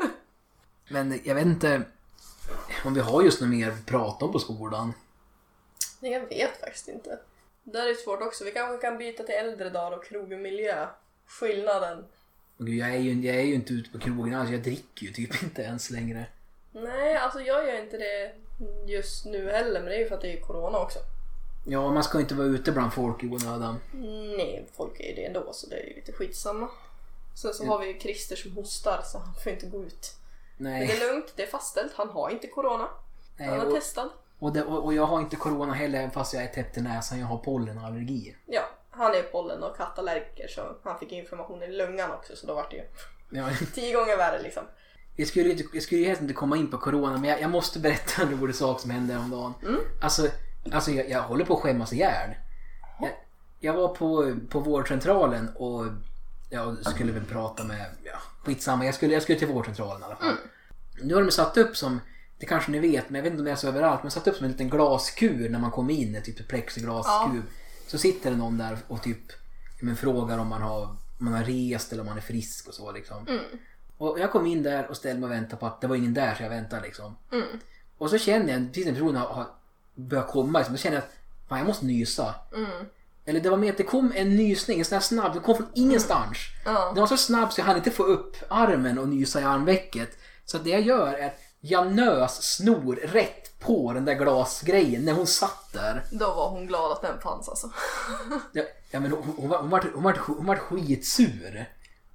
men 0.90 1.20
jag 1.24 1.36
vet 1.36 1.46
inte 1.46 1.82
om 2.86 2.94
vi 2.94 3.00
har 3.00 3.22
just 3.22 3.42
något 3.42 3.50
mer 3.50 3.72
att 3.72 3.86
prata 3.86 4.26
om 4.26 4.32
på 4.32 4.40
skolan. 4.40 4.94
Nej, 6.00 6.12
jag 6.12 6.22
vet 6.28 6.60
faktiskt 6.60 6.88
inte. 6.88 7.20
Det 7.64 7.72
där 7.72 7.90
är 7.90 7.94
svårt 7.94 8.22
också. 8.22 8.44
Vi 8.44 8.52
kanske 8.52 8.78
kan 8.88 8.98
byta 8.98 9.24
till 9.24 9.36
äldre 9.36 9.70
dagar 9.70 9.98
och 9.98 10.06
krogmiljö. 10.06 10.88
Skillnaden. 11.28 12.06
Och 12.60 12.70
jag, 12.70 12.90
är 12.90 12.98
ju, 12.98 13.14
jag 13.28 13.36
är 13.36 13.42
ju 13.42 13.54
inte 13.54 13.74
ute 13.74 13.90
på 13.90 14.00
krogen 14.00 14.34
alls, 14.34 14.50
jag 14.50 14.62
dricker 14.62 15.06
ju 15.06 15.14
typ 15.14 15.44
inte 15.44 15.62
ens 15.62 15.90
längre. 15.90 16.26
Nej, 16.72 17.16
alltså 17.18 17.42
jag 17.42 17.68
gör 17.68 17.84
inte 17.84 17.98
det 17.98 18.32
just 18.86 19.26
nu 19.26 19.52
heller, 19.52 19.80
men 19.80 19.90
det 19.90 19.96
är 19.96 20.00
ju 20.00 20.08
för 20.08 20.16
att 20.16 20.22
det 20.22 20.34
är 20.34 20.42
corona 20.42 20.80
också. 20.80 21.00
Ja, 21.66 21.92
man 21.92 22.04
ska 22.04 22.20
inte 22.20 22.36
vara 22.36 22.48
ute 22.48 22.72
bland 22.72 22.94
folk 22.94 23.24
i 23.24 23.28
onödan. 23.28 23.80
Nej, 24.38 24.68
folk 24.74 25.00
är 25.00 25.10
ju 25.10 25.16
det 25.16 25.26
ändå 25.26 25.54
så 25.54 25.68
det 25.68 25.76
är 25.76 25.86
ju 25.88 25.96
lite 25.96 26.12
skitsamma. 26.12 26.70
Sen 27.36 27.54
så 27.54 27.66
har 27.66 27.80
vi 27.80 27.88
ju 27.88 28.00
Christer 28.00 28.36
som 28.36 28.52
hostar 28.52 29.02
så 29.06 29.18
han 29.18 29.34
får 29.44 29.52
inte 29.52 29.66
gå 29.66 29.84
ut. 29.84 30.16
Men 30.58 30.72
det 30.72 30.80
Nej. 30.80 30.92
är 30.92 31.08
lugnt, 31.12 31.34
det 31.36 31.44
är 31.44 31.48
fastställt. 31.48 31.92
Han 31.96 32.10
har 32.10 32.30
inte 32.30 32.48
corona. 32.48 32.88
Nej, 33.38 33.48
Han 33.50 33.60
har 33.60 33.66
och, 33.66 33.74
testad. 33.74 34.10
och, 34.40 34.54
det, 34.54 34.64
och, 34.64 34.84
och 34.86 34.94
jag 34.94 35.06
har 35.06 35.20
inte 35.20 35.36
corona 35.36 35.74
heller 35.74 36.00
även 36.00 36.12
fast 36.12 36.34
jag 36.34 36.44
är 36.44 36.48
täppt 36.48 36.78
i 36.78 36.82
näsan. 36.82 37.20
Jag 37.20 37.28
har 37.28 37.38
pollenallergi. 37.38 38.36
Ja, 38.46 38.62
han 38.98 39.16
är 39.16 39.22
pollen 39.22 39.64
och 39.64 39.78
kattallergiker 39.78 40.48
så 40.48 40.78
han 40.84 41.00
fick 41.00 41.12
inflammation 41.12 41.64
i 41.64 41.68
lungan 41.68 42.12
också 42.12 42.36
så 42.36 42.48
då 42.48 42.54
vart 42.54 42.72
det 42.72 42.78
ju 42.78 42.84
Ja, 43.30 43.50
tio 43.74 43.94
gånger 43.94 44.18
värre 44.18 44.42
liksom. 44.42 44.64
jag, 45.16 45.28
skulle, 45.28 45.50
inte, 45.50 45.64
jag 45.74 45.84
skulle 45.84 46.02
ju 46.02 46.08
helst 46.08 46.22
inte 46.22 46.34
komma 46.34 46.58
in 46.58 46.72
på 46.72 46.78
corona 46.78 47.18
men 47.18 47.30
jag, 47.30 47.42
jag 47.42 47.50
måste 47.50 47.80
berätta 47.80 48.22
en 48.22 48.40
rolig 48.40 48.56
sak 48.56 48.80
som 48.80 48.92
hände 48.92 49.14
häromdagen. 49.14 49.54
Mm. 49.64 49.82
Alltså, 50.02 50.28
alltså 50.72 50.92
jag, 50.92 51.10
jag 51.10 51.22
håller 51.22 51.46
på 51.46 51.54
att 51.54 51.60
skämmas 51.60 51.94
ihjäl. 51.94 52.30
Jag, 53.02 53.12
jag 53.60 53.74
var 53.74 53.88
på, 53.88 54.36
på 54.50 54.60
vårdcentralen 54.60 55.50
och 55.56 55.86
jag 56.50 56.86
skulle 56.86 57.12
väl 57.12 57.26
prata 57.26 57.64
med, 57.64 57.86
ja 58.04 58.20
skitsamma, 58.48 58.86
jag 58.86 58.96
skulle, 58.96 59.14
jag 59.14 59.24
skulle 59.24 59.40
till 59.40 59.48
vårdcentralen 59.48 60.02
i 60.02 60.06
alla 60.06 60.16
fall. 60.16 60.36
Nu 61.02 61.14
har 61.14 61.22
de 61.22 61.32
satt 61.32 61.58
upp 61.58 61.78
som, 61.78 62.00
det 62.40 62.46
kanske 62.46 62.72
ni 62.72 62.80
vet, 62.80 63.10
men 63.10 63.16
jag 63.16 63.24
vet 63.24 63.32
inte 63.32 63.42
om 63.42 63.46
det 63.46 63.52
är 63.52 63.56
så 63.56 63.68
överallt, 63.68 64.04
men 64.04 64.12
satt 64.12 64.28
upp 64.28 64.36
som 64.36 64.46
en 64.46 64.52
liten 64.52 64.70
glaskur 64.70 65.50
när 65.50 65.60
man 65.60 65.72
kommer 65.72 65.94
in, 65.94 66.22
typ 66.24 66.48
plexiglaskub. 66.48 67.44
Så 67.88 67.98
sitter 67.98 68.32
det 68.32 68.38
någon 68.38 68.58
där 68.58 68.78
och 68.88 69.04
typ 69.04 69.32
men, 69.80 69.96
frågar 69.96 70.38
om 70.38 70.48
man 70.48 70.62
har, 70.62 70.82
om 70.84 70.98
man 71.18 71.34
har 71.34 71.44
rest 71.44 71.92
eller 71.92 72.02
om 72.02 72.08
man 72.08 72.18
är 72.18 72.22
frisk 72.22 72.68
och 72.68 72.74
så 72.74 72.92
liksom. 72.92 73.28
Mm. 73.28 73.44
Och 73.98 74.20
jag 74.20 74.32
kom 74.32 74.46
in 74.46 74.64
där 74.64 74.88
och 74.88 74.98
ställde 74.98 75.20
mig 75.20 75.28
och 75.28 75.36
väntade 75.36 75.58
på 75.58 75.66
att 75.66 75.82
det 75.82 75.88
var 75.88 75.96
ingen 75.96 76.14
där 76.14 76.36
så 76.36 76.44
jag 76.44 76.50
väntade 76.50 76.82
liksom. 76.82 77.16
Mm. 77.32 77.48
Och 77.98 78.10
så 78.10 78.18
känner 78.18 78.54
jag, 78.54 78.68
precis 78.68 78.86
när 78.86 78.94
personen 78.94 79.16
har, 79.16 79.28
har 79.28 79.48
börjat 79.96 80.28
komma, 80.28 80.60
liksom, 80.60 80.76
då 80.76 80.80
känner 80.80 80.96
jag 80.96 81.04
att 81.04 81.18
fan 81.50 81.58
jag 81.58 81.68
måste 81.68 81.86
nysa. 81.86 82.36
Mm. 82.56 82.86
Eller 83.26 83.40
det 83.40 83.50
var 83.50 83.58
mer 83.58 83.72
att 83.72 83.78
det 83.78 83.84
kom 83.84 84.12
en 84.16 84.36
nysning, 84.36 84.80
en 84.80 84.86
sån 84.86 84.96
här 84.96 85.02
snabb, 85.02 85.34
det 85.34 85.40
kom 85.40 85.56
från 85.56 85.68
ingenstans. 85.74 86.38
Ja. 86.66 86.92
Den 86.94 87.00
var 87.02 87.08
så 87.08 87.18
snabb 87.18 87.54
så 87.54 87.62
jag 87.62 87.66
hann 87.66 87.78
inte 87.78 87.92
få 87.92 88.04
upp 88.04 88.36
armen 88.48 89.00
och 89.00 89.10
nysa 89.10 89.42
i 89.42 89.44
armvecket. 89.44 90.18
Så 90.46 90.58
det 90.58 90.70
jag 90.70 90.82
gör 90.82 91.14
är 91.14 91.28
att 91.28 91.40
jag 91.62 91.96
nös 91.96 92.44
snor 92.56 92.96
rätt 92.96 93.60
på 93.60 93.94
den 93.94 94.06
där 94.06 94.14
glasgrejen 94.14 95.06
när 95.06 95.14
hon 95.14 95.28
satt 95.28 95.74
där. 95.74 96.04
Då 96.12 96.34
var 96.34 96.50
hon 96.50 96.68
glad 96.68 96.92
att 96.92 97.02
den 97.02 97.20
fanns 97.22 97.50
alltså. 97.50 97.72
Ja, 98.52 98.64
ja, 98.92 99.00
men 99.00 99.12
hon, 99.12 99.24
hon, 99.38 99.50
var, 99.50 99.58
hon, 99.62 99.70
var, 99.70 99.90
hon, 99.94 100.04
var, 100.04 100.20
hon 100.26 100.46
var 100.46 100.56
skitsur. 100.56 101.66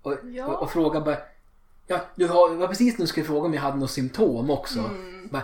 Och, 0.02 0.16
Ja. 0.32 0.46
och, 0.46 0.62
och 0.62 0.72
frågade 0.72 1.04
bara... 1.04 1.18
Ja, 1.86 2.00
du 2.14 2.28
har, 2.28 2.50
det 2.50 2.56
var 2.56 2.68
precis 2.68 2.98
när 2.98 3.00
du 3.02 3.06
skulle 3.06 3.26
fråga 3.26 3.46
om 3.46 3.54
jag 3.54 3.60
hade 3.62 3.76
något 3.76 3.90
symptom 3.90 4.50
också. 4.50 4.78
Mm. 4.78 5.28
Bara, 5.30 5.42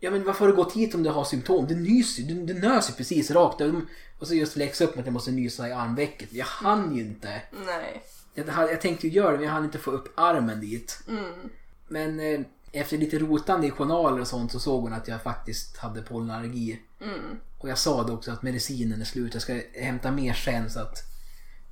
ja 0.00 0.10
men 0.10 0.24
varför 0.24 0.40
har 0.40 0.48
du 0.48 0.56
gått 0.56 0.72
hit 0.72 0.94
om 0.94 1.02
du 1.02 1.10
har 1.10 1.24
symptom? 1.24 1.66
Du 1.66 1.74
nyser 1.76 2.22
du, 2.22 2.34
du 2.34 2.54
nös 2.54 2.90
ju 2.90 2.94
precis 2.94 3.30
rakt. 3.30 3.60
Och 4.20 4.26
så 4.26 4.34
just 4.34 4.56
läxa 4.56 4.84
upp 4.84 4.94
med 4.94 5.00
att 5.02 5.06
jag 5.06 5.12
måste 5.12 5.30
nysa 5.30 5.68
i 5.68 5.72
armvecket. 5.72 6.32
Jag 6.32 6.46
hann 6.46 6.96
ju 6.96 7.02
inte. 7.02 7.42
Nej. 7.66 8.02
Jag, 8.34 8.46
jag 8.48 8.80
tänkte 8.80 9.06
ju 9.06 9.12
göra 9.12 9.30
det 9.30 9.36
men 9.36 9.46
jag 9.46 9.52
hann 9.52 9.64
inte 9.64 9.78
få 9.78 9.90
upp 9.90 10.12
armen 10.14 10.60
dit. 10.60 11.00
Mm. 11.08 11.50
Men 11.88 12.20
eh, 12.20 12.40
efter 12.74 12.98
lite 12.98 13.18
rotande 13.18 13.66
i 13.66 13.70
journaler 13.70 14.20
och 14.20 14.26
sånt 14.26 14.52
så 14.52 14.60
såg 14.60 14.82
hon 14.82 14.92
att 14.92 15.08
jag 15.08 15.22
faktiskt 15.22 15.76
hade 15.76 16.02
pollenallergi. 16.02 16.80
Mm. 17.00 17.36
Och 17.58 17.68
jag 17.68 17.78
sa 17.78 18.02
det 18.02 18.12
också 18.12 18.30
att 18.30 18.42
medicinen 18.42 19.00
är 19.00 19.04
slut. 19.04 19.34
Jag 19.34 19.42
ska 19.42 19.60
hämta 19.74 20.10
mer 20.10 20.32
sen 20.32 20.70
så 20.70 20.80
att 20.80 20.98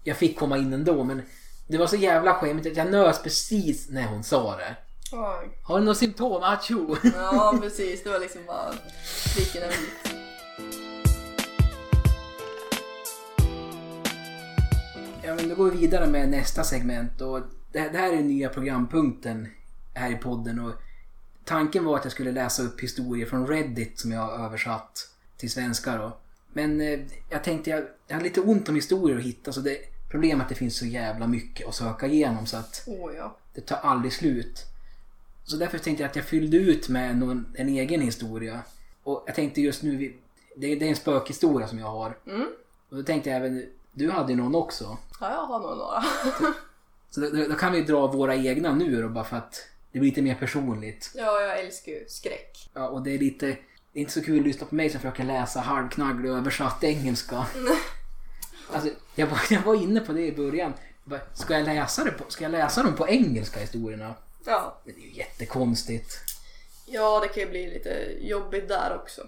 jag 0.02 0.16
fick 0.16 0.38
komma 0.38 0.58
in 0.58 0.72
ändå. 0.72 1.04
Men 1.04 1.22
det 1.66 1.78
var 1.78 1.86
så 1.86 1.96
jävla 1.96 2.34
skämmigt 2.34 2.66
att 2.66 2.76
jag 2.76 2.90
nös 2.90 3.22
precis 3.22 3.88
när 3.90 4.06
hon 4.06 4.24
sa 4.24 4.56
det. 4.56 4.76
Oj. 5.12 5.58
Har 5.62 5.78
du 5.78 5.84
något 5.84 5.98
symptom? 5.98 6.42
Acho! 6.42 6.96
Ja 7.14 7.58
precis, 7.60 8.02
det 8.04 8.10
var 8.10 8.18
liksom 8.18 8.40
bara 8.46 8.72
pricken 9.34 9.62
över 9.62 9.74
i. 9.74 9.88
Ja 15.24 15.34
men 15.34 15.48
då 15.48 15.54
går 15.54 15.70
vi 15.70 15.76
vidare 15.76 16.06
med 16.06 16.28
nästa 16.28 16.64
segment 16.64 17.20
och 17.20 17.40
det, 17.72 17.88
det 17.88 17.98
här 17.98 18.12
är 18.12 18.22
nya 18.22 18.48
programpunkten 18.48 19.48
här 19.94 20.10
i 20.10 20.16
podden 20.16 20.58
och 20.58 20.72
tanken 21.44 21.84
var 21.84 21.96
att 21.96 22.04
jag 22.04 22.12
skulle 22.12 22.32
läsa 22.32 22.62
upp 22.62 22.80
historier 22.80 23.26
från 23.26 23.46
Reddit 23.46 23.98
som 23.98 24.12
jag 24.12 24.20
har 24.20 24.44
översatt 24.46 25.08
till 25.36 25.50
svenska 25.50 25.96
då. 25.96 26.16
Men 26.52 26.80
eh, 26.80 27.00
jag 27.30 27.44
tänkte 27.44 27.70
jag, 27.70 27.84
jag 28.06 28.16
har 28.16 28.22
lite 28.22 28.40
ont 28.40 28.68
om 28.68 28.74
historier 28.74 29.18
att 29.18 29.24
hitta 29.24 29.52
så 29.52 29.60
det 29.60 29.78
problemet 30.10 30.38
är 30.38 30.42
att 30.42 30.48
det 30.48 30.54
finns 30.54 30.76
så 30.76 30.86
jävla 30.86 31.26
mycket 31.26 31.68
att 31.68 31.74
söka 31.74 32.06
igenom 32.06 32.46
så 32.46 32.56
att 32.56 32.82
Åh 32.86 33.12
ja. 33.16 33.36
det 33.54 33.60
tar 33.60 33.76
aldrig 33.76 34.12
slut. 34.12 34.66
Så 35.44 35.56
därför 35.56 35.78
tänkte 35.78 36.02
jag 36.02 36.10
att 36.10 36.16
jag 36.16 36.24
fyllde 36.24 36.56
ut 36.56 36.88
med 36.88 37.16
någon, 37.18 37.46
en 37.54 37.68
egen 37.68 38.00
historia. 38.00 38.60
Och 39.02 39.24
jag 39.26 39.34
tänkte 39.34 39.60
just 39.60 39.82
nu, 39.82 39.96
vi- 39.96 40.16
det, 40.56 40.74
det 40.74 40.84
är 40.84 40.88
en 40.88 40.96
spökhistoria 40.96 41.68
som 41.68 41.78
jag 41.78 41.86
har. 41.86 42.18
Mm. 42.26 42.46
Och 42.90 42.96
då 42.96 43.02
tänkte 43.02 43.30
jag 43.30 43.36
även, 43.36 43.66
du 43.92 44.10
hade 44.10 44.32
ju 44.32 44.38
någon 44.38 44.54
också. 44.54 44.96
Ja, 45.20 45.30
jag 45.30 45.46
har 45.46 45.60
nog 45.60 45.78
några. 45.78 46.02
Så 47.10 47.20
då, 47.20 47.30
då, 47.30 47.46
då 47.48 47.54
kan 47.54 47.72
vi 47.72 47.82
dra 47.82 48.06
våra 48.06 48.34
egna 48.36 48.74
nu 48.74 49.02
då 49.02 49.08
bara 49.08 49.24
för 49.24 49.36
att 49.36 49.68
det 49.92 49.98
blir 49.98 50.10
lite 50.10 50.22
mer 50.22 50.34
personligt. 50.34 51.12
Ja, 51.14 51.40
jag 51.40 51.60
älskar 51.60 51.92
ju 51.92 52.04
skräck. 52.08 52.70
Ja, 52.74 52.88
och 52.88 53.02
det 53.02 53.10
är 53.14 53.18
lite, 53.18 53.46
det 53.46 53.98
är 53.98 54.00
inte 54.00 54.12
så 54.12 54.22
kul 54.22 54.38
att 54.40 54.46
lyssna 54.46 54.66
på 54.66 54.74
mig 54.74 54.90
som 54.90 55.00
försöker 55.00 55.24
läsa 55.24 55.60
halvknagglig 55.60 56.30
översatt 56.30 56.84
engelska. 56.84 57.46
Alltså, 58.72 58.90
jag 59.14 59.26
var, 59.26 59.40
jag 59.50 59.62
var 59.62 59.74
inne 59.82 60.00
på 60.00 60.12
det 60.12 60.26
i 60.26 60.32
början. 60.32 60.72
Jag 61.04 61.10
Bara, 61.10 61.20
Ska 61.34 61.54
jag 61.58 61.64
läsa 61.64 62.04
det 62.04 62.10
på, 62.10 62.24
ska 62.28 62.44
jag 62.44 62.52
läsa 62.52 62.82
dem 62.82 62.94
på 62.94 63.08
engelska 63.08 63.60
historierna? 63.60 64.14
Ja. 64.46 64.80
Men 64.84 64.94
det 64.94 65.00
är 65.00 65.04
ju 65.04 65.12
jättekonstigt. 65.12 66.18
ja, 66.86 67.20
det 67.20 67.28
kan 67.28 67.42
ju 67.42 67.48
bli 67.50 67.70
lite 67.70 68.08
jobbigt 68.20 68.68
där 68.68 68.98
också. 69.02 69.22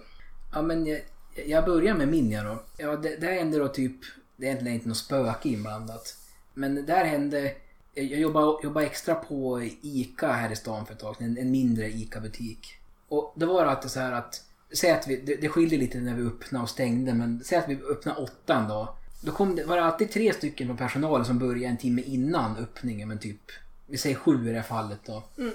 Ja 0.53 0.61
men 0.61 0.85
jag, 0.85 1.01
jag 1.45 1.65
börjar 1.65 1.93
med 1.93 2.07
Minja 2.07 2.43
då. 2.43 2.63
Ja 2.77 2.95
det, 2.95 3.15
det 3.15 3.27
hände 3.27 3.57
då 3.59 3.67
typ, 3.67 3.95
det 4.35 4.45
är 4.45 4.47
egentligen 4.49 4.75
inte 4.75 4.87
något 4.87 4.97
spöke 4.97 5.49
inblandat. 5.49 6.15
Men 6.53 6.85
där 6.85 7.05
hände, 7.05 7.51
jag 7.95 8.19
jobbade, 8.19 8.57
jobbade 8.63 8.85
extra 8.85 9.15
på 9.15 9.61
ICA 9.81 10.31
här 10.31 10.51
i 10.51 10.55
stan 10.55 10.85
för 10.85 10.93
ett 10.93 10.99
tag 10.99 11.15
sedan, 11.15 11.25
en, 11.25 11.37
en 11.37 11.51
mindre 11.51 11.89
ICA-butik. 11.89 12.67
Och 13.07 13.33
då 13.35 13.45
var 13.45 13.65
det 13.65 13.71
alltid 13.71 13.91
så 13.91 13.99
här 13.99 14.11
att, 14.11 14.41
säg 14.73 14.91
att 14.91 15.07
vi, 15.07 15.15
det, 15.15 15.35
det 15.35 15.49
skiljer 15.49 15.79
lite 15.79 15.97
när 15.97 16.15
vi 16.15 16.23
öppnade 16.23 16.63
och 16.63 16.69
stängde, 16.69 17.13
men 17.13 17.43
säg 17.43 17.57
att 17.57 17.69
vi 17.69 17.75
öppnade 17.91 18.21
åtta 18.21 18.55
en 18.55 18.67
dag. 18.67 18.87
Då 19.21 19.31
kom 19.31 19.55
det, 19.55 19.65
var 19.65 19.77
det 19.77 19.83
alltid 19.83 20.11
tre 20.11 20.33
stycken 20.33 20.67
från 20.67 20.77
personalen 20.77 21.25
som 21.25 21.39
började 21.39 21.65
en 21.65 21.77
timme 21.77 22.01
innan 22.01 22.57
öppningen, 22.57 23.07
men 23.07 23.19
typ, 23.19 23.41
vi 23.87 23.97
säger 23.97 24.15
sju 24.15 24.47
i 24.47 24.49
det 24.49 24.55
här 24.55 24.61
fallet 24.61 24.99
då. 25.05 25.23
Mm. 25.37 25.53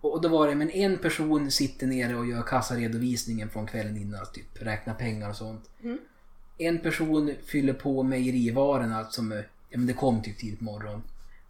Och 0.00 0.20
då 0.20 0.28
var 0.28 0.48
det, 0.48 0.54
men 0.54 0.70
en 0.70 0.98
person 0.98 1.50
sitter 1.50 1.86
nere 1.86 2.16
och 2.16 2.26
gör 2.26 2.42
kassaredovisningen 2.42 3.50
från 3.50 3.66
kvällen 3.66 3.96
innan, 3.96 4.26
typ 4.32 4.62
räknar 4.62 4.94
pengar 4.94 5.30
och 5.30 5.36
sånt. 5.36 5.70
Mm. 5.82 5.98
En 6.58 6.78
person 6.78 7.34
fyller 7.46 7.72
på 7.72 8.02
mejerivarorna 8.02 9.04
som, 9.04 9.32
ja 9.70 9.78
men 9.78 9.86
det 9.86 9.92
kom 9.92 10.22
typ 10.22 10.38
tidigt 10.38 10.58
på 10.58 10.64
morgon. 10.64 11.02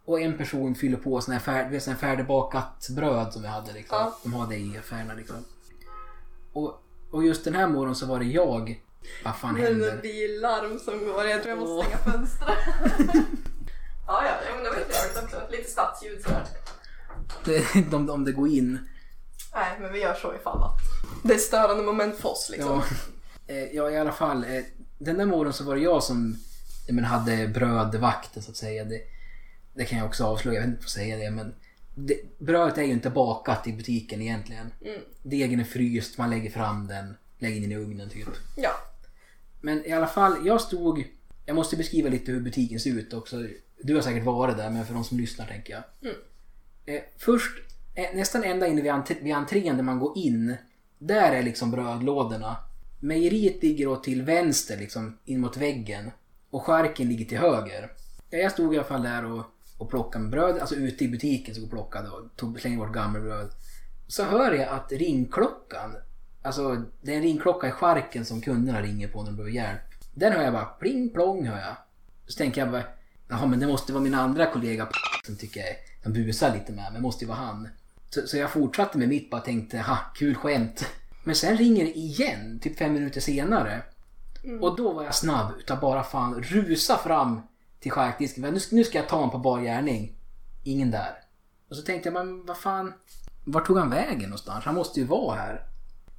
Och 0.09 0.21
en 0.21 0.37
person 0.37 0.75
fyller 0.75 0.97
på 0.97 1.21
sån 1.21 1.33
här, 1.33 1.39
färd, 1.41 1.71
vet, 1.71 1.83
sån 1.83 1.93
här 1.93 1.99
färdigbakat 1.99 2.87
bröd 2.89 3.33
som 3.33 3.41
vi 3.41 3.47
hade 3.47 3.73
liksom. 3.73 3.97
Ja. 3.97 4.17
De 4.23 4.33
har 4.33 4.47
det 4.47 4.55
i 4.55 4.77
affärerna 4.77 5.13
liksom. 5.13 5.35
Och, 6.53 6.83
och 7.11 7.23
just 7.25 7.43
den 7.43 7.55
här 7.55 7.67
morgonen 7.67 7.95
så 7.95 8.05
var 8.05 8.19
det 8.19 8.25
jag. 8.25 8.81
Vad 9.23 9.35
fan 9.35 9.55
händer? 9.55 9.91
Men 9.91 10.01
billarm 10.01 10.79
som 10.79 11.05
går, 11.05 11.25
jag 11.25 11.43
tror 11.43 11.49
jag 11.57 11.67
måste 11.67 11.85
stänga 11.85 11.97
fönstret. 12.03 12.57
ja, 14.07 14.23
ja, 14.25 14.31
men 14.55 14.63
det 14.63 14.69
var 14.69 14.77
ju 14.77 14.83
trevligt 14.83 15.23
också. 15.23 15.41
Lite 15.51 15.71
stadsljud 15.71 16.21
sådär. 16.23 16.45
Det- 17.45 17.93
om, 17.93 18.09
om 18.09 18.25
det 18.25 18.31
går 18.31 18.47
in. 18.47 18.79
Nej, 19.53 19.77
men 19.81 19.93
vi 19.93 19.99
gör 20.01 20.13
så 20.13 20.35
ifall 20.35 20.63
att 20.63 20.77
det 21.23 21.33
är 21.33 21.37
störande 21.37 21.83
moment 21.83 22.15
för 22.15 22.29
oss 22.29 22.49
liksom. 22.51 22.81
Ja, 23.47 23.53
eh, 23.53 23.75
ja 23.75 23.89
i 23.89 23.97
alla 23.97 24.11
fall. 24.11 24.43
eh, 24.43 24.63
Den 24.99 25.17
där 25.17 25.25
morgonen 25.25 25.53
så 25.53 25.63
var 25.63 25.75
det 25.75 25.81
jag 25.81 26.03
som 26.03 26.35
men, 26.89 27.03
hade 27.05 27.47
brödvakten 27.47 28.43
så 28.43 28.51
att 28.51 28.57
säga. 28.57 28.83
Det, 28.85 29.01
det 29.79 29.85
kan 29.85 29.99
jag 29.99 30.07
också 30.07 30.23
avslöja, 30.25 30.59
jag 30.59 30.61
vet 30.61 30.67
inte 30.67 30.79
om 30.79 30.83
jag 30.83 30.89
säga 30.89 31.17
det 31.17 31.31
men 31.31 31.55
det, 31.95 32.39
brödet 32.39 32.77
är 32.77 32.83
ju 32.83 32.91
inte 32.91 33.09
bakat 33.09 33.67
i 33.67 33.73
butiken 33.73 34.21
egentligen. 34.21 34.71
Mm. 34.85 35.01
Degen 35.23 35.59
är 35.59 35.63
fryst, 35.63 36.17
man 36.17 36.29
lägger 36.29 36.49
fram 36.49 36.87
den, 36.87 37.17
lägger 37.37 37.55
in 37.55 37.61
den 37.61 37.71
i 37.71 37.75
ugnen 37.75 38.09
typ. 38.09 38.27
Ja. 38.55 38.71
Men 39.61 39.85
i 39.85 39.91
alla 39.91 40.07
fall, 40.07 40.47
jag 40.47 40.61
stod... 40.61 41.03
Jag 41.45 41.55
måste 41.55 41.77
beskriva 41.77 42.09
lite 42.09 42.31
hur 42.31 42.41
butiken 42.41 42.79
ser 42.79 42.89
ut 42.89 43.13
också. 43.13 43.47
Du 43.83 43.95
har 43.95 44.01
säkert 44.01 44.23
varit 44.23 44.57
där, 44.57 44.69
men 44.69 44.85
för 44.85 44.93
de 44.93 45.03
som 45.03 45.17
lyssnar 45.17 45.45
tänker 45.45 45.73
jag. 45.73 45.83
Mm. 46.01 46.15
Eh, 46.85 47.01
först, 47.17 47.51
eh, 47.95 48.15
nästan 48.15 48.43
ända 48.43 48.67
inne 48.67 48.81
vid, 48.81 48.91
entr- 48.91 49.23
vid 49.23 49.33
entrén 49.33 49.75
där 49.77 49.83
man 49.83 49.99
går 49.99 50.17
in. 50.17 50.55
Där 50.97 51.31
är 51.31 51.43
liksom 51.43 51.71
brödlådorna. 51.71 52.57
Mejeriet 52.99 53.63
ligger 53.63 53.85
då 53.85 53.95
till 53.95 54.21
vänster, 54.21 54.77
liksom 54.77 55.17
in 55.25 55.39
mot 55.39 55.57
väggen. 55.57 56.11
Och 56.49 56.63
skärken 56.63 57.09
ligger 57.09 57.25
till 57.25 57.37
höger. 57.37 57.91
Ja, 58.29 58.37
Jag 58.37 58.51
stod 58.51 58.73
i 58.73 58.77
alla 58.77 58.87
fall 58.87 59.03
där 59.03 59.25
och, 59.25 59.45
och 59.79 59.89
plockade 59.89 60.27
bröd, 60.27 60.59
alltså 60.59 60.75
ute 60.75 61.03
i 61.03 61.07
butiken 61.07 61.55
så 61.55 61.61
jag 61.61 61.69
plockade 61.69 62.09
och 62.09 62.35
tog, 62.35 62.59
slängde 62.59 62.77
bort 62.77 62.93
gammelbröd. 62.93 63.51
Så 64.07 64.23
hör 64.23 64.51
jag 64.51 64.69
att 64.69 64.91
ringklockan, 64.91 65.95
alltså 66.41 66.83
det 67.01 67.11
är 67.11 67.15
en 67.15 67.23
ringklocka 67.23 67.67
i 67.67 67.71
skärken 67.71 68.25
som 68.25 68.41
kunderna 68.41 68.81
ringer 68.81 69.07
på 69.07 69.19
när 69.19 69.31
de 69.31 69.35
behöver 69.35 69.55
hjälp. 69.55 69.81
Den 70.13 70.33
hör 70.33 70.43
jag 70.43 70.53
bara 70.53 70.65
pling 70.65 71.09
plong 71.09 71.47
hör 71.47 71.59
jag. 71.59 71.75
Så 72.27 72.37
tänker 72.37 72.61
jag 72.61 72.71
bara, 72.71 72.83
jaha 73.27 73.45
men 73.45 73.59
det 73.59 73.67
måste 73.67 73.93
vara 73.93 74.03
min 74.03 74.13
andra 74.13 74.45
kollega 74.45 74.89
som 75.25 75.35
tycker 75.35 75.59
jag, 75.59 75.75
som 76.03 76.13
busar 76.13 76.53
lite 76.53 76.71
med 76.71 76.83
mig, 76.83 76.93
det 76.93 76.99
måste 76.99 77.25
ju 77.25 77.29
vara 77.29 77.37
han. 77.37 77.67
Så, 78.09 78.27
så 78.27 78.37
jag 78.37 78.51
fortsatte 78.51 78.97
med 78.97 79.09
mitt 79.09 79.29
bara 79.29 79.41
tänkte, 79.41 79.77
ha 79.77 79.97
kul 80.15 80.35
skämt. 80.35 80.85
Men 81.23 81.35
sen 81.35 81.57
ringer 81.57 81.85
det 81.85 81.97
igen, 81.97 82.59
typ 82.59 82.77
fem 82.77 82.93
minuter 82.93 83.21
senare. 83.21 83.81
Och 84.61 84.75
då 84.75 84.93
var 84.93 85.03
jag 85.03 85.15
snabb 85.15 85.53
utav 85.59 85.79
bara 85.79 86.03
fan 86.03 86.43
rusa 86.43 86.97
fram 86.97 87.41
till 87.79 87.91
charkdisken. 87.91 88.43
Nu, 88.43 88.59
nu 88.71 88.83
ska 88.83 88.97
jag 88.97 89.09
ta 89.09 89.15
honom 89.15 89.31
på 89.31 89.37
bar 89.37 89.61
gärning. 89.61 90.15
Ingen 90.63 90.91
där. 90.91 91.13
Och 91.69 91.75
så 91.75 91.81
tänkte 91.81 92.09
jag, 92.09 92.13
men 92.13 92.45
vad 92.45 92.57
fan. 92.57 92.93
Vart 93.45 93.67
tog 93.67 93.77
han 93.77 93.89
vägen 93.89 94.29
någonstans? 94.29 94.65
Han 94.65 94.75
måste 94.75 94.99
ju 94.99 95.05
vara 95.05 95.35
här. 95.35 95.65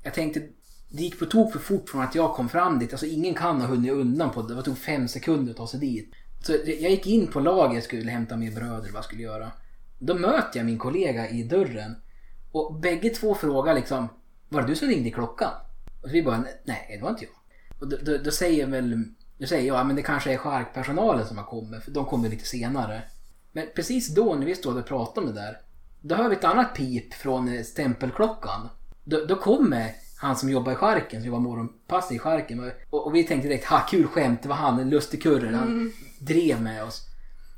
Jag 0.02 0.14
tänkte, 0.14 0.40
det 0.88 1.02
gick 1.02 1.18
på 1.18 1.26
tok 1.26 1.52
för 1.52 1.58
fort 1.58 1.88
från 1.88 2.02
att 2.02 2.14
jag 2.14 2.34
kom 2.34 2.48
fram 2.48 2.78
dit. 2.78 2.92
Alltså 2.92 3.06
ingen 3.06 3.34
kan 3.34 3.60
ha 3.60 3.68
hunnit 3.68 3.92
undan 3.92 4.30
på 4.30 4.42
det. 4.42 4.54
Det 4.54 4.62
tog 4.62 4.78
fem 4.78 5.08
sekunder 5.08 5.50
att 5.50 5.56
ta 5.56 5.66
sig 5.66 5.80
dit. 5.80 6.14
Så 6.42 6.52
jag 6.52 6.90
gick 6.90 7.06
in 7.06 7.26
på 7.26 7.40
lagret 7.40 7.84
skulle 7.84 8.10
hämta 8.10 8.36
mer 8.36 8.50
bröd 8.50 8.80
eller 8.80 8.92
vad 8.92 8.94
jag 8.94 9.04
skulle 9.04 9.22
göra. 9.22 9.50
Då 9.98 10.14
möter 10.14 10.58
jag 10.58 10.66
min 10.66 10.78
kollega 10.78 11.28
i 11.28 11.42
dörren. 11.42 11.94
Och 12.52 12.80
bägge 12.80 13.10
två 13.10 13.34
frågar 13.34 13.74
liksom, 13.74 14.08
var 14.48 14.62
det 14.62 14.68
du 14.68 14.76
som 14.76 14.88
ringde 14.88 15.08
i 15.08 15.12
klockan? 15.12 15.52
Och 16.02 16.14
vi 16.14 16.22
bara, 16.22 16.44
nej 16.64 16.96
det 16.96 17.02
var 17.02 17.10
inte 17.10 17.24
jag. 17.24 17.34
Och 17.80 17.88
då, 17.88 17.96
då, 18.02 18.18
då 18.18 18.30
säger 18.30 18.66
väl, 18.66 19.04
då 19.40 19.46
säger 19.46 19.68
jag, 19.68 19.76
ja 19.76 19.84
men 19.84 19.96
det 19.96 20.02
kanske 20.02 20.32
är 20.32 20.36
charkpersonalen 20.36 21.26
som 21.26 21.38
har 21.38 21.44
kommit, 21.44 21.84
för 21.84 21.90
de 21.90 22.04
kommer 22.04 22.28
lite 22.28 22.44
senare. 22.44 23.02
Men 23.52 23.66
precis 23.74 24.14
då 24.14 24.34
när 24.34 24.46
vi 24.46 24.54
stod 24.54 24.76
och 24.76 24.86
pratade 24.86 25.26
om 25.26 25.34
det 25.34 25.40
där, 25.40 25.58
då 26.00 26.14
hör 26.14 26.28
vi 26.28 26.36
ett 26.36 26.44
annat 26.44 26.74
pip 26.74 27.14
från 27.14 27.48
eh, 27.48 27.62
stämpelklockan. 27.62 28.68
Då, 29.04 29.24
då 29.24 29.36
kommer 29.36 29.92
han 30.16 30.36
som 30.36 30.50
jobbar 30.50 30.72
i 30.72 30.74
charken, 30.74 31.20
som 31.20 31.26
jobbar 31.26 31.40
morgonpass 31.40 32.12
i 32.12 32.18
charken. 32.18 32.72
Och, 32.90 33.06
och 33.06 33.14
vi 33.14 33.24
tänkte 33.24 33.48
direkt, 33.48 33.64
ha 33.64 33.80
kul 33.80 34.06
skämt, 34.06 34.42
det 34.42 34.48
var 34.48 34.56
han, 34.56 34.78
en 34.78 34.90
lustig 34.90 35.22
kurre. 35.22 35.56
Han 35.56 35.92
drev 36.18 36.62
med 36.62 36.84
oss. 36.84 37.06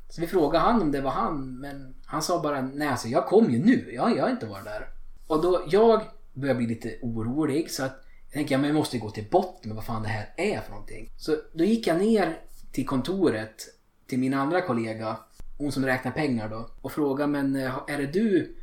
Så 0.09 0.21
vi 0.21 0.27
frågade 0.27 0.65
han 0.65 0.81
om 0.81 0.91
det 0.91 1.01
var 1.01 1.11
han, 1.11 1.59
men 1.59 1.95
han 2.05 2.21
sa 2.21 2.41
bara, 2.41 2.61
nej 2.61 2.87
alltså 2.87 3.07
jag 3.07 3.25
kom 3.25 3.51
ju 3.51 3.65
nu, 3.65 3.91
jag, 3.93 4.17
jag 4.17 4.23
har 4.23 4.29
inte 4.29 4.45
varit 4.45 4.65
där. 4.65 4.87
Och 5.27 5.41
då, 5.41 5.63
jag 5.67 6.01
började 6.33 6.57
bli 6.57 6.67
lite 6.67 6.97
orolig 7.01 7.71
så 7.71 7.83
att 7.83 8.02
jag 8.33 8.39
tänkte, 8.39 8.53
jag, 8.53 8.61
men 8.61 8.67
jag 8.67 8.75
måste 8.75 8.97
gå 8.97 9.09
till 9.09 9.25
botten 9.31 9.69
med 9.69 9.75
vad 9.75 9.85
fan 9.85 10.03
det 10.03 10.09
här 10.09 10.33
är 10.37 10.61
för 10.61 10.71
någonting. 10.71 11.11
Så 11.17 11.35
då 11.53 11.63
gick 11.63 11.87
jag 11.87 11.97
ner 11.97 12.39
till 12.71 12.87
kontoret 12.87 13.61
till 14.07 14.19
min 14.19 14.33
andra 14.33 14.61
kollega, 14.61 15.17
hon 15.57 15.71
som 15.71 15.85
räknar 15.85 16.11
pengar 16.11 16.49
då, 16.49 16.69
och 16.81 16.91
frågade, 16.91 17.31
men 17.31 17.55
eh, 17.55 17.79
är 17.87 17.97
det 17.97 18.05
du, 18.05 18.55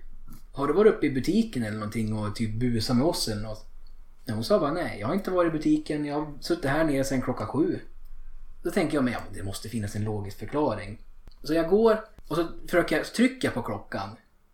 har 0.52 0.66
du 0.66 0.72
varit 0.72 0.94
uppe 0.94 1.06
i 1.06 1.10
butiken 1.10 1.62
eller 1.62 1.78
någonting 1.78 2.14
och 2.14 2.36
typ 2.36 2.54
busat 2.54 2.96
med 2.96 3.06
oss 3.06 3.28
eller 3.28 3.42
något? 3.42 3.66
Men 4.24 4.34
hon 4.34 4.44
sa 4.44 4.58
bara, 4.58 4.72
nej 4.72 5.00
jag 5.00 5.06
har 5.06 5.14
inte 5.14 5.30
varit 5.30 5.54
i 5.54 5.58
butiken, 5.58 6.04
jag 6.04 6.14
har 6.14 6.32
suttit 6.40 6.64
här 6.70 6.84
nere 6.84 7.04
sedan 7.04 7.22
klockan 7.22 7.46
sju. 7.46 7.80
Då 8.62 8.70
tänker 8.70 8.94
jag, 8.94 9.04
men 9.04 9.12
ja, 9.12 9.20
det 9.34 9.42
måste 9.42 9.68
finnas 9.68 9.96
en 9.96 10.04
logisk 10.04 10.38
förklaring. 10.38 10.98
Så 11.42 11.54
jag 11.54 11.68
går 11.68 12.04
och 12.28 12.36
så 12.36 12.48
försöker 12.66 12.96
jag 12.96 13.06
trycka 13.06 13.50
på 13.50 13.62
klockan. 13.62 14.08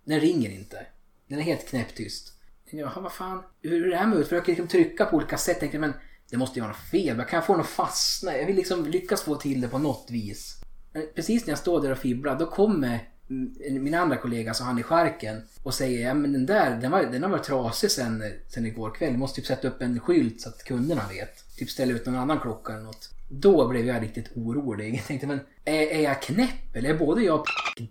Den 0.04 0.20
ringer 0.20 0.50
inte. 0.50 0.86
Den 1.28 1.38
är 1.38 1.42
helt 1.42 1.68
knäpptyst. 1.68 2.35
Jaha, 2.70 3.00
vad 3.00 3.12
fan. 3.12 3.42
Hur 3.62 3.86
är 3.86 3.90
det 3.90 3.96
här 3.96 4.06
med 4.06 4.18
ut? 4.18 4.28
Försöker 4.28 4.48
liksom 4.48 4.68
trycka 4.68 5.04
på 5.04 5.16
olika 5.16 5.38
sätt. 5.38 5.60
Tänkte, 5.60 5.78
men 5.78 5.92
det 6.30 6.36
måste 6.36 6.58
ju 6.58 6.60
vara 6.60 6.72
något 6.72 6.90
fel. 6.90 7.18
Jag 7.18 7.28
kan 7.28 7.42
få 7.42 7.52
den 7.52 7.60
att 7.60 7.66
fastna. 7.66 8.36
Jag 8.36 8.46
vill 8.46 8.56
liksom 8.56 8.86
lyckas 8.86 9.22
få 9.22 9.34
till 9.34 9.60
det 9.60 9.68
på 9.68 9.78
något 9.78 10.08
vis. 10.10 10.60
Eh, 10.94 11.02
precis 11.14 11.46
när 11.46 11.50
jag 11.50 11.58
står 11.58 11.82
där 11.82 11.92
och 11.92 11.98
fibblar, 11.98 12.38
då 12.38 12.46
kommer 12.46 13.08
mm, 13.30 13.82
min 13.84 13.94
andra 13.94 14.16
kollega, 14.16 14.54
så 14.54 14.64
han 14.64 14.78
i 14.78 14.82
skärken, 14.82 15.42
och 15.62 15.74
säger 15.74 16.06
ja 16.06 16.14
men 16.14 16.32
den 16.32 16.46
där, 16.46 16.80
den, 16.80 16.90
var, 16.90 17.02
den 17.02 17.22
har 17.22 17.30
varit 17.30 17.44
trasig 17.44 17.90
sen, 17.90 18.22
sen 18.48 18.66
igår 18.66 18.90
kväll. 18.90 19.12
Du 19.12 19.18
måste 19.18 19.40
typ 19.40 19.46
sätta 19.46 19.68
upp 19.68 19.82
en 19.82 20.00
skylt 20.00 20.40
så 20.40 20.48
att 20.48 20.64
kunderna 20.64 21.02
vet. 21.08 21.56
Typ 21.56 21.70
ställa 21.70 21.92
ut 21.92 22.06
någon 22.06 22.16
annan 22.16 22.40
klocka 22.40 22.72
eller 22.72 22.84
något. 22.84 23.10
Då 23.28 23.68
blev 23.68 23.86
jag 23.86 24.02
riktigt 24.02 24.36
orolig. 24.36 24.94
Jag 24.96 25.04
tänkte, 25.04 25.26
men 25.26 25.40
är, 25.64 25.82
är 25.82 26.00
jag 26.00 26.22
knäpp? 26.22 26.76
Eller 26.76 26.90
är 26.90 26.98
både 26.98 27.22
jag 27.22 27.40
och 27.40 27.46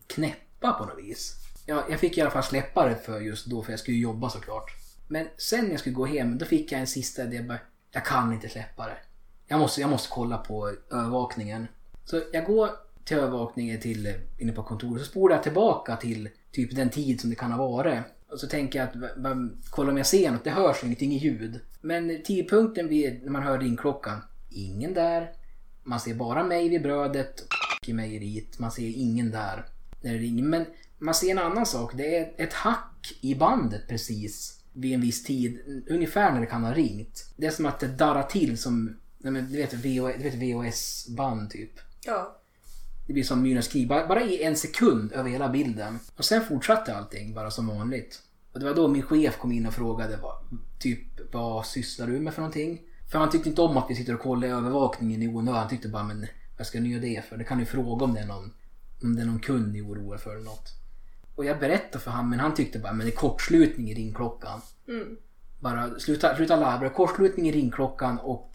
knäppa 0.07 0.73
på 0.73 0.85
något 0.85 1.03
vis? 1.03 1.44
Ja, 1.65 1.85
jag 1.89 1.99
fick 1.99 2.17
i 2.17 2.21
alla 2.21 2.31
fall 2.31 2.43
släppa 2.43 2.89
det 2.89 2.95
för 2.95 3.19
just 3.19 3.45
då, 3.45 3.63
för 3.63 3.71
jag 3.71 3.79
skulle 3.79 3.97
ju 3.97 4.03
jobba 4.03 4.29
såklart. 4.29 4.71
Men 5.07 5.27
sen 5.37 5.63
när 5.63 5.71
jag 5.71 5.79
skulle 5.79 5.95
gå 5.95 6.05
hem, 6.05 6.37
då 6.37 6.45
fick 6.45 6.71
jag 6.71 6.81
en 6.81 6.87
sista 6.87 7.23
idé. 7.23 7.35
Jag 7.35 7.45
bara, 7.47 7.59
Jag 7.91 8.05
kan 8.05 8.33
inte 8.33 8.49
släppa 8.49 8.85
det. 8.85 8.97
Jag 9.47 9.59
måste, 9.59 9.81
jag 9.81 9.89
måste 9.89 10.09
kolla 10.11 10.37
på 10.37 10.71
övervakningen. 10.91 11.67
Så 12.05 12.21
jag 12.33 12.45
går 12.45 12.69
till 13.03 13.17
övervakningen 13.17 13.79
till, 13.81 14.05
eh, 14.05 14.13
inne 14.37 14.51
på 14.51 14.63
kontoret, 14.63 15.01
så 15.01 15.07
spolar 15.07 15.35
jag 15.35 15.43
tillbaka 15.43 15.95
till 15.95 16.29
typ 16.51 16.75
den 16.75 16.89
tid 16.89 17.21
som 17.21 17.29
det 17.29 17.35
kan 17.35 17.51
ha 17.51 17.67
varit. 17.67 17.99
Och 18.31 18.39
så 18.39 18.47
tänker 18.47 18.79
jag 18.79 18.87
att, 18.87 19.37
kolla 19.69 19.91
om 19.91 19.97
jag 19.97 20.07
ser 20.07 20.31
något, 20.31 20.43
det 20.43 20.49
hörs 20.49 20.83
ingenting 20.83 21.11
i 21.13 21.17
ljud. 21.17 21.59
Men 21.81 22.23
tidpunkten 22.23 22.87
vid, 22.87 23.23
när 23.23 23.31
man 23.31 23.43
hör 23.43 23.59
ringklockan, 23.59 24.21
ingen 24.49 24.93
där. 24.93 25.31
Man 25.83 25.99
ser 25.99 26.13
bara 26.13 26.43
mig 26.43 26.69
vid 26.69 26.81
brödet 26.81 27.39
och 27.81 27.89
i 27.89 27.93
mejeriet. 27.93 28.59
Man 28.59 28.71
ser 28.71 28.87
ingen 28.95 29.31
där 29.31 29.65
när 30.01 30.13
det 30.13 30.19
ringer. 30.19 30.43
Men 30.43 30.65
man 31.05 31.15
ser 31.15 31.31
en 31.31 31.39
annan 31.39 31.65
sak. 31.65 31.91
Det 31.95 32.17
är 32.17 32.31
ett 32.37 32.53
hack 32.53 33.17
i 33.21 33.35
bandet 33.35 33.87
precis 33.87 34.59
vid 34.73 34.93
en 34.93 35.01
viss 35.01 35.23
tid. 35.23 35.83
Ungefär 35.89 36.31
när 36.31 36.41
det 36.41 36.45
kan 36.45 36.63
ha 36.63 36.73
ringt. 36.73 37.33
Det 37.35 37.47
är 37.47 37.51
som 37.51 37.65
att 37.65 37.79
det 37.79 37.87
darrar 37.87 38.23
till 38.23 38.57
som, 38.57 38.97
du 39.17 39.31
vet, 39.41 39.73
VHS-band 39.73 41.49
typ. 41.49 41.71
Ja. 42.05 42.41
Det 43.07 43.13
blir 43.13 43.23
som 43.23 43.41
Myrnas 43.41 43.67
krig, 43.67 43.87
bara, 43.87 44.07
bara 44.07 44.23
i 44.23 44.43
en 44.43 44.55
sekund 44.55 45.11
över 45.11 45.29
hela 45.29 45.49
bilden. 45.49 45.99
Och 46.15 46.25
sen 46.25 46.45
fortsatte 46.45 46.95
allting 46.95 47.33
bara 47.33 47.51
som 47.51 47.67
vanligt. 47.67 48.21
Och 48.51 48.59
det 48.59 48.65
var 48.65 48.75
då 48.75 48.87
min 48.87 49.01
chef 49.01 49.37
kom 49.37 49.51
in 49.51 49.65
och 49.65 49.73
frågade 49.73 50.17
vad, 50.17 50.35
typ 50.79 51.33
vad 51.33 51.65
sysslar 51.65 52.07
du 52.07 52.19
med 52.19 52.33
för 52.33 52.41
någonting? 52.41 52.81
För 53.11 53.19
han 53.19 53.29
tyckte 53.29 53.49
inte 53.49 53.61
om 53.61 53.77
att 53.77 53.89
vi 53.89 53.95
sitter 53.95 54.13
och 54.13 54.21
kollar 54.21 54.47
övervakningen 54.47 55.21
i 55.21 55.27
onödan. 55.27 55.59
Han 55.59 55.69
tyckte 55.69 55.87
bara 55.87 56.03
men 56.03 56.27
vad 56.57 56.67
ska 56.67 56.79
ni 56.79 56.89
göra 56.89 57.01
det 57.01 57.25
för? 57.29 57.37
Det 57.37 57.43
kan 57.43 57.57
ni 57.57 57.65
fråga 57.65 58.05
om 58.05 58.13
det 58.13 58.19
är 58.19 58.27
någon, 58.27 58.53
om 59.03 59.15
det 59.15 59.21
är 59.21 59.25
någon 59.25 59.39
kund 59.39 59.73
ni 59.73 59.81
oroar 59.81 60.17
för 60.17 60.35
eller 60.35 60.45
något. 60.45 60.84
Och 61.35 61.45
jag 61.45 61.59
berättade 61.59 62.03
för 62.03 62.11
honom 62.11 62.29
men 62.29 62.39
han 62.39 62.53
tyckte 62.53 62.79
bara 62.79 62.93
men 62.93 63.05
det 63.05 63.11
är 63.11 63.15
kortslutning 63.15 63.91
i 63.91 63.93
ringklockan. 63.93 64.61
Mm. 64.87 65.17
Bara 65.59 65.99
sluta, 65.99 66.35
sluta 66.35 66.55
labra. 66.55 66.89
Kortslutning 66.89 67.49
i 67.49 67.51
ringklockan 67.51 68.19
och 68.19 68.51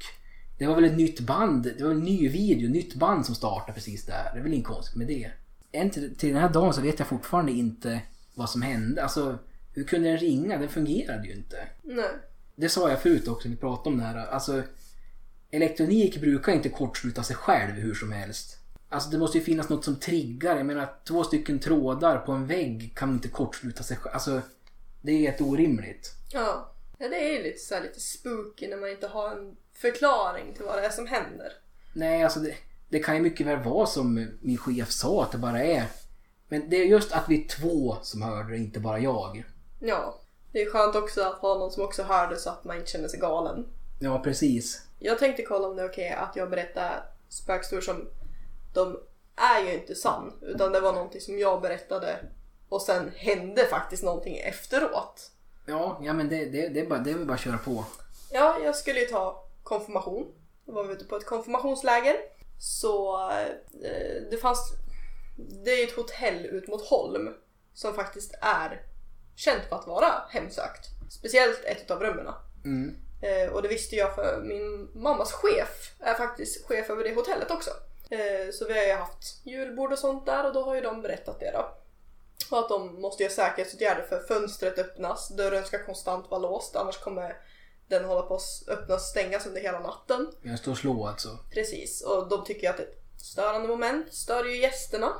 det 0.58 0.66
var 0.66 0.74
väl 0.74 0.84
ett 0.84 0.96
nytt 0.96 1.20
band. 1.20 1.62
Det 1.78 1.84
var 1.84 1.90
en 1.90 2.00
ny 2.00 2.28
video, 2.28 2.70
nytt 2.70 2.94
band 2.94 3.26
som 3.26 3.34
startade 3.34 3.72
precis 3.72 4.06
där. 4.06 4.30
Det 4.32 4.38
är 4.38 4.42
väl 4.42 4.52
inget 4.52 4.66
konstigt 4.66 4.96
med 4.96 5.06
det. 5.06 5.30
Än 5.72 5.90
till, 5.90 6.16
till 6.16 6.28
den 6.28 6.42
här 6.42 6.48
dagen 6.48 6.74
så 6.74 6.80
vet 6.80 6.98
jag 6.98 7.08
fortfarande 7.08 7.52
inte 7.52 8.00
vad 8.34 8.50
som 8.50 8.62
hände. 8.62 9.02
Alltså 9.02 9.38
hur 9.72 9.84
kunde 9.84 10.08
den 10.08 10.18
ringa? 10.18 10.58
Den 10.58 10.68
fungerade 10.68 11.26
ju 11.26 11.34
inte. 11.34 11.56
Nej. 11.82 12.10
Det 12.56 12.68
sa 12.68 12.90
jag 12.90 13.02
förut 13.02 13.28
också 13.28 13.48
när 13.48 13.54
vi 13.54 13.60
pratade 13.60 13.88
om 13.88 13.98
det 13.98 14.04
här. 14.04 14.26
Alltså 14.26 14.62
elektronik 15.50 16.20
brukar 16.20 16.52
inte 16.52 16.68
kortsluta 16.68 17.22
sig 17.22 17.36
själv 17.36 17.74
hur 17.74 17.94
som 17.94 18.12
helst. 18.12 18.59
Alltså 18.92 19.10
det 19.10 19.18
måste 19.18 19.38
ju 19.38 19.44
finnas 19.44 19.68
något 19.68 19.84
som 19.84 19.96
triggar. 19.96 20.56
Jag 20.56 20.66
menar 20.66 20.94
två 21.04 21.24
stycken 21.24 21.58
trådar 21.58 22.18
på 22.18 22.32
en 22.32 22.46
vägg 22.46 22.92
kan 22.96 23.10
inte 23.10 23.28
kortsluta 23.28 23.82
sig 23.82 23.96
själv. 23.96 24.14
Alltså 24.14 24.40
det 25.00 25.12
är 25.12 25.18
helt 25.18 25.40
orimligt. 25.40 26.14
Ja. 26.32 26.72
ja, 26.98 27.08
det 27.08 27.30
är 27.30 27.36
ju 27.36 27.42
lite 27.42 27.58
så 27.58 27.74
här 27.74 27.82
lite 27.82 28.00
spooky 28.00 28.68
när 28.68 28.76
man 28.76 28.90
inte 28.90 29.06
har 29.06 29.30
en 29.30 29.56
förklaring 29.72 30.54
till 30.54 30.64
vad 30.64 30.78
det 30.78 30.86
är 30.86 30.90
som 30.90 31.06
händer. 31.06 31.52
Nej, 31.92 32.24
alltså 32.24 32.40
det, 32.40 32.54
det 32.88 32.98
kan 32.98 33.16
ju 33.16 33.22
mycket 33.22 33.46
väl 33.46 33.62
vara 33.62 33.86
som 33.86 34.28
min 34.40 34.58
chef 34.58 34.90
sa 34.90 35.22
att 35.22 35.32
det 35.32 35.38
bara 35.38 35.62
är. 35.62 35.84
Men 36.48 36.70
det 36.70 36.76
är 36.76 36.84
just 36.84 37.12
att 37.12 37.28
vi 37.28 37.44
är 37.44 37.48
två 37.48 37.96
som 38.02 38.22
hörde 38.22 38.50
det, 38.50 38.56
inte 38.56 38.80
bara 38.80 38.98
jag. 38.98 39.44
Ja. 39.80 40.20
Det 40.52 40.62
är 40.62 40.70
skönt 40.70 40.96
också 40.96 41.22
att 41.22 41.38
ha 41.38 41.58
någon 41.58 41.70
som 41.70 41.84
också 41.84 42.02
hör 42.02 42.28
det 42.28 42.36
så 42.36 42.50
att 42.50 42.64
man 42.64 42.76
inte 42.76 42.90
känner 42.90 43.08
sig 43.08 43.20
galen. 43.20 43.66
Ja, 44.00 44.18
precis. 44.18 44.86
Jag 44.98 45.18
tänkte 45.18 45.42
kolla 45.42 45.68
om 45.68 45.76
det 45.76 45.82
är 45.82 45.88
okej 45.88 46.10
att 46.10 46.36
jag 46.36 46.50
berättar 46.50 47.04
spökhistorier 47.28 47.82
som 47.82 48.08
de 48.74 49.00
är 49.36 49.60
ju 49.64 49.74
inte 49.74 49.94
sann. 49.94 50.32
Utan 50.42 50.72
det 50.72 50.80
var 50.80 50.92
någonting 50.92 51.20
som 51.20 51.38
jag 51.38 51.60
berättade 51.60 52.18
och 52.68 52.82
sen 52.82 53.12
hände 53.16 53.66
faktiskt 53.66 54.02
någonting 54.02 54.36
efteråt. 54.36 55.30
Ja, 55.66 56.00
ja 56.02 56.12
men 56.12 56.28
det, 56.28 56.44
det, 56.44 56.68
det, 56.68 56.80
är 56.80 56.86
bara, 56.86 56.98
det 56.98 57.10
är 57.10 57.14
väl 57.14 57.26
bara 57.26 57.34
att 57.34 57.40
köra 57.40 57.58
på. 57.58 57.84
Ja, 58.32 58.58
jag 58.64 58.76
skulle 58.76 59.00
ju 59.00 59.06
ta 59.06 59.44
konfirmation. 59.62 60.34
Då 60.66 60.72
var 60.72 60.84
vi 60.84 60.92
ute 60.92 61.04
på 61.04 61.16
ett 61.16 61.26
konfirmationsläger. 61.26 62.16
Så 62.58 63.20
eh, 63.30 64.30
det 64.30 64.36
fanns... 64.36 64.72
Det 65.64 65.70
är 65.70 65.86
ett 65.86 65.96
hotell 65.96 66.46
ut 66.46 66.68
mot 66.68 66.86
Holm 66.86 67.34
som 67.74 67.94
faktiskt 67.94 68.34
är 68.40 68.82
känt 69.36 69.62
för 69.68 69.76
att 69.76 69.86
vara 69.86 70.12
hemsökt. 70.30 70.86
Speciellt 71.10 71.64
ett 71.64 71.90
av 71.90 72.00
rummen. 72.00 72.26
Mm. 72.64 72.96
Eh, 73.22 73.52
och 73.52 73.62
det 73.62 73.68
visste 73.68 73.96
jag 73.96 74.14
för 74.14 74.42
min 74.42 74.90
mammas 75.02 75.32
chef 75.32 75.94
är 76.00 76.14
faktiskt 76.14 76.66
chef 76.66 76.90
över 76.90 77.04
det 77.04 77.14
hotellet 77.14 77.50
också. 77.50 77.70
Eh, 78.10 78.52
så 78.52 78.66
vi 78.66 78.78
har 78.78 78.86
ju 78.86 78.92
haft 78.92 79.40
julbord 79.44 79.92
och 79.92 79.98
sånt 79.98 80.26
där 80.26 80.46
och 80.46 80.52
då 80.52 80.62
har 80.62 80.74
ju 80.74 80.80
de 80.80 81.02
berättat 81.02 81.40
det 81.40 81.50
då. 81.50 81.76
Och 82.50 82.58
att 82.58 82.68
de 82.68 83.00
måste 83.00 83.22
göra 83.22 83.32
säkerhetsåtgärder 83.32 84.02
för 84.02 84.20
fönstret 84.20 84.78
öppnas, 84.78 85.28
dörren 85.28 85.64
ska 85.64 85.84
konstant 85.84 86.30
vara 86.30 86.40
låst 86.40 86.76
annars 86.76 86.98
kommer 86.98 87.36
den 87.88 88.04
hålla 88.04 88.22
på 88.22 88.34
att 88.34 88.68
öppnas 88.68 89.02
och 89.02 89.08
stängas 89.08 89.46
under 89.46 89.60
hela 89.60 89.80
natten. 89.80 90.32
Jag 90.42 90.58
står 90.58 90.74
slår 90.74 91.08
alltså. 91.08 91.38
Precis, 91.50 92.02
och 92.02 92.28
de 92.28 92.44
tycker 92.44 92.70
att 92.70 92.76
det 92.76 92.82
är 92.82 92.86
ett 92.86 93.20
störande 93.20 93.68
moment, 93.68 94.14
stör 94.14 94.44
ju 94.44 94.60
gästerna 94.60 95.12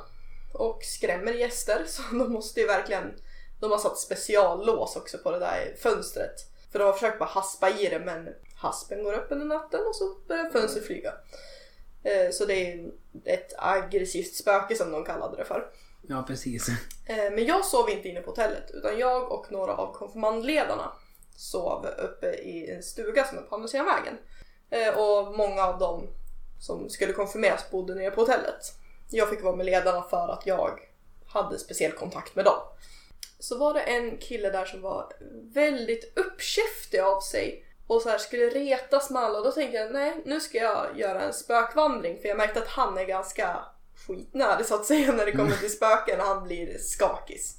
och 0.53 0.83
skrämmer 0.83 1.33
gäster 1.33 1.83
så 1.87 2.01
de 2.01 2.33
måste 2.33 2.59
ju 2.59 2.67
verkligen, 2.67 3.13
de 3.59 3.71
har 3.71 3.77
satt 3.77 3.99
speciallås 3.99 4.95
också 4.95 5.17
på 5.17 5.31
det 5.31 5.39
där 5.39 5.75
fönstret. 5.79 6.35
För 6.71 6.79
de 6.79 6.85
har 6.85 6.93
försökt 6.93 7.19
bara 7.19 7.29
haspa 7.29 7.69
i 7.69 7.87
det 7.89 7.99
men 7.99 8.29
haspen 8.55 9.03
går 9.03 9.13
upp 9.13 9.27
under 9.31 9.45
natten 9.45 9.79
och 9.87 9.95
så 9.95 10.15
börjar 10.27 10.49
fönstret 10.49 10.85
flyga. 10.85 11.13
Eh, 12.03 12.31
Så 12.31 12.45
det 12.45 12.71
är 12.73 12.91
ett 13.25 13.53
aggressivt 13.57 14.33
spöke 14.35 14.75
som 14.75 14.91
de 14.91 15.03
kallade 15.05 15.37
det 15.37 15.45
för. 15.45 15.67
Ja, 16.09 16.23
precis. 16.27 16.69
Eh, 17.05 17.31
Men 17.31 17.45
jag 17.45 17.65
sov 17.65 17.89
inte 17.89 18.07
inne 18.09 18.21
på 18.21 18.29
hotellet 18.29 18.71
utan 18.73 18.97
jag 18.99 19.31
och 19.31 19.51
några 19.51 19.73
av 19.75 19.93
konfirmandledarna 19.93 20.91
sov 21.35 21.85
uppe 21.85 22.27
i 22.27 22.71
en 22.71 22.83
stuga 22.83 23.23
som 23.25 23.37
är 23.37 23.41
på 23.41 23.55
andra 23.55 23.67
sidan 23.67 23.85
vägen. 23.85 24.17
Eh, 24.69 24.97
Och 24.99 25.37
många 25.37 25.63
av 25.67 25.79
dem 25.79 26.07
som 26.59 26.89
skulle 26.89 27.13
konfirmeras 27.13 27.71
bodde 27.71 27.95
nere 27.95 28.11
på 28.11 28.21
hotellet. 28.21 28.61
Jag 29.09 29.29
fick 29.29 29.43
vara 29.43 29.55
med 29.55 29.65
ledarna 29.65 30.01
för 30.03 30.27
att 30.27 30.45
jag 30.47 30.79
hade 31.27 31.59
speciell 31.59 31.91
kontakt 31.91 32.35
med 32.35 32.45
dem. 32.45 32.59
Så 33.39 33.57
var 33.57 33.73
det 33.73 33.79
en 33.81 34.17
kille 34.17 34.49
där 34.49 34.65
som 34.65 34.81
var 34.81 35.13
väldigt 35.53 36.17
uppkäftig 36.17 36.99
av 36.99 37.19
sig 37.21 37.65
och 37.91 38.01
så 38.01 38.09
här 38.09 38.17
skulle 38.17 38.49
retas 38.49 39.09
med 39.09 39.21
alla 39.21 39.37
och 39.37 39.45
då 39.45 39.51
tänkte 39.51 39.77
jag 39.77 39.93
nej 39.93 40.21
nu 40.25 40.39
ska 40.39 40.57
jag 40.57 40.99
göra 40.99 41.21
en 41.21 41.33
spökvandring 41.33 42.21
för 42.21 42.27
jag 42.27 42.37
märkte 42.37 42.59
att 42.59 42.67
han 42.67 42.97
är 42.97 43.05
ganska 43.05 43.59
skitnödig 44.07 44.65
så 44.65 44.75
att 44.75 44.85
säga 44.85 45.11
när 45.11 45.25
det 45.25 45.31
kommer 45.31 45.55
till 45.55 45.71
spöken 45.71 46.19
och 46.19 46.25
han 46.25 46.43
blir 46.43 46.77
skakis. 46.77 47.57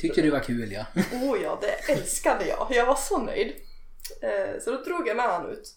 Tyckte 0.00 0.22
du 0.22 0.30
var 0.30 0.40
kul 0.40 0.72
ja. 0.72 0.84
Oh 1.12 1.42
ja, 1.42 1.58
det 1.60 1.92
älskade 1.92 2.46
jag. 2.46 2.66
Jag 2.70 2.86
var 2.86 2.94
så 2.94 3.18
nöjd. 3.18 3.52
Eh, 4.20 4.60
så 4.60 4.70
då 4.70 4.76
drog 4.76 5.08
jag 5.08 5.16
med 5.16 5.26
han 5.26 5.50
ut. 5.50 5.74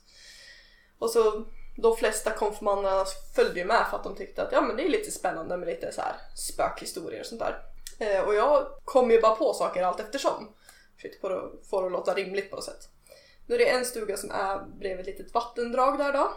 Och 0.99 1.09
så 1.09 1.45
de 1.75 1.97
flesta 1.97 2.31
konfirmanderna 2.31 3.05
följde 3.35 3.59
ju 3.59 3.65
med 3.65 3.85
för 3.89 3.97
att 3.97 4.03
de 4.03 4.15
tyckte 4.15 4.43
att 4.43 4.51
ja 4.51 4.61
men 4.61 4.77
det 4.77 4.83
är 4.83 4.89
lite 4.89 5.11
spännande 5.11 5.57
med 5.57 5.67
lite 5.67 5.91
så 5.91 6.01
här 6.01 6.15
spökhistorier 6.35 7.19
och 7.19 7.25
sånt 7.25 7.41
där. 7.41 7.63
Eh, 7.99 8.21
och 8.21 8.35
jag 8.35 8.67
kom 8.85 9.11
ju 9.11 9.21
bara 9.21 9.35
på 9.35 9.53
saker 9.53 9.83
allt 9.83 9.99
eftersom. 9.99 10.53
Försökte 10.95 11.19
få 11.69 11.81
det 11.81 11.85
att 11.85 11.91
låta 11.91 12.13
rimligt 12.13 12.49
på 12.49 12.55
något 12.55 12.65
sätt. 12.65 12.89
Nu 13.47 13.55
är 13.55 13.59
det 13.59 13.69
en 13.69 13.85
stuga 13.85 14.17
som 14.17 14.31
är 14.31 14.59
bredvid 14.79 14.99
ett 14.99 15.19
litet 15.19 15.33
vattendrag 15.33 15.97
där 15.97 16.13
då. 16.13 16.31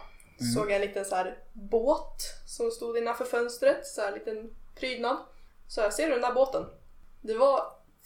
Såg 0.55 0.71
jag 0.71 0.77
en 0.77 0.81
liten 0.81 1.05
så 1.05 1.15
här 1.15 1.39
båt 1.53 2.23
som 2.47 2.71
stod 2.71 2.99
innanför 2.99 3.25
fönstret, 3.25 3.87
så 3.87 4.01
här 4.01 4.09
en 4.09 4.15
liten 4.15 4.51
prydnad. 4.75 5.17
Så 5.69 5.81
jag 5.81 5.95
ser 5.95 6.07
du 6.07 6.13
den 6.13 6.21
där 6.21 6.33
båten? 6.33 6.67
Det 7.21 7.35
var 7.35 7.63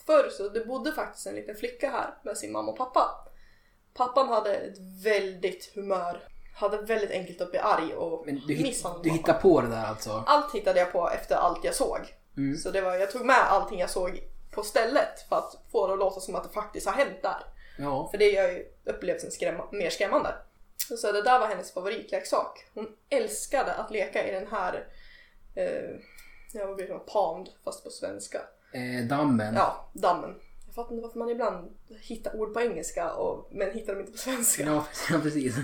förr 0.07 0.29
så 0.31 0.49
det 0.49 0.65
bodde 0.65 0.93
faktiskt 0.93 1.27
en 1.27 1.35
liten 1.35 1.57
flicka 1.57 1.91
här 1.91 2.15
med 2.23 2.37
sin 2.37 2.53
mamma 2.53 2.73
och 2.73 2.79
pappa. 2.79 3.29
Pappan 3.95 4.29
hade 4.29 4.55
ett 4.55 4.79
väldigt 5.05 5.73
humör, 5.75 6.29
hade 6.57 6.77
väldigt 6.77 7.11
enkelt 7.11 7.41
att 7.41 7.51
bli 7.51 7.59
arg 7.59 7.95
och 7.95 8.27
Men 8.27 8.41
du, 8.47 8.63
misshandla 8.63 9.03
du 9.03 9.11
hittar 9.11 9.41
på 9.41 9.61
det 9.61 9.69
där 9.69 9.85
alltså? 9.85 10.25
Allt 10.27 10.55
hittade 10.55 10.81
jag 10.81 10.93
på 10.93 11.11
efter 11.11 11.37
allt 11.37 11.65
jag 11.65 11.75
såg. 11.75 11.99
Mm. 12.37 12.57
Så 12.57 12.71
det 12.71 12.81
var, 12.81 12.95
jag 12.95 13.11
tog 13.11 13.25
med 13.25 13.51
allting 13.51 13.79
jag 13.81 13.91
såg 13.91 14.23
på 14.51 14.63
stället 14.63 15.29
för 15.29 15.37
att 15.37 15.63
få 15.73 15.87
det 15.87 15.93
att 15.93 15.99
låta 15.99 16.21
som 16.21 16.35
att 16.35 16.45
det 16.45 16.55
faktiskt 16.55 16.87
har 16.87 16.95
hänt 16.95 17.23
där. 17.23 17.45
Ja. 17.79 18.09
För 18.11 18.19
det 18.19 18.31
gör 18.31 18.49
ju 18.49 18.74
upplevelsen 18.85 19.31
skrämma, 19.31 19.65
mer 19.73 19.91
skrämmande. 19.91 20.35
Så 20.77 21.13
det 21.13 21.23
där 21.23 21.39
var 21.39 21.47
hennes 21.47 21.73
favoritleksak. 21.73 22.65
Hon 22.75 22.89
älskade 23.09 23.75
att 23.75 23.91
leka 23.91 24.29
i 24.29 24.33
den 24.33 24.47
här, 24.47 24.89
eh, 25.55 25.91
ja 26.53 26.67
vad 26.67 26.77
blir 26.77 26.89
det, 26.89 26.99
pond 26.99 27.49
fast 27.65 27.85
på 27.85 27.91
svenska. 27.91 28.39
Eh, 28.73 29.09
dammen. 29.09 29.55
Ja, 29.55 29.91
dammen. 29.93 30.35
Jag 30.67 30.75
fattar 30.75 30.93
inte 30.93 31.03
varför 31.03 31.19
man 31.19 31.31
ibland 31.31 31.77
hittar 32.01 32.37
ord 32.37 32.55
på 32.55 32.61
engelska 32.61 33.13
och, 33.13 33.49
men 33.53 33.73
hittar 33.73 33.93
dem 33.93 34.01
inte 34.01 34.13
på 34.13 34.19
svenska. 34.19 34.63
Ja, 34.63 34.87
ja, 35.11 35.19
precis. 35.23 35.57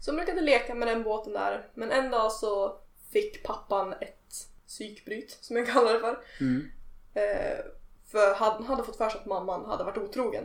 Så 0.00 0.10
hon 0.10 0.16
brukade 0.16 0.40
leka 0.40 0.74
med 0.74 0.88
den 0.88 1.02
båten 1.02 1.32
där. 1.32 1.68
Men 1.74 1.90
en 1.90 2.10
dag 2.10 2.32
så 2.32 2.78
fick 3.12 3.42
pappan 3.42 3.92
ett 3.92 4.48
psykbryt, 4.66 5.38
som 5.40 5.56
jag 5.56 5.68
kallar 5.68 5.92
det 5.92 6.00
för. 6.00 6.18
Mm. 6.40 6.70
Eh, 7.14 7.58
för 8.06 8.34
han 8.34 8.64
hade 8.64 8.84
fått 8.84 8.96
för 8.96 9.08
sig 9.08 9.20
att 9.20 9.26
mamman 9.26 9.64
hade 9.64 9.84
varit 9.84 9.98
otrogen. 9.98 10.44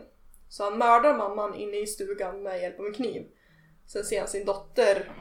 Så 0.51 0.63
han 0.63 0.77
mördar 0.77 1.17
mamman 1.17 1.55
inne 1.55 1.77
i 1.77 1.87
stugan 1.87 2.43
med 2.43 2.61
hjälp 2.61 2.79
av 2.79 2.85
en 2.85 2.93
kniv. 2.93 3.27
Sen 3.87 4.03
ser 4.03 4.19
han 4.19 4.27
sin 4.27 4.45
dotter 4.45 5.11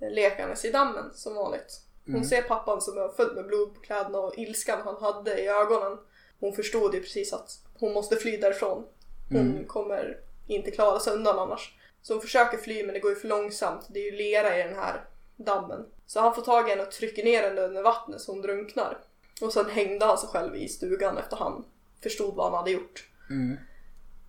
lekandes 0.00 0.64
i 0.64 0.70
dammen 0.70 1.10
som 1.14 1.34
vanligt. 1.34 1.80
Hon 2.06 2.14
Mm. 2.14 2.24
ser 2.28 2.42
pappan 2.42 2.80
som 2.80 2.98
är 2.98 3.08
full 3.08 3.34
med 3.34 3.46
blod 3.46 3.74
på 3.74 3.80
kläderna 3.80 4.18
och 4.18 4.38
ilskan 4.38 4.80
han 4.84 4.96
hade 5.02 5.40
i 5.40 5.48
ögonen. 5.48 5.98
Hon 6.40 6.52
förstod 6.52 6.94
ju 6.94 7.00
precis 7.00 7.32
att 7.32 7.50
hon 7.74 7.92
måste 7.92 8.16
fly 8.16 8.36
därifrån. 8.36 8.84
Hon 9.30 9.40
Mm. 9.50 9.64
kommer 9.66 10.20
inte 10.46 10.70
klara 10.70 11.00
sig 11.00 11.12
undan 11.12 11.38
annars. 11.38 11.78
Så 12.02 12.14
hon 12.14 12.20
försöker 12.20 12.58
fly 12.58 12.82
men 12.84 12.94
det 12.94 13.00
går 13.00 13.10
ju 13.10 13.16
för 13.16 13.28
långsamt. 13.28 13.86
Det 13.90 13.98
är 14.00 14.04
ju 14.12 14.16
lera 14.18 14.58
i 14.58 14.62
den 14.62 14.74
här 14.74 15.04
dammen. 15.36 15.86
Så 16.06 16.20
han 16.20 16.34
får 16.34 16.42
tag 16.42 16.66
i 16.66 16.70
henne 16.70 16.82
och 16.82 16.90
trycker 16.92 17.24
ner 17.24 17.42
henne 17.42 17.60
under 17.60 17.82
vattnet 17.82 18.20
så 18.20 18.32
hon 18.32 18.42
drunknar. 18.42 18.98
Och 19.42 19.52
sen 19.52 19.70
hängde 19.70 20.06
han 20.06 20.18
sig 20.18 20.28
själv 20.28 20.56
i 20.56 20.68
stugan 20.68 21.18
efter 21.18 21.36
han 21.36 21.64
förstod 22.02 22.34
vad 22.34 22.46
han 22.50 22.58
hade 22.58 22.70
gjort. 22.70 23.08
Mm. 23.30 23.56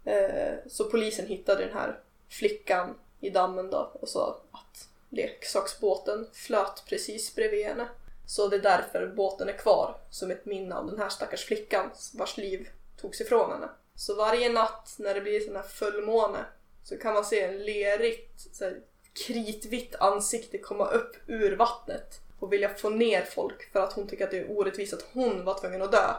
Eh, 0.06 0.54
så 0.68 0.86
polisen 0.86 1.28
hittade 1.28 1.66
den 1.66 1.74
här 1.74 2.00
flickan 2.30 2.96
i 3.20 3.30
dammen 3.30 3.70
då 3.70 3.92
och 3.94 4.10
sa 4.10 4.40
att 4.52 4.88
leksaksbåten 5.10 6.28
flöt 6.34 6.84
precis 6.90 7.36
bredvid 7.36 7.66
henne. 7.66 7.88
Så 8.28 8.48
det 8.48 8.56
är 8.56 8.62
därför 8.62 9.08
båten 9.08 9.50
är 9.50 9.58
kvar 9.58 9.98
som 10.10 10.32
ett 10.32 10.46
minne 10.46 10.76
av 10.76 10.88
den 10.88 11.00
här 11.00 11.10
stackars 11.10 11.46
flickan 11.46 11.90
vars 12.14 12.38
liv 12.38 12.70
togs 13.02 13.22
ifrån 13.22 13.52
henne. 13.52 13.70
Så 13.96 14.16
varje 14.16 14.50
natt 14.50 14.96
när 14.98 15.14
det 15.14 15.22
blir 15.22 15.40
sån 15.40 15.56
här 15.56 15.64
fullmåne 15.64 16.46
så 16.84 16.98
kan 16.98 17.14
man 17.14 17.26
se 17.26 17.42
en 17.42 17.66
lerigt, 17.66 18.56
så 18.56 18.64
här, 18.64 18.80
kritvitt 19.28 19.96
ansikte 19.96 20.58
komma 20.58 20.88
upp 20.88 21.16
ur 21.28 21.56
vattnet 21.56 22.22
och 22.40 22.54
vilja 22.54 22.70
få 22.70 22.90
ner 22.90 23.22
folk 23.22 23.72
för 23.72 23.80
att 23.80 23.94
hon 23.94 24.08
tycker 24.08 24.26
att 24.26 24.32
det 24.32 24.40
är 24.40 24.52
orättvist 24.52 24.94
att 24.94 25.06
hon 25.14 25.46
var 25.46 25.60
tvungen 25.60 25.82
att 25.82 25.92
dö. 25.92 26.14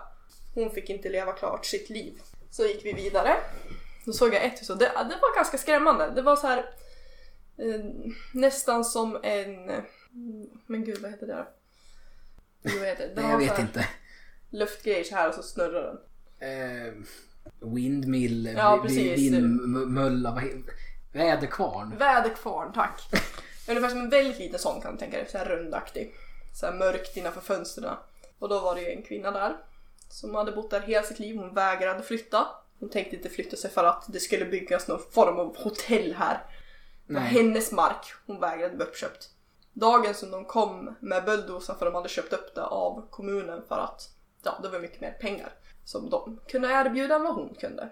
Hon 0.55 0.71
fick 0.71 0.91
inte 0.91 1.09
leva 1.09 1.33
klart 1.33 1.67
sitt 1.67 1.91
liv. 1.91 2.23
Så 2.51 2.63
gick 2.63 2.85
vi 2.85 2.93
vidare. 2.93 3.37
Då 4.05 4.13
såg 4.13 4.35
jag 4.35 4.45
ett 4.45 4.61
hus 4.61 4.71
och 4.71 4.79
det, 4.79 4.85
det 4.85 5.19
var 5.23 5.37
ganska 5.37 5.59
skrämmande. 5.59 6.11
Det 6.11 6.23
var 6.23 6.37
så 6.37 6.47
här 6.47 6.59
eh, 7.59 7.81
nästan 8.35 8.85
som 8.85 9.19
en... 9.23 9.83
Men 10.67 10.85
gud, 10.85 10.99
vad 11.03 11.11
heter 11.11 11.27
det 11.27 11.33
då? 11.33 11.49
Jo, 12.63 12.79
vad 12.79 12.89
heter 12.89 13.09
det? 13.09 13.15
det 13.15 13.23
Nej, 13.23 13.31
jag 13.31 13.39
vet 13.39 13.51
här 13.51 13.61
inte. 13.61 13.89
Luftgrej 14.51 15.05
så 15.05 15.15
här 15.15 15.29
och 15.29 15.35
så 15.35 15.43
snurrar 15.43 15.83
den. 15.83 15.99
Eh, 16.51 16.95
windmill, 17.61 18.55
Ja, 18.57 18.77
vindmölla, 18.77 20.31
vad 20.31 20.45
väderkvarn. 21.13 21.97
Väderkvarn, 21.99 22.73
tack. 22.73 23.03
Ungefär 23.69 23.89
som 23.89 23.99
en 23.99 24.11
väldigt 24.11 24.39
liten 24.39 24.59
sån 24.59 24.81
kan 24.81 24.93
du 24.93 24.99
tänka 24.99 25.17
dig, 25.17 25.27
så 25.29 25.39
här 25.39 25.45
rundaktig. 25.45 26.15
Så 26.55 26.67
här 26.67 26.73
mörkt 26.73 27.17
innanför 27.17 27.41
fönstren. 27.41 27.97
Och 28.39 28.49
då 28.49 28.61
var 28.61 28.75
det 28.75 28.81
ju 28.81 28.91
en 28.91 29.03
kvinna 29.03 29.31
där 29.31 29.57
som 30.09 30.35
hade 30.35 30.53
bott 30.53 30.71
där 30.71 30.81
hela 30.81 31.03
sitt 31.03 31.19
liv. 31.19 31.37
Hon 31.37 31.55
vägrade 31.55 32.03
flytta. 32.03 32.47
Hon 32.81 32.89
tänkte 32.89 33.17
inte 33.17 33.29
flytta 33.29 33.57
sig 33.57 33.71
för 33.71 33.85
att 33.85 34.05
det 34.09 34.21
skulle 34.21 34.45
byggas 34.45 34.89
någon 34.89 35.03
form 35.11 35.39
av 35.39 35.57
hotell 35.57 36.15
här. 36.15 36.45
Nej. 37.07 37.23
hennes 37.23 37.73
mark. 37.73 38.13
Hon 38.27 38.41
vägrade 38.41 38.77
bli 38.77 38.85
uppköpt. 38.87 39.31
Dagen 39.73 40.15
som 40.15 40.31
de 40.31 40.45
kom 40.45 40.95
med 41.01 41.25
bulldozern 41.25 41.79
för 41.79 41.87
de 41.87 41.95
hade 41.95 42.09
köpt 42.09 42.33
upp 42.33 42.55
det 42.55 42.65
av 42.65 43.09
kommunen 43.11 43.63
för 43.69 43.79
att 43.79 44.11
ja, 44.43 44.59
det 44.63 44.69
var 44.69 44.81
mycket 44.81 45.01
mer 45.01 45.13
pengar 45.13 45.53
som 45.85 46.11
de 46.11 46.41
kunde 46.49 46.69
erbjuda 46.69 47.15
än 47.15 47.23
vad 47.23 47.35
hon 47.35 47.55
kunde. 47.55 47.89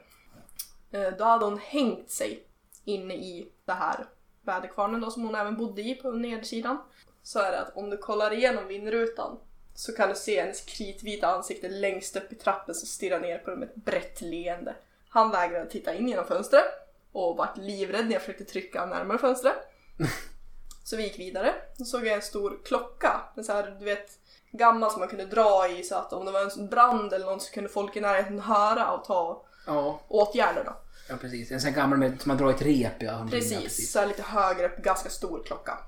Eh, 0.90 1.08
Då 1.18 1.24
hade 1.24 1.44
hon 1.44 1.58
hängt 1.58 2.10
sig 2.10 2.46
inne 2.84 3.14
i 3.14 3.52
det 3.64 3.72
här 3.72 4.06
väderkvarnen 4.42 5.00
då, 5.00 5.10
som 5.10 5.22
hon 5.22 5.34
även 5.34 5.56
bodde 5.56 5.82
i 5.82 5.94
på 5.94 6.12
nedersidan. 6.12 6.78
Så 7.22 7.38
är 7.38 7.52
det 7.52 7.60
att 7.60 7.76
om 7.76 7.90
du 7.90 7.96
kollar 7.96 8.32
igenom 8.32 8.66
vindrutan 8.66 9.38
så 9.74 9.92
kan 9.92 10.08
du 10.08 10.14
se 10.14 10.40
hennes 10.40 10.60
kritvita 10.60 11.26
ansikte 11.28 11.68
längst 11.68 12.16
upp 12.16 12.32
i 12.32 12.34
trappen 12.34 12.74
som 12.74 12.88
stirrar 12.88 13.20
ner 13.20 13.38
på 13.38 13.50
dem 13.50 13.60
med 13.60 13.68
ett 13.68 13.74
brett 13.74 14.20
leende. 14.20 14.74
Han 15.08 15.30
vägrade 15.30 15.70
titta 15.70 15.94
in 15.94 16.08
genom 16.08 16.24
fönstret 16.26 16.64
och 17.12 17.36
vart 17.36 17.56
livrädd 17.58 18.04
när 18.06 18.12
jag 18.12 18.22
försökte 18.22 18.44
trycka 18.44 18.86
närmare 18.86 19.18
fönstret. 19.18 19.56
Så 20.84 20.96
vi 20.96 21.02
gick 21.02 21.18
vidare. 21.18 21.54
Då 21.76 21.84
såg 21.84 22.06
jag 22.06 22.14
en 22.14 22.22
stor 22.22 22.58
klocka. 22.64 23.20
En 23.36 23.44
så 23.44 23.52
här, 23.52 23.76
du 23.78 23.84
vet, 23.84 24.10
gammal 24.50 24.90
som 24.90 25.00
man 25.00 25.08
kunde 25.08 25.24
dra 25.24 25.68
i 25.68 25.82
så 25.82 25.94
att 25.94 26.12
om 26.12 26.24
det 26.24 26.32
var 26.32 26.58
en 26.60 26.68
brand 26.68 27.12
eller 27.12 27.26
något 27.26 27.42
så 27.42 27.52
kunde 27.52 27.70
folk 27.70 27.96
i 27.96 28.00
närheten 28.00 28.40
höra 28.40 28.90
och 28.90 29.04
ta 29.04 29.44
Ja, 29.66 30.00
åtgärder 30.08 30.64
då. 30.64 30.76
ja, 31.08 31.16
precis. 31.20 31.50
En 31.50 31.60
sån 31.60 31.70
här 31.70 31.76
gammal 31.76 31.98
med, 31.98 32.20
som 32.22 32.28
man 32.28 32.36
drar 32.36 32.50
i 32.50 32.54
ett 32.54 32.62
rep. 32.62 33.02
Ja, 33.02 33.26
Precis, 33.30 33.92
så 33.92 33.98
här 33.98 34.06
lite 34.06 34.22
högre 34.22 34.66
upp, 34.66 34.76
ganska 34.76 35.08
stor 35.10 35.42
klocka. 35.46 35.78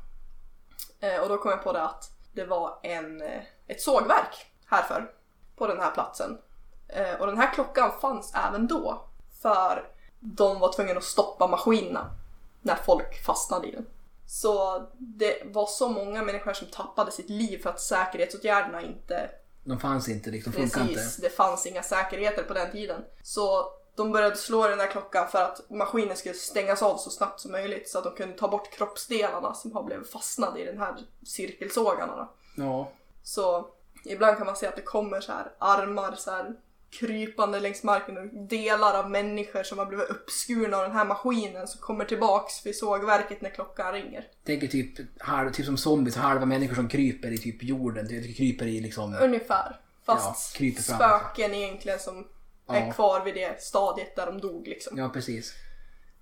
Eh, 1.01 1.21
och 1.23 1.29
då 1.29 1.39
kom 1.39 1.51
jag 1.51 1.63
på 1.65 1.73
det 1.73 1.83
att 1.83 2.11
det 2.33 2.45
var 2.45 2.79
en, 2.83 3.23
eh, 3.23 3.43
ett 3.67 3.81
sågverk 3.81 4.47
härför 4.67 5.13
på 5.57 5.67
den 5.67 5.81
här 5.81 5.91
platsen. 5.91 6.39
Eh, 6.89 7.21
och 7.21 7.27
den 7.27 7.39
här 7.39 7.55
klockan 7.55 7.93
fanns 8.01 8.35
även 8.35 8.67
då 8.67 9.05
för 9.43 9.89
de 10.21 10.61
var 10.61 10.73
tvungna 10.73 10.97
att 10.97 11.05
stoppa 11.05 11.47
maskinerna 11.47 12.11
när 12.63 12.77
folk 12.77 13.25
fastnade 13.25 13.69
i 13.69 13.71
den. 13.71 13.87
Så 14.27 14.83
det 14.99 15.43
var 15.45 15.67
så 15.67 15.89
många 15.89 16.23
människor 16.23 16.53
som 16.53 16.67
tappade 16.67 17.11
sitt 17.11 17.31
liv 17.31 17.63
för 17.63 17.71
att 17.71 17.81
säkerhetsåtgärderna 17.81 18.83
inte 18.83 19.31
De 19.65 19.81
fanns 19.81 20.09
inte 20.09 20.31
liksom, 20.31 20.53
funkar 20.53 20.81
inte. 20.81 20.95
Precis, 20.95 21.17
det 21.17 21.31
fanns 21.31 21.67
inga 21.67 21.83
säkerheter 21.83 22.43
på 22.43 22.55
den 22.55 22.71
tiden. 22.71 23.05
Så 23.23 23.73
de 23.95 24.13
började 24.13 24.37
slå 24.37 24.69
den 24.69 24.79
där 24.79 24.91
klockan 24.91 25.29
för 25.29 25.43
att 25.43 25.71
maskinen 25.71 26.17
skulle 26.17 26.35
stängas 26.35 26.83
av 26.83 26.97
så 26.97 27.11
snabbt 27.11 27.41
som 27.41 27.53
möjligt 27.53 27.89
så 27.89 27.99
att 27.99 28.05
de 28.05 28.15
kunde 28.15 28.39
ta 28.39 28.49
bort 28.49 28.71
kroppsdelarna 28.71 29.55
som 29.55 29.73
har 29.73 29.83
blivit 29.83 30.11
fastnade 30.11 30.61
i 30.61 30.65
den 30.65 30.79
här 30.79 30.97
cirkelsågarna. 31.25 32.29
Ja, 32.57 32.89
Så 33.27 33.69
ibland 34.05 34.37
kan 34.37 34.47
man 34.47 34.57
se 34.57 34.67
att 34.67 34.77
det 34.77 34.83
kommer 34.83 35.21
så 35.21 35.33
här 35.33 35.53
armar 35.59 36.15
så 36.15 36.31
här 36.31 36.55
krypande 36.91 37.61
längs 37.61 37.83
marken 37.83 38.19
och 38.19 38.27
delar 38.49 38.99
av 38.99 39.11
människor 39.11 39.63
som 39.63 39.79
har 39.79 39.87
blivit 39.87 40.11
uppskurna 40.11 40.77
av 40.77 40.83
den 40.83 40.93
här 40.93 41.05
maskinen 41.05 41.69
som 41.69 41.81
kommer 41.81 42.05
tillbaks 42.05 42.67
vid 42.67 42.77
sågverket 42.77 43.41
när 43.41 43.51
klockan 43.51 43.93
ringer. 43.93 44.27
tänker 44.45 44.67
typ, 44.67 45.23
halv, 45.23 45.53
typ 45.53 45.67
som 45.67 45.77
zombies, 45.77 46.17
halva 46.17 46.47
människor 46.47 46.75
som 46.75 46.89
kryper 46.89 47.31
i 47.33 47.39
typ 47.39 47.63
jorden. 47.63 48.09
Typ, 48.09 48.37
kryper 48.37 48.67
i 48.67 48.81
liksom... 48.81 49.17
Ungefär. 49.21 49.81
Fast 50.05 50.61
Ja, 50.61 50.73
fram. 50.73 50.97
spöken 50.97 51.55
egentligen 51.55 51.99
som 51.99 52.29
är 52.69 52.87
Ja. 52.87 52.93
kvar 52.93 53.25
vid 53.25 53.35
det 53.35 53.63
stadiet 53.63 54.17
där 54.17 54.27
de 54.27 54.41
dog 54.41 54.67
liksom. 54.69 54.99
Ja, 54.99 55.09
precis. 55.09 55.53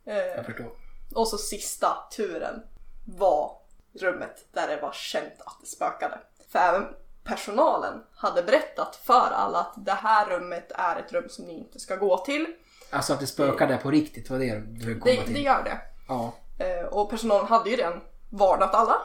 Eh, 0.06 0.16
Jag 0.16 0.46
förstår. 0.46 0.72
och 1.14 1.28
så 1.28 1.38
sista 1.38 1.88
turen 2.16 2.62
var 3.06 3.56
rummet 4.00 4.44
där 4.52 4.68
det 4.68 4.82
var 4.82 4.92
känt 4.92 5.40
att 5.46 5.56
det 5.60 5.66
spökade. 5.66 6.18
För 6.54 6.60
även 6.60 6.86
personalen 7.24 8.02
hade 8.16 8.42
berättat 8.42 8.96
för 8.96 9.30
alla 9.32 9.58
att 9.58 9.74
det 9.84 9.92
här 9.92 10.26
rummet 10.30 10.72
är 10.74 10.96
ett 10.96 11.12
rum 11.12 11.28
som 11.28 11.44
ni 11.44 11.58
inte 11.58 11.80
ska 11.80 11.96
gå 11.96 12.18
till. 12.18 12.46
Alltså 12.90 13.12
att 13.12 13.20
det 13.20 13.26
spökar 13.26 13.66
där 13.66 13.76
på 13.76 13.90
riktigt, 13.90 14.30
var 14.30 14.38
det 14.38 14.54
du 14.54 14.86
ville 14.86 15.00
komma 15.00 15.14
Det, 15.14 15.24
till? 15.24 15.34
det 15.34 15.40
gör 15.40 15.62
det. 15.64 15.78
Ja, 16.08 16.32
Eh, 16.58 16.84
och 16.86 17.10
personalen 17.10 17.46
hade 17.46 17.70
ju 17.70 17.76
redan 17.76 18.00
varnat 18.30 18.74
alla 18.74 18.96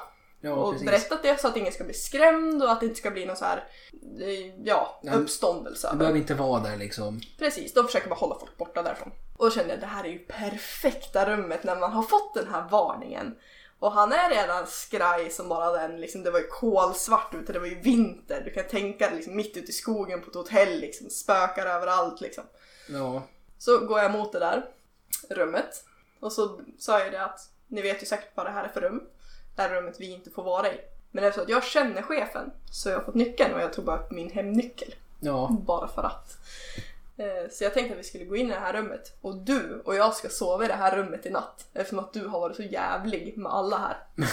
ja 0.42 0.54
och 0.54 0.72
precis. 0.72 0.88
berättat 0.88 1.24
det 1.24 1.40
så 1.42 1.48
att 1.48 1.58
ingen 1.58 1.74
ska 1.74 1.84
bli 1.84 1.94
skrämd 1.94 2.64
och 2.64 2.72
att 2.72 2.80
det 2.80 2.86
inte 2.86 3.00
ska 3.00 3.12
bli 3.12 3.26
någon 3.26 3.36
så 3.36 3.46
här 3.46 3.64
eh, 4.22 4.56
ja, 4.64 5.00
Ja, 5.04 5.14
uppståndelse. 5.14 5.90
Du 5.92 5.98
behöver 5.98 6.20
inte 6.20 6.34
vara 6.34 6.60
där 6.62 6.78
liksom. 6.78 7.22
Precis, 7.40 7.74
de 7.74 7.86
försöker 7.86 8.10
bara 8.10 8.16
hålla 8.16 8.36
folk 8.40 8.58
borta 8.58 8.84
därifrån. 8.84 9.12
Och 9.38 9.46
då 9.46 9.52
kände 9.52 9.70
jag 9.74 9.80
det 9.80 9.86
här 9.86 10.04
är 10.04 10.08
ju 10.10 10.20
perfekta 10.20 11.26
rummet 11.30 11.64
när 11.64 11.76
man 11.76 11.92
har 11.92 12.04
fått 12.04 12.34
den 12.34 12.48
här 12.54 12.68
varningen. 12.72 13.36
Och 13.80 13.92
han 13.92 14.12
är 14.12 14.30
redan 14.30 14.68
skraj 14.68 15.30
som 15.30 15.50
bara 15.50 15.72
den, 15.72 16.02
liksom, 16.02 16.24
det 16.24 16.32
var 16.32 16.40
ju 16.40 16.48
kolsvart 16.48 17.34
ute, 17.34 17.54
det 17.54 17.60
var 17.60 17.68
ju 17.68 17.80
vinter. 17.80 18.42
Du 18.46 18.52
kan 18.52 18.68
tänka 18.68 19.08
dig 19.08 19.16
liksom, 19.16 19.36
mitt 19.36 19.58
ute 19.58 19.70
i 19.70 19.74
skogen 19.74 20.22
på 20.22 20.30
ett 20.30 20.36
hotell, 20.36 20.80
liksom, 20.80 21.10
spökar 21.10 21.66
överallt 21.66 22.22
liksom. 22.22 22.44
Ja, 22.90 23.24
Så 23.58 23.80
går 23.80 24.00
jag 24.00 24.12
mot 24.12 24.32
det 24.32 24.40
där 24.40 24.66
rummet 25.30 25.84
och 26.20 26.32
så 26.32 26.62
sa 26.80 27.00
jag 27.00 27.12
det 27.12 27.24
att 27.26 27.40
ni 27.68 27.82
vet 27.82 28.02
ju 28.02 28.06
säkert 28.06 28.32
vad 28.36 28.46
det 28.46 28.52
här 28.52 28.64
är 28.64 28.68
för 28.70 28.82
rum. 28.82 29.04
Det 29.56 29.62
här 29.62 29.70
är 29.70 29.76
rummet 29.76 29.96
vi 30.00 30.14
inte 30.14 30.30
får 30.32 30.44
vara 30.44 30.74
i. 30.74 30.78
Men 31.12 31.24
eftersom 31.24 31.44
att 31.44 31.50
jag 31.50 31.64
känner 31.64 32.02
chefen 32.02 32.52
så 32.72 32.90
har 32.90 32.94
jag 32.94 33.06
fått 33.06 33.16
nyckeln 33.16 33.54
och 33.54 33.62
jag 33.62 33.74
tog 33.74 33.86
bara 33.86 34.00
upp 34.00 34.12
min 34.12 34.32
hemnyckel. 34.32 34.96
ja. 35.20 35.58
Bara 35.66 35.88
för 35.88 36.04
att. 36.04 36.38
Eh, 37.20 37.50
Så 37.52 37.64
jag 37.64 37.74
tänkte 37.74 37.94
att 37.94 38.00
vi 38.00 38.04
skulle 38.04 38.26
gå 38.26 38.36
in 38.36 38.48
i 38.48 38.54
det 38.54 38.60
här 38.60 38.74
rummet 38.74 39.18
och 39.22 39.36
du 39.38 39.82
och 39.86 39.96
jag 39.96 40.16
ska 40.16 40.30
sova 40.30 40.66
i 40.66 40.68
det 40.68 40.74
här 40.74 40.96
rummet 40.96 41.26
i 41.26 41.30
natt 41.30 41.66
eftersom 41.74 42.00
att 42.00 42.14
du 42.14 42.28
har 42.28 42.40
varit 42.40 42.56
så 42.56 42.64
jävlig 42.64 43.38
med 43.38 43.52
alla 43.52 43.78
här. 43.78 43.98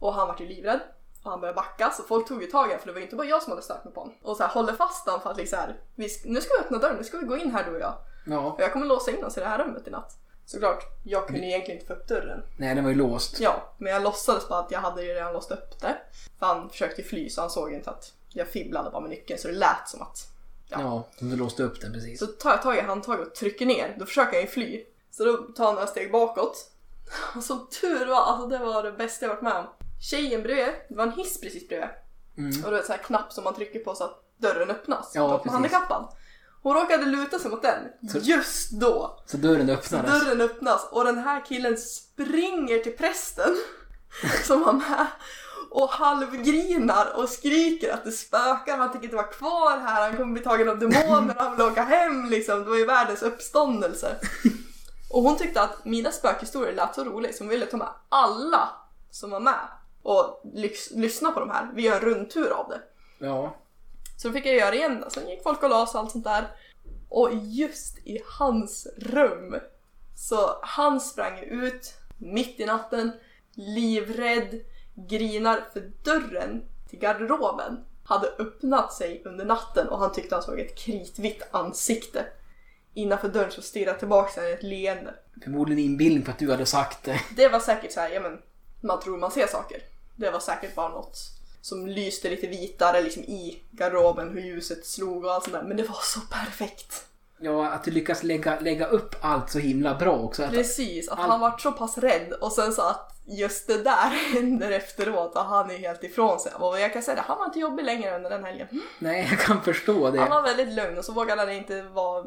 Och 0.00 0.14
han 0.14 0.28
vart 0.28 0.40
ju 0.40 0.46
livrädd 0.46 0.80
och 1.22 1.30
han 1.30 1.40
började 1.40 1.56
backa 1.56 1.90
så 1.90 2.02
folk 2.02 2.28
tog 2.28 2.42
ju 2.42 2.48
tag 2.50 2.66
i 2.66 2.68
honom 2.68 2.78
för 2.80 2.86
det 2.86 2.92
var 2.92 2.98
ju 2.98 3.04
inte 3.04 3.16
bara 3.16 3.26
jag 3.26 3.42
som 3.42 3.50
hade 3.52 3.62
stört 3.62 3.84
mig 3.84 3.94
på 3.94 4.00
honom. 4.00 4.14
Och 4.22 4.36
så 4.36 4.42
här 4.42 4.50
håller 4.50 4.72
fast 4.72 5.06
honom 5.06 5.20
för 5.20 5.30
att 5.30 5.36
liksom 5.36 5.58
vi, 5.94 6.08
nu 6.24 6.40
ska 6.40 6.54
vi 6.54 6.64
öppna 6.64 6.78
dörren, 6.78 6.96
nu 6.96 7.04
ska 7.04 7.18
vi 7.18 7.26
gå 7.26 7.36
in 7.36 7.50
här 7.50 7.64
du 7.64 7.70
och 7.74 7.80
jag. 7.80 7.94
Ja. 8.26 8.38
Och 8.38 8.60
jag 8.60 8.72
kommer 8.72 8.86
låsa 8.86 9.10
in 9.10 9.24
oss 9.24 9.36
i 9.36 9.40
det 9.40 9.46
här 9.46 9.58
rummet 9.58 9.88
i 9.88 9.90
natt. 9.90 10.16
Såklart, 10.46 10.84
jag 11.04 11.26
kunde 11.26 11.46
egentligen 11.46 11.80
inte 11.80 11.94
få 11.94 12.00
upp 12.00 12.08
dörren. 12.08 12.42
Nej, 12.56 12.74
den 12.74 12.84
var 12.84 12.90
ju 12.90 12.96
låst. 12.96 13.40
Ja, 13.40 13.74
men 13.78 13.92
jag 13.92 14.02
låtsades 14.02 14.48
bara 14.48 14.60
att 14.60 14.70
jag 14.70 14.80
hade 14.80 15.02
ju 15.02 15.14
redan 15.14 15.32
låst 15.32 15.50
upp 15.50 15.80
det. 15.80 15.96
För 16.38 16.46
han 16.46 16.70
försökte 16.70 17.02
fly 17.02 17.30
så 17.30 17.40
han 17.40 17.50
såg 17.50 17.72
inte 17.72 17.90
att 17.90 18.12
jag 18.28 18.48
fibblade 18.48 18.90
bara 18.90 19.00
med 19.00 19.10
nyckeln 19.10 19.38
så 19.40 19.48
det 19.48 19.54
lät 19.54 19.88
som 19.88 20.02
att 20.02 20.18
Ja. 20.68 20.80
Ja, 20.80 21.08
du 21.18 21.36
låste 21.36 21.62
upp 21.62 21.80
den 21.80 21.92
precis. 21.92 22.18
Så 22.18 22.26
tar 22.26 22.50
jag 22.50 22.62
tag 22.62 22.76
i 22.76 22.80
handtaget 22.80 23.26
och 23.26 23.34
trycker 23.34 23.66
ner, 23.66 23.96
då 23.98 24.06
försöker 24.06 24.32
han 24.32 24.40
ju 24.40 24.46
fly. 24.46 24.84
Så 25.10 25.24
då 25.24 25.36
tar 25.36 25.64
han 25.64 25.74
några 25.74 25.86
steg 25.86 26.12
bakåt. 26.12 26.70
Och 27.36 27.42
som 27.44 27.66
tur 27.80 28.06
var, 28.06 28.16
alltså 28.22 28.46
det 28.48 28.58
var 28.58 28.82
det 28.82 28.92
bästa 28.92 29.26
jag 29.26 29.30
varit 29.34 29.42
med 29.42 29.56
om. 29.56 29.66
Tjejen 30.10 30.42
bredvid, 30.42 30.74
det 30.88 30.94
var 30.94 31.04
en 31.06 31.12
hiss 31.12 31.40
precis 31.40 31.68
bredvid. 31.68 31.88
Mm. 32.38 32.64
Och 32.64 32.70
det 32.70 32.78
är 32.78 32.82
så 32.82 32.92
här 32.92 32.98
knapp 33.02 33.32
som 33.32 33.44
man 33.44 33.54
trycker 33.54 33.78
på 33.78 33.94
så 33.94 34.04
att 34.04 34.22
dörren 34.38 34.70
öppnas. 34.70 35.12
Ja, 35.14 35.30
på 35.30 35.38
precis. 35.38 35.52
handikappad. 35.52 36.08
Hon 36.62 36.74
råkade 36.74 37.04
luta 37.04 37.38
sig 37.38 37.50
mot 37.50 37.62
den, 37.62 38.10
Så- 38.12 38.18
just 38.18 38.70
då. 38.70 39.22
Så 39.26 39.36
dörren 39.36 39.70
öppnades. 39.70 40.24
Dörren 40.24 40.40
öppnas 40.40 40.88
och 40.90 41.04
den 41.04 41.18
här 41.18 41.44
killen 41.44 41.76
springer 41.76 42.78
till 42.78 42.96
prästen 42.96 43.56
som 44.44 44.60
var 44.60 44.72
med 44.72 45.06
och 45.76 45.88
halvgrinar 45.88 47.16
och 47.16 47.28
skriker 47.28 47.92
att 47.92 48.04
det 48.04 48.12
spökar, 48.12 48.76
han 48.76 48.92
tänker 48.92 49.06
inte 49.06 49.16
vara 49.16 49.26
kvar 49.26 49.78
här, 49.78 50.08
han 50.08 50.16
kommer 50.16 50.32
bli 50.32 50.42
tagen 50.42 50.68
av 50.68 50.78
demoner, 50.78 51.34
han 51.38 51.56
vill 51.56 51.66
åka 51.66 51.82
hem 51.82 52.30
liksom. 52.30 52.64
Det 52.64 52.70
var 52.70 52.76
ju 52.76 52.84
världens 52.84 53.22
uppståndelse. 53.22 54.16
Och 55.10 55.22
hon 55.22 55.36
tyckte 55.36 55.62
att 55.62 55.84
mina 55.84 56.12
spökhistorier 56.12 56.72
lät 56.72 56.94
så 56.94 57.04
roliga 57.04 57.32
så 57.32 57.44
hon 57.44 57.48
ville 57.48 57.66
ta 57.66 57.76
med 57.76 57.88
alla 58.08 58.68
som 59.10 59.30
var 59.30 59.40
med 59.40 59.68
och 60.02 60.40
lys- 60.44 60.90
lyssna 60.94 61.32
på 61.32 61.40
de 61.40 61.50
här. 61.50 61.70
Vi 61.74 61.82
gör 61.82 61.94
en 61.94 62.00
rundtur 62.00 62.50
av 62.50 62.68
det. 62.68 62.80
Ja. 63.26 63.56
Så 64.16 64.28
då 64.28 64.34
fick 64.34 64.46
jag 64.46 64.54
göra 64.54 64.74
igen 64.74 65.00
det. 65.00 65.10
Sen 65.10 65.28
gick 65.28 65.42
folk 65.42 65.62
och 65.62 65.70
la 65.70 65.86
sig 65.86 65.98
och 65.98 66.04
allt 66.04 66.12
sånt 66.12 66.24
där. 66.24 66.48
Och 67.08 67.30
just 67.34 67.98
i 67.98 68.22
hans 68.38 68.86
rum 68.98 69.56
så 70.16 70.58
han 70.62 71.00
sprang 71.00 71.38
ut 71.38 71.94
mitt 72.18 72.60
i 72.60 72.66
natten, 72.66 73.12
livrädd, 73.54 74.60
grinar 74.96 75.64
för 75.72 75.90
dörren 76.02 76.62
till 76.90 76.98
garderoben 76.98 77.84
hade 78.04 78.26
öppnat 78.38 78.92
sig 78.92 79.22
under 79.24 79.44
natten 79.44 79.88
och 79.88 79.98
han 79.98 80.12
tyckte 80.12 80.34
han 80.34 80.42
såg 80.44 80.60
ett 80.60 80.78
kritvitt 80.78 81.42
ansikte. 81.50 82.26
Innanför 82.94 83.28
dörren 83.28 83.50
så 83.50 83.62
stirrade 83.62 83.98
tillbaka 83.98 84.40
han 84.40 84.52
ett 84.52 84.62
leende. 84.62 85.14
Förmodligen 85.44 85.84
inbildning 85.84 86.24
på 86.24 86.30
att 86.30 86.38
du 86.38 86.50
hade 86.50 86.66
sagt 86.66 87.04
det. 87.04 87.20
Det 87.36 87.48
var 87.48 87.60
säkert 87.60 87.92
så 87.92 88.00
här, 88.00 88.10
ja 88.10 88.20
men 88.20 88.38
man 88.80 89.00
tror 89.00 89.18
man 89.18 89.30
ser 89.30 89.46
saker. 89.46 89.80
Det 90.16 90.30
var 90.30 90.40
säkert 90.40 90.74
bara 90.74 90.88
något 90.88 91.18
som 91.60 91.86
lyste 91.86 92.30
lite 92.30 92.46
vitare 92.46 93.02
liksom 93.02 93.22
i 93.22 93.62
garderoben, 93.70 94.30
hur 94.30 94.40
ljuset 94.40 94.86
slog 94.86 95.24
och 95.24 95.32
allt 95.32 95.44
sånt 95.44 95.54
där. 95.56 95.62
Men 95.62 95.76
det 95.76 95.82
var 95.82 95.98
så 96.02 96.20
perfekt. 96.20 97.04
Ja, 97.38 97.68
att 97.70 97.84
du 97.84 97.90
lyckas 97.90 98.22
lägga, 98.22 98.60
lägga 98.60 98.86
upp 98.86 99.16
allt 99.20 99.50
så 99.50 99.58
himla 99.58 99.94
bra 99.94 100.16
också. 100.18 100.42
Att, 100.42 100.50
Precis, 100.50 101.08
att 101.08 101.18
All- 101.18 101.30
han 101.30 101.40
var 101.40 101.58
så 101.58 101.72
pass 101.72 101.98
rädd 101.98 102.32
och 102.32 102.52
sen 102.52 102.72
så 102.72 102.82
att 102.82 103.15
just 103.26 103.66
det 103.66 103.82
där 103.82 104.08
händer 104.34 104.70
efteråt 104.70 105.34
och 105.36 105.44
han 105.44 105.70
är 105.70 105.78
helt 105.78 106.04
ifrån 106.04 106.40
sig. 106.40 106.52
Och 106.58 106.80
jag 106.80 106.92
kan 106.92 107.02
säga 107.02 107.14
det, 107.14 107.20
han 107.26 107.38
var 107.38 107.44
inte 107.46 107.58
jobbig 107.58 107.84
längre 107.84 108.16
under 108.16 108.30
den 108.30 108.44
helgen. 108.44 108.68
nej, 108.98 109.28
jag 109.30 109.40
kan 109.40 109.62
förstå 109.62 110.04
Han 110.04 110.12
det. 110.12 110.18
var 110.30 110.42
väldigt 110.42 110.68
lugn 110.74 110.98
och 110.98 111.04
så 111.04 111.12
vågade 111.12 111.40
han 111.42 111.50
inte 111.52 111.82
vara 111.82 112.24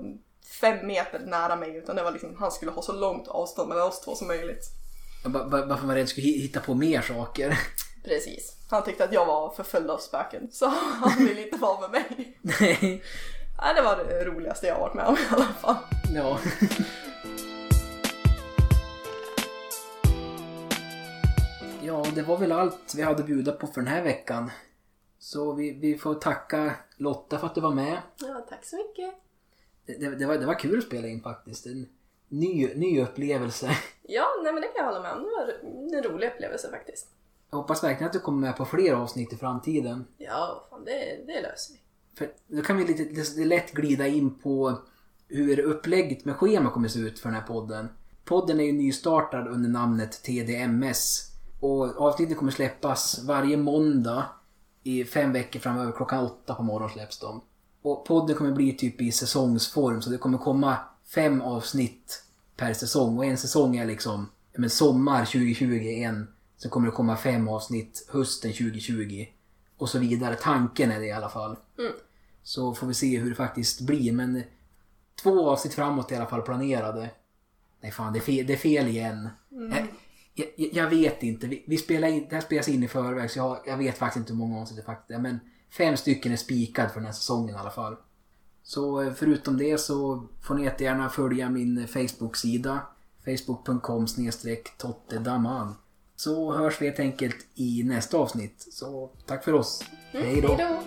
fem 0.61 0.87
meter 0.87 1.19
nära 1.19 1.55
mig 1.55 1.75
utan 1.77 1.95
det 1.95 2.03
var 2.03 2.11
liksom, 2.11 2.35
han 2.39 2.51
skulle 2.51 2.71
ha 2.71 2.81
så 2.81 2.93
långt 2.93 3.27
avstånd 3.27 3.69
mellan 3.69 3.87
oss 3.87 4.01
två 4.01 4.15
som 4.15 4.27
möjligt. 4.27 4.63
Bara- 5.25 5.65
Varför 5.65 5.87
var 5.87 5.95
rädd 5.95 6.09
skulle 6.09 6.27
hi- 6.27 6.41
hitta 6.41 6.59
på 6.59 6.73
mer 6.73 7.01
saker. 7.01 7.59
Precis. 8.05 8.55
Han 8.69 8.83
tyckte 8.83 9.03
att 9.03 9.13
jag 9.13 9.25
var 9.25 9.49
förföljd 9.53 9.89
av 9.89 9.97
spöken 9.97 10.47
så 10.51 10.65
han 11.01 11.25
ville 11.25 11.41
inte 11.45 11.57
vara 11.57 11.81
med 11.81 11.91
mig. 11.91 12.37
Nej. 12.41 13.03
Nej, 13.61 13.73
det 13.75 13.81
var 13.81 13.95
det 13.97 14.25
roligaste 14.25 14.67
jag 14.67 14.73
har 14.75 14.81
varit 14.81 14.93
med 14.93 15.05
om 15.05 15.15
i 15.15 15.19
alla 15.31 15.45
fall. 15.61 15.75
Ja. 16.15 16.39
Ja, 21.89 22.05
det 22.15 22.21
var 22.21 22.37
väl 22.37 22.51
allt 22.51 22.95
vi 22.95 23.01
hade 23.01 23.19
att 23.19 23.25
bjuda 23.25 23.51
på 23.51 23.67
för 23.67 23.81
den 23.81 23.87
här 23.87 24.03
veckan. 24.03 24.51
Så 25.19 25.53
vi, 25.53 25.71
vi 25.71 25.97
får 25.97 26.15
tacka 26.15 26.75
Lotta 26.97 27.39
för 27.39 27.47
att 27.47 27.55
du 27.55 27.61
var 27.61 27.73
med. 27.73 28.01
Ja, 28.19 28.45
tack 28.49 28.65
så 28.65 28.75
mycket. 28.75 29.13
Det, 29.85 29.93
det, 29.93 30.15
det, 30.15 30.25
var, 30.25 30.37
det 30.37 30.45
var 30.45 30.59
kul 30.59 30.77
att 30.77 30.83
spela 30.83 31.07
in 31.07 31.21
faktiskt. 31.21 31.65
En 31.65 31.89
ny, 32.27 32.73
ny 32.75 33.01
upplevelse. 33.01 33.69
Ja, 34.01 34.25
nej 34.43 34.53
men 34.53 34.61
det 34.61 34.67
kan 34.67 34.85
jag 34.85 34.85
hålla 34.85 35.01
med 35.01 35.11
om. 35.11 35.23
Det 35.23 35.29
var 35.29 35.97
en 35.97 36.03
rolig 36.03 36.27
upplevelse 36.27 36.69
faktiskt. 36.71 37.07
Jag 37.49 37.57
hoppas 37.57 37.83
verkligen 37.83 38.07
att 38.07 38.13
du 38.13 38.19
kommer 38.19 38.47
med 38.47 38.57
på 38.57 38.65
fler 38.65 38.93
avsnitt 38.93 39.33
i 39.33 39.37
framtiden. 39.37 40.05
Ja, 40.17 40.67
fan 40.69 40.85
det, 40.85 41.23
det 41.27 41.41
löser 41.41 41.73
vi. 41.73 41.79
För 42.17 42.31
då 42.47 42.61
kan 42.61 42.77
vi 42.77 42.85
lite, 42.85 43.03
lite 43.03 43.45
lätt 43.45 43.71
glida 43.71 44.07
in 44.07 44.39
på 44.39 44.77
hur 45.27 45.59
upplägget 45.59 46.25
med 46.25 46.35
schema 46.35 46.69
kommer 46.69 46.87
se 46.87 46.99
ut 46.99 47.19
för 47.19 47.29
den 47.29 47.39
här 47.39 47.47
podden. 47.47 47.89
Podden 48.25 48.59
är 48.59 48.63
ju 48.63 48.71
nystartad 48.71 49.47
under 49.47 49.69
namnet 49.69 50.23
TDMS. 50.23 51.28
Och 51.59 52.01
avsnittet 52.01 52.37
kommer 52.37 52.51
släppas 52.51 53.23
varje 53.23 53.57
måndag 53.57 54.25
i 54.83 55.05
fem 55.05 55.33
veckor 55.33 55.59
framöver. 55.59 55.91
Klockan 55.91 56.23
åtta 56.23 56.55
på 56.55 56.63
morgonen 56.63 56.93
släpps 56.93 57.19
de. 57.19 57.41
Och 57.81 58.05
podden 58.05 58.35
kommer 58.35 58.51
bli 58.51 58.73
typ 58.73 59.01
i 59.01 59.11
säsongsform 59.11 60.01
så 60.01 60.09
det 60.09 60.17
kommer 60.17 60.37
komma 60.37 60.77
fem 61.05 61.41
avsnitt 61.41 62.23
per 62.55 62.73
säsong. 62.73 63.17
Och 63.17 63.25
en 63.25 63.37
säsong 63.37 63.77
är 63.77 63.85
liksom 63.85 64.29
men 64.57 64.69
sommar 64.69 65.25
2020 65.25 65.63
en. 65.73 66.27
Sen 66.57 66.71
kommer 66.71 66.87
det 66.87 66.91
komma 66.91 67.17
fem 67.17 67.47
avsnitt 67.47 68.07
hösten 68.09 68.51
2020. 68.51 69.25
Och 69.77 69.89
så 69.89 69.99
vidare. 69.99 70.35
Tanken 70.35 70.91
är 70.91 70.99
det 70.99 71.05
i 71.05 71.11
alla 71.11 71.29
fall. 71.29 71.55
Så 72.43 72.73
får 72.73 72.87
vi 72.87 72.93
se 72.93 73.19
hur 73.19 73.29
det 73.29 73.35
faktiskt 73.35 73.81
blir. 73.81 74.11
Men 74.11 74.43
två 75.23 75.49
avsnitt 75.49 75.73
framåt 75.73 76.11
är 76.11 76.15
i 76.15 76.17
alla 76.17 76.29
fall 76.29 76.41
planerade. 76.41 77.09
Nej 77.81 77.91
fan, 77.91 78.13
det 78.13 78.19
är 78.19 78.21
fel, 78.21 78.47
det 78.47 78.53
är 78.53 78.57
fel 78.57 78.87
igen. 78.87 79.29
Jag, 79.49 79.87
jag, 80.55 80.69
jag 80.73 80.89
vet 80.89 81.23
inte. 81.23 81.47
Vi, 81.47 81.63
vi 81.67 81.77
spelar 81.77 82.07
in, 82.07 82.27
det 82.29 82.35
här 82.35 82.41
spelas 82.41 82.67
in 82.67 82.83
i 82.83 82.87
förväg 82.87 83.31
så 83.31 83.39
jag, 83.39 83.59
jag 83.65 83.77
vet 83.77 83.97
faktiskt 83.97 84.17
inte 84.17 84.33
hur 84.33 84.39
många 84.39 84.61
avsnitt 84.61 84.77
det 84.77 84.85
faktiskt 84.85 85.11
är. 85.11 85.21
Men 85.21 85.39
fem 85.77 85.97
stycken 85.97 86.31
är 86.31 86.37
spikad 86.37 86.91
för 86.91 86.99
den 86.99 87.05
här 87.05 87.13
säsongen 87.13 87.55
i 87.55 87.57
alla 87.57 87.71
fall. 87.71 87.95
Så 88.63 89.01
eh, 89.01 89.13
förutom 89.13 89.57
det 89.57 89.77
så 89.77 90.27
får 90.41 90.55
ni 90.55 90.63
jättegärna 90.63 91.09
följa 91.09 91.49
min 91.49 91.87
Facebook-sida. 91.87 92.79
Facebook.com 93.25 94.07
tottedaman. 94.77 95.75
Så 96.15 96.53
hörs 96.53 96.81
vi 96.81 96.85
helt 96.85 96.99
enkelt 96.99 97.47
i 97.55 97.83
nästa 97.83 98.17
avsnitt. 98.17 98.67
Så 98.71 99.09
tack 99.25 99.43
för 99.43 99.53
oss. 99.53 99.83
Hej 100.11 100.41
då! 100.41 100.81